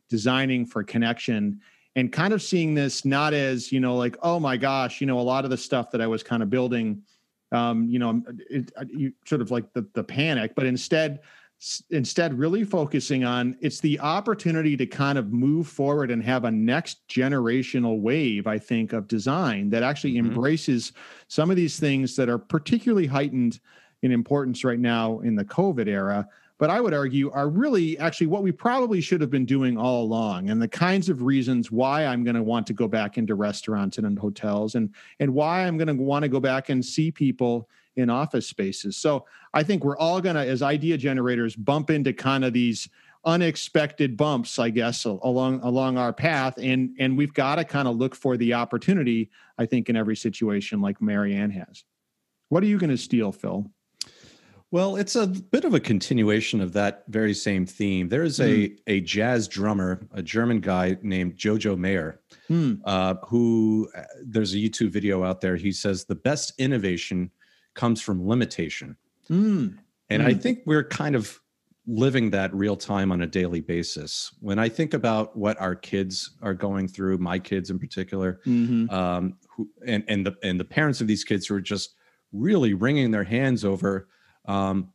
designing 0.09 0.67
for 0.67 0.83
connection 0.83 1.61
and 1.95 2.13
kind 2.13 2.33
of 2.33 2.41
seeing 2.41 2.75
this 2.75 3.05
not 3.05 3.35
as 3.35 3.71
you 3.71 3.81
know 3.81 3.97
like 3.97 4.17
oh 4.23 4.41
my 4.41 4.57
gosh 4.57 5.01
you 5.01 5.07
know 5.07 5.19
a 5.19 5.21
lot 5.21 5.45
of 5.45 5.51
the 5.51 5.57
stuff 5.57 5.91
that 5.91 6.01
i 6.01 6.07
was 6.07 6.23
kind 6.23 6.43
of 6.43 6.51
building 6.51 7.03
um, 7.53 7.89
you 7.89 7.99
know, 7.99 8.23
it, 8.51 8.73
you 8.89 9.13
sort 9.27 9.41
of 9.41 9.51
like 9.51 9.73
the, 9.73 9.87
the 9.95 10.03
panic, 10.03 10.55
but 10.55 10.67
instead, 10.67 11.21
instead 11.91 12.37
really 12.37 12.65
focusing 12.65 13.23
on 13.23 13.57
it's 13.61 13.79
the 13.79 14.01
opportunity 14.01 14.77
to 14.77 14.85
kind 14.85 15.17
of 15.17 15.33
move 15.33 15.69
forward 15.69 16.11
and 16.11 16.21
have 16.21 16.45
a 16.45 16.51
next 16.51 17.07
generational 17.07 18.01
wave 18.01 18.49
i 18.49 18.59
think 18.59 18.93
of 18.93 19.07
design 19.07 19.71
that 19.71 19.85
actually 19.85 20.15
mm-hmm. 20.15 20.27
embraces 20.27 20.93
some 21.29 21.51
of 21.51 21.57
these 21.57 21.79
things 21.79 22.17
that 22.17 22.29
are 22.29 22.39
particularly 22.39 23.07
heightened 23.07 23.61
in 24.03 24.11
importance 24.11 24.65
right 24.65 24.81
now 24.81 25.21
in 25.21 25.37
the 25.37 25.45
covid 25.45 25.87
era 25.87 26.27
but 26.63 26.71
I 26.71 26.81
would 26.81 26.95
argue 26.95 27.29
are 27.33 27.49
really 27.49 27.99
actually 27.99 28.29
what 28.29 28.45
we 28.45 28.53
probably 28.53 29.01
should 29.01 29.21
have 29.21 29.31
been 29.31 29.45
doing 29.45 29.77
all 29.77 30.05
along, 30.05 30.49
and 30.49 30.63
the 30.63 30.69
kinds 30.69 31.09
of 31.09 31.23
reasons 31.23 31.73
why 31.73 32.07
I'm 32.07 32.23
going 32.23 32.37
to 32.37 32.43
want 32.45 32.69
to 32.69 32.73
go 32.73 32.87
back 32.87 33.19
into 33.19 33.35
restaurants 33.35 33.99
and 33.99 34.07
in 34.07 34.17
hotels, 34.17 34.77
and 34.77 34.95
and 35.19 35.35
why 35.35 35.67
I'm 35.67 35.77
going 35.77 35.89
to 35.89 35.95
want 35.95 36.23
to 36.23 36.29
go 36.29 36.39
back 36.39 36.69
and 36.69 36.85
see 36.85 37.11
people 37.11 37.69
in 37.97 38.09
office 38.09 38.47
spaces. 38.47 38.97
So 38.97 39.27
I 39.53 39.65
think 39.65 39.83
we're 39.83 39.99
all 39.99 40.21
going 40.21 40.37
to, 40.37 40.47
as 40.47 40.63
idea 40.63 40.97
generators, 40.97 41.57
bump 41.57 41.91
into 41.91 42.13
kind 42.13 42.45
of 42.45 42.53
these 42.53 42.89
unexpected 43.25 44.17
bumps, 44.17 44.61
I 44.61 44.71
guess, 44.71 45.05
along 45.05 45.63
along 45.65 45.99
our 45.99 46.13
path, 46.13 46.59
and 46.59 46.95
and 47.01 47.19
we've 47.19 47.35
got 47.35 47.57
to 47.57 47.65
kind 47.65 47.89
of 47.89 47.97
look 47.97 48.15
for 48.15 48.37
the 48.37 48.55
opportunity. 48.55 49.31
I 49.59 49.67
think 49.67 49.89
in 49.89 49.97
every 49.97 50.15
situation, 50.15 50.81
like 50.81 51.03
Marianne 51.03 51.51
has. 51.51 51.83
What 52.51 52.63
are 52.63 52.67
you 52.67 52.79
going 52.79 52.91
to 52.91 52.97
steal, 52.97 53.33
Phil? 53.33 53.69
Well, 54.73 54.97
it's 54.97 55.17
a 55.17 55.27
bit 55.27 55.67
of 55.67 55.75
a 55.75 55.81
continuation 55.81 56.63
of 56.63 56.73
that 56.73 57.05
very 57.09 57.35
same 57.35 57.67
theme. 57.67 58.09
There's 58.09 58.39
mm. 58.39 58.45
a, 58.45 58.69
hmm. 58.69 58.75
a 58.87 59.01
jazz 59.03 59.47
drummer, 59.47 60.01
a 60.13 60.23
German 60.23 60.61
guy 60.61 60.97
named 61.03 61.37
Jojo 61.37 61.77
Mayer, 61.77 62.21
mm. 62.51 62.81
uh, 62.87 63.17
who 63.27 63.91
uh, 63.95 64.05
there's 64.25 64.55
a 64.55 64.57
YouTube 64.57 64.89
video 64.89 65.25
out 65.25 65.43
there. 65.43 65.57
He 65.57 65.73
says 65.73 66.07
the 66.07 66.15
best 66.15 66.55
innovation 66.59 67.31
comes 67.75 68.01
from 68.01 68.27
limitation. 68.27 68.97
Mm. 69.31 69.77
And 70.09 70.23
I 70.23 70.33
hmm. 70.33 70.39
think 70.39 70.61
we're 70.65 70.89
kind 70.89 71.17
of 71.17 71.39
living 71.87 72.31
that 72.31 72.55
real 72.55 72.77
time 72.77 73.13
on 73.13 73.21
a 73.21 73.27
daily 73.27 73.61
basis. 73.61 74.35
When 74.41 74.59
I 74.59 74.71
think 74.71 74.95
about 74.95 75.37
what 75.37 75.61
our 75.61 75.75
kids 75.75 76.31
are 76.41 76.55
going 76.55 76.89
through, 76.89 77.19
my 77.19 77.39
kids 77.39 77.69
in 77.69 77.79
particular, 77.79 78.41
mm-hmm. 78.47 78.89
um, 78.95 79.35
who, 79.49 79.69
and, 79.87 80.03
and, 80.09 80.25
the, 80.25 80.35
and 80.43 80.59
the 80.59 80.65
parents 80.65 81.03
of 81.03 81.09
these 81.09 81.25
kids 81.25 81.47
who 81.47 81.57
are 81.57 81.61
just 81.61 81.95
really 82.33 82.73
wringing 82.73 83.11
their 83.11 83.25
hands 83.25 83.67
over 83.67 84.09
um, 84.47 84.93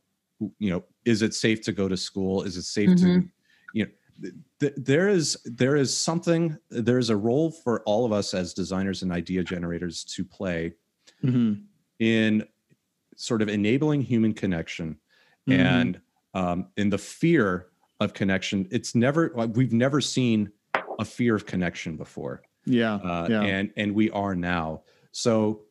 you 0.58 0.70
know 0.70 0.84
is 1.04 1.22
it 1.22 1.34
safe 1.34 1.60
to 1.62 1.72
go 1.72 1.88
to 1.88 1.96
school 1.96 2.42
is 2.42 2.56
it 2.56 2.62
safe 2.62 2.90
mm-hmm. 2.90 3.20
to 3.20 3.28
you 3.74 3.84
know 3.84 4.30
th- 4.60 4.74
there 4.76 5.08
is 5.08 5.36
there 5.44 5.76
is 5.76 5.94
something 5.96 6.56
there 6.70 6.98
is 6.98 7.10
a 7.10 7.16
role 7.16 7.50
for 7.50 7.82
all 7.82 8.04
of 8.04 8.12
us 8.12 8.34
as 8.34 8.54
designers 8.54 9.02
and 9.02 9.12
idea 9.12 9.42
generators 9.42 10.04
to 10.04 10.24
play 10.24 10.72
mm-hmm. 11.24 11.60
in 11.98 12.44
sort 13.16 13.42
of 13.42 13.48
enabling 13.48 14.00
human 14.00 14.32
connection 14.32 14.96
mm-hmm. 15.48 15.60
and 15.60 16.00
um, 16.34 16.68
in 16.76 16.88
the 16.88 16.98
fear 16.98 17.68
of 18.00 18.14
connection 18.14 18.68
it's 18.70 18.94
never 18.94 19.32
we've 19.54 19.72
never 19.72 20.00
seen 20.00 20.50
a 21.00 21.04
fear 21.04 21.34
of 21.34 21.46
connection 21.46 21.96
before 21.96 22.42
yeah, 22.64 22.94
uh, 22.96 23.26
yeah. 23.28 23.42
and 23.42 23.72
and 23.76 23.94
we 23.94 24.10
are 24.10 24.34
now 24.34 24.82
so 25.12 25.62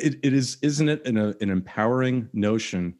it, 0.00 0.18
it 0.22 0.32
is 0.32 0.58
isn't 0.62 0.88
it 0.88 1.06
an, 1.06 1.16
an 1.18 1.50
empowering 1.50 2.28
notion 2.32 2.94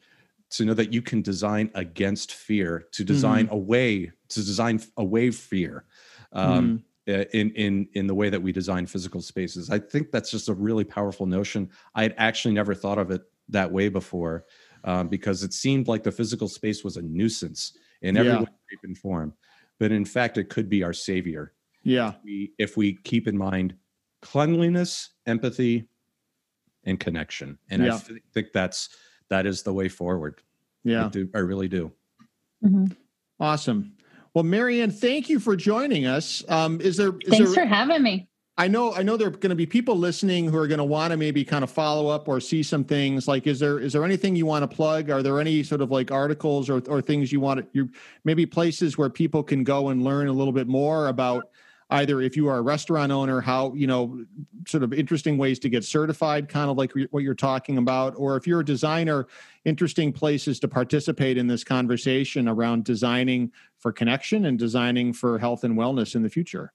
to 0.50 0.64
know 0.64 0.74
that 0.74 0.92
you 0.92 1.02
can 1.02 1.22
design 1.22 1.70
against 1.74 2.32
fear 2.32 2.87
to 2.92 3.04
design 3.04 3.46
mm-hmm. 3.46 3.54
away 3.54 4.12
to 4.28 4.40
design 4.40 4.80
away 4.96 5.30
fear 5.30 5.84
um, 6.32 6.82
mm-hmm. 7.06 7.37
in 7.37 7.50
in 7.52 7.88
in 7.94 8.06
the 8.06 8.14
way 8.14 8.30
that 8.30 8.40
we 8.40 8.52
design 8.52 8.87
physical 8.87 9.20
spaces 9.20 9.70
i 9.70 9.78
think 9.78 10.11
that's 10.11 10.30
just 10.30 10.48
a 10.48 10.54
really 10.54 10.84
powerful 10.84 11.26
notion 11.26 11.68
i 11.94 12.02
had 12.02 12.14
actually 12.18 12.54
never 12.54 12.74
thought 12.74 12.98
of 12.98 13.11
it 13.11 13.22
that 13.48 13.70
way 13.70 13.88
before 13.88 14.44
um, 14.84 15.08
because 15.08 15.42
it 15.42 15.52
seemed 15.52 15.88
like 15.88 16.02
the 16.02 16.12
physical 16.12 16.48
space 16.48 16.84
was 16.84 16.96
a 16.96 17.02
nuisance 17.02 17.76
in 18.02 18.16
every 18.16 18.32
yeah. 18.32 18.40
way 18.40 18.46
shape 18.70 18.80
and 18.84 18.98
form 18.98 19.32
but 19.78 19.92
in 19.92 20.04
fact 20.04 20.38
it 20.38 20.48
could 20.48 20.68
be 20.68 20.82
our 20.82 20.92
savior 20.92 21.52
yeah 21.82 22.08
if 22.08 22.24
we, 22.24 22.52
if 22.58 22.76
we 22.76 22.94
keep 23.04 23.26
in 23.26 23.37
mind 23.37 23.74
cleanliness 24.22 25.11
empathy 25.26 25.88
and 26.88 26.98
connection. 26.98 27.59
And 27.70 27.85
yeah. 27.85 27.94
I 27.94 27.98
th- 27.98 28.22
think 28.33 28.48
that's 28.53 28.88
that 29.31 29.46
is 29.46 29.62
the 29.62 29.72
way 29.72 29.88
forward. 29.88 30.42
Yeah, 30.85 31.07
I, 31.07 31.09
do, 31.09 31.29
I 31.35 31.38
really 31.38 31.68
do. 31.68 31.92
Mm-hmm. 32.64 32.87
Awesome. 33.40 33.92
Well, 34.35 34.44
Marianne, 34.44 34.90
thank 34.90 35.29
you 35.29 35.38
for 35.38 35.57
joining 35.57 36.07
us. 36.07 36.44
Um, 36.48 36.81
is 36.81 36.96
there? 36.96 37.14
Is 37.20 37.31
Thanks 37.31 37.55
there, 37.55 37.64
for 37.64 37.68
having 37.68 38.03
me. 38.03 38.29
I 38.57 38.66
know, 38.66 38.92
I 38.92 39.05
know 39.05 39.16
there 39.16 39.29
are 39.29 39.31
going 39.31 39.51
to 39.51 39.57
be 39.57 39.66
people 39.66 39.96
listening 39.96 40.48
who 40.48 40.59
are 40.59 40.66
going 40.66 40.79
to 40.79 40.85
want 40.85 41.12
to 41.12 41.16
maybe 41.16 41.44
kind 41.44 41.62
of 41.62 41.70
follow 41.70 42.09
up 42.09 42.27
or 42.27 42.40
see 42.40 42.64
some 42.64 42.83
things. 42.83 43.29
Like, 43.29 43.46
is 43.46 43.61
there 43.61 43.79
is 43.79 43.92
there 43.92 44.05
anything 44.05 44.35
you 44.35 44.46
want 44.46 44.68
to 44.68 44.77
plug? 44.77 45.11
Are 45.11 45.22
there 45.22 45.38
any 45.38 45.62
sort 45.62 45.81
of 45.81 45.92
like 45.92 46.11
articles 46.11 46.68
or 46.68 46.83
or 46.88 47.01
things 47.01 47.31
you 47.31 47.38
want 47.38 47.61
to 47.61 47.66
you 47.72 47.88
maybe 48.24 48.46
places 48.46 48.98
where 48.98 49.11
people 49.11 49.44
can 49.44 49.62
go 49.62 49.90
and 49.90 50.03
learn 50.03 50.27
a 50.27 50.33
little 50.33 50.53
bit 50.53 50.66
more 50.66 51.07
about 51.07 51.51
either 51.90 52.20
if 52.20 52.37
you 52.37 52.48
are 52.48 52.59
a 52.59 52.62
restaurant 52.62 53.11
owner, 53.11 53.40
how, 53.40 53.72
you 53.74 53.87
know, 53.87 54.24
sort 54.66 54.83
of 54.83 54.92
interesting 54.92 55.38
ways 55.38 55.59
to 55.61 55.68
get 55.68 55.85
certified, 55.85 56.48
kind 56.48 56.70
of 56.70 56.77
like 56.77 56.92
what 57.11 57.22
you're 57.22 57.35
talking 57.35 57.79
about, 57.79 58.14
or 58.16 58.37
if 58.37 58.46
you're 58.46 58.61
a 58.61 58.64
designer, 58.64 59.27
interesting 59.64 60.12
places 60.12 60.61
to 60.61 60.68
participate 60.68 61.38
in 61.38 61.46
this 61.46 61.64
conversation 61.64 62.48
around 62.48 62.85
designing 62.85 63.51
for 63.79 63.92
connection 63.92 64.44
and 64.44 64.59
designing 64.59 65.12
for 65.12 65.38
health 65.38 65.64
and 65.64 65.77
wellness 65.77 66.14
in 66.14 66.22
the 66.22 66.31
future. 66.31 66.72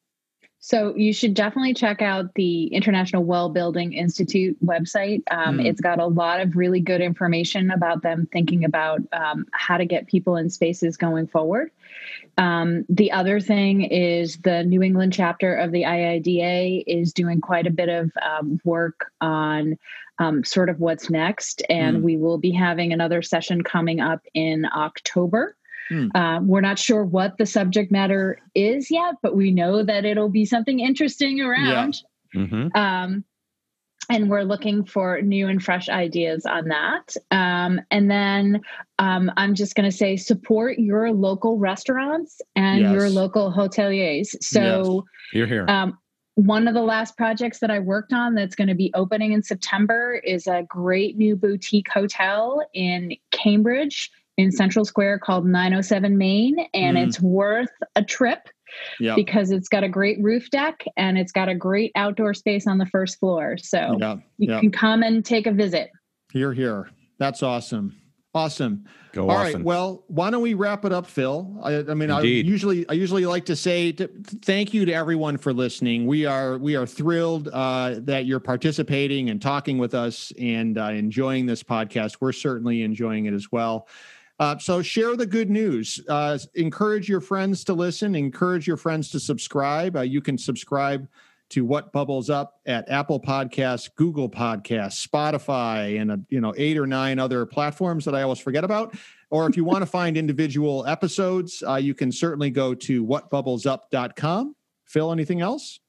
So 0.65 0.95
you 0.95 1.11
should 1.11 1.33
definitely 1.33 1.73
check 1.73 2.01
out 2.01 2.33
the 2.35 2.67
International 2.67 3.25
Well 3.25 3.49
Building 3.49 3.91
Institute 3.91 4.57
website. 4.65 5.21
Um, 5.29 5.57
mm. 5.57 5.65
It's 5.65 5.81
got 5.81 5.99
a 5.99 6.05
lot 6.05 6.39
of 6.39 6.55
really 6.55 6.79
good 6.79 7.01
information 7.01 7.69
about 7.69 8.01
them 8.01 8.29
thinking 8.31 8.63
about 8.63 9.01
um, 9.11 9.45
how 9.51 9.75
to 9.75 9.85
get 9.85 10.07
people 10.07 10.37
in 10.37 10.49
spaces 10.49 10.95
going 10.95 11.27
forward. 11.27 11.69
Um, 12.37 12.85
the 12.89 13.11
other 13.11 13.39
thing 13.39 13.83
is 13.83 14.37
the 14.37 14.63
New 14.63 14.81
England 14.81 15.13
chapter 15.13 15.55
of 15.55 15.71
the 15.71 15.83
IIDA 15.83 16.83
is 16.87 17.13
doing 17.13 17.41
quite 17.41 17.67
a 17.67 17.71
bit 17.71 17.89
of 17.89 18.11
um, 18.21 18.59
work 18.63 19.11
on 19.21 19.77
um, 20.19 20.43
sort 20.43 20.69
of 20.69 20.79
what's 20.79 21.09
next. 21.09 21.61
And 21.69 21.97
mm. 21.97 22.01
we 22.01 22.17
will 22.17 22.37
be 22.37 22.51
having 22.51 22.93
another 22.93 23.21
session 23.21 23.63
coming 23.63 23.99
up 23.99 24.21
in 24.33 24.65
October. 24.65 25.55
Mm. 25.91 26.15
Um, 26.15 26.47
we're 26.47 26.61
not 26.61 26.79
sure 26.79 27.03
what 27.03 27.37
the 27.37 27.45
subject 27.45 27.91
matter 27.91 28.39
is 28.55 28.89
yet, 28.89 29.15
but 29.21 29.35
we 29.35 29.51
know 29.51 29.83
that 29.83 30.05
it'll 30.05 30.29
be 30.29 30.45
something 30.45 30.79
interesting 30.79 31.41
around. 31.41 32.01
Yeah. 32.33 32.41
Mm-hmm. 32.41 32.77
Um, 32.77 33.23
and 34.09 34.29
we're 34.29 34.43
looking 34.43 34.85
for 34.85 35.21
new 35.21 35.47
and 35.47 35.63
fresh 35.63 35.89
ideas 35.89 36.45
on 36.45 36.67
that. 36.69 37.15
Um, 37.31 37.81
and 37.91 38.09
then 38.09 38.61
um, 38.99 39.31
I'm 39.37 39.55
just 39.55 39.75
going 39.75 39.89
to 39.89 39.95
say 39.95 40.17
support 40.17 40.77
your 40.79 41.11
local 41.11 41.57
restaurants 41.57 42.41
and 42.55 42.81
yes. 42.81 42.91
your 42.91 43.09
local 43.09 43.51
hoteliers. 43.51 44.35
So 44.41 45.05
yes. 45.05 45.33
you're 45.33 45.47
here. 45.47 45.65
Um, 45.67 45.97
one 46.35 46.67
of 46.67 46.73
the 46.73 46.81
last 46.81 47.15
projects 47.15 47.59
that 47.59 47.69
I 47.69 47.79
worked 47.79 48.11
on 48.11 48.33
that's 48.33 48.55
going 48.55 48.67
to 48.67 48.75
be 48.75 48.91
opening 48.95 49.33
in 49.33 49.43
September 49.43 50.19
is 50.23 50.47
a 50.47 50.63
great 50.67 51.15
new 51.17 51.35
boutique 51.35 51.89
hotel 51.89 52.65
in 52.73 53.15
Cambridge 53.31 54.09
in 54.37 54.51
Central 54.51 54.83
Square 54.83 55.19
called 55.19 55.45
907 55.45 56.17
Main, 56.17 56.57
and 56.73 56.97
mm. 56.97 57.05
it's 57.05 57.21
worth 57.21 57.69
a 57.95 58.03
trip 58.03 58.49
yep. 58.99 59.15
because 59.15 59.51
it's 59.51 59.69
got 59.69 59.83
a 59.83 59.89
great 59.89 60.21
roof 60.21 60.49
deck 60.49 60.83
and 60.97 61.17
it's 61.17 61.31
got 61.31 61.49
a 61.49 61.55
great 61.55 61.91
outdoor 61.95 62.33
space 62.33 62.67
on 62.67 62.77
the 62.77 62.85
first 62.85 63.19
floor. 63.19 63.57
So 63.57 63.97
yep. 63.99 64.19
you 64.37 64.51
yep. 64.51 64.61
can 64.61 64.71
come 64.71 65.03
and 65.03 65.23
take 65.23 65.47
a 65.47 65.51
visit. 65.51 65.91
Here, 66.31 66.53
here. 66.53 66.89
That's 67.19 67.43
awesome. 67.43 67.95
Awesome. 68.35 68.85
Go 69.11 69.29
All 69.29 69.37
right. 69.37 69.61
Well, 69.61 70.03
why 70.07 70.31
don't 70.31 70.41
we 70.41 70.55
wrap 70.55 70.85
it 70.85 70.91
up, 70.91 71.05
Phil? 71.05 71.59
I, 71.61 71.77
I 71.77 71.93
mean, 71.93 72.09
Indeed. 72.09 72.47
I 72.47 72.49
usually 72.49 72.89
I 72.89 72.93
usually 72.93 73.27
like 73.27 73.45
to 73.45 73.55
say 73.55 73.91
to, 73.91 74.09
thank 74.41 74.73
you 74.73 74.85
to 74.85 74.91
everyone 74.91 75.37
for 75.37 75.53
listening. 75.53 76.07
We 76.07 76.25
are 76.25 76.57
we 76.57 76.75
are 76.75 76.87
thrilled 76.87 77.47
uh, 77.49 77.97
that 77.99 78.25
you're 78.25 78.39
participating 78.39 79.29
and 79.29 79.39
talking 79.39 79.77
with 79.77 79.93
us 79.93 80.33
and 80.39 80.79
uh, 80.79 80.85
enjoying 80.85 81.45
this 81.45 81.61
podcast. 81.61 82.17
We're 82.21 82.31
certainly 82.31 82.81
enjoying 82.81 83.27
it 83.27 83.35
as 83.35 83.51
well. 83.51 83.87
Uh, 84.39 84.57
so 84.57 84.81
share 84.81 85.15
the 85.15 85.25
good 85.25 85.49
news. 85.49 85.99
Uh, 86.09 86.37
encourage 86.55 87.07
your 87.07 87.21
friends 87.21 87.63
to 87.63 87.73
listen. 87.73 88.15
Encourage 88.15 88.67
your 88.67 88.77
friends 88.77 89.09
to 89.11 89.19
subscribe. 89.19 89.95
Uh, 89.95 90.01
you 90.01 90.21
can 90.21 90.37
subscribe 90.37 91.07
to 91.49 91.63
What 91.63 91.91
Bubbles 91.91 92.31
Up 92.31 92.59
at 92.65 92.89
Apple 92.89 93.19
Podcasts, 93.19 93.89
Google 93.95 94.27
Podcasts, 94.27 95.07
Spotify, 95.07 96.01
and 96.01 96.11
a, 96.11 96.19
you 96.29 96.41
know 96.41 96.53
eight 96.57 96.79
or 96.79 96.87
nine 96.87 97.19
other 97.19 97.45
platforms 97.45 98.05
that 98.05 98.15
I 98.15 98.23
always 98.23 98.39
forget 98.39 98.63
about. 98.63 98.95
Or 99.29 99.47
if 99.47 99.55
you 99.55 99.63
want 99.63 99.83
to 99.83 99.85
find 99.99 100.17
individual 100.17 100.85
episodes, 100.87 101.61
uh, 101.67 101.75
you 101.75 101.93
can 101.93 102.11
certainly 102.11 102.49
go 102.49 102.73
to 102.73 103.05
whatbubblesup.com. 103.05 104.55
Phil, 104.85 105.11
anything 105.11 105.41
else? 105.41 105.79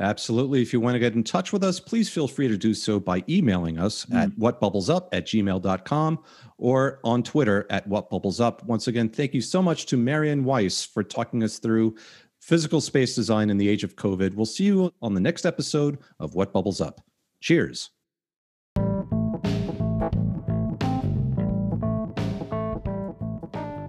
Absolutely. 0.00 0.62
If 0.62 0.72
you 0.72 0.80
want 0.80 0.94
to 0.94 1.00
get 1.00 1.14
in 1.14 1.24
touch 1.24 1.52
with 1.52 1.64
us, 1.64 1.80
please 1.80 2.08
feel 2.08 2.28
free 2.28 2.46
to 2.46 2.56
do 2.56 2.72
so 2.72 3.00
by 3.00 3.24
emailing 3.28 3.78
us 3.78 4.04
mm. 4.04 4.22
at 4.22 4.30
whatbubblesup 4.30 5.08
at 5.12 5.26
gmail.com 5.26 6.18
or 6.56 7.00
on 7.02 7.22
Twitter 7.22 7.66
at 7.70 7.88
whatbubblesup. 7.88 8.62
Once 8.64 8.86
again, 8.86 9.08
thank 9.08 9.34
you 9.34 9.40
so 9.40 9.60
much 9.60 9.86
to 9.86 9.96
Marion 9.96 10.44
Weiss 10.44 10.84
for 10.84 11.02
talking 11.02 11.42
us 11.42 11.58
through 11.58 11.96
physical 12.40 12.80
space 12.80 13.16
design 13.16 13.50
in 13.50 13.58
the 13.58 13.68
age 13.68 13.82
of 13.82 13.96
COVID. 13.96 14.34
We'll 14.34 14.46
see 14.46 14.64
you 14.64 14.92
on 15.02 15.14
the 15.14 15.20
next 15.20 15.44
episode 15.44 15.98
of 16.20 16.34
What 16.34 16.52
Bubbles 16.52 16.80
Up. 16.80 17.00
Cheers. 17.40 17.90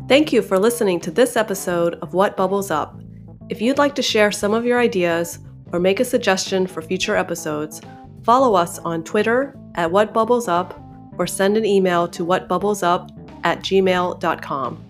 Thank 0.08 0.34
you 0.34 0.42
for 0.42 0.58
listening 0.58 1.00
to 1.02 1.12
this 1.12 1.38
episode 1.38 1.94
of 2.02 2.16
What 2.16 2.36
Bubbles 2.36 2.72
Up. 2.72 3.00
If 3.50 3.62
you'd 3.62 3.78
like 3.78 3.94
to 3.94 4.02
share 4.02 4.32
some 4.32 4.56
of 4.56 4.66
your 4.66 4.80
ideas, 4.80 5.38
or 5.72 5.80
make 5.80 6.00
a 6.00 6.06
suggestion 6.06 6.68
for 6.68 6.82
future 6.82 7.16
episodes, 7.16 7.82
follow 8.24 8.56
us 8.56 8.80
on 8.80 9.04
Twitter 9.04 9.56
at 9.76 9.92
What 9.92 10.14
Bubbles 10.14 10.48
Up 10.48 10.80
or 11.18 11.28
send 11.28 11.58
an 11.58 11.66
email 11.66 12.08
to 12.08 12.26
whatbubblesup 12.26 13.10
at 13.44 13.60
gmail.com. 13.60 14.89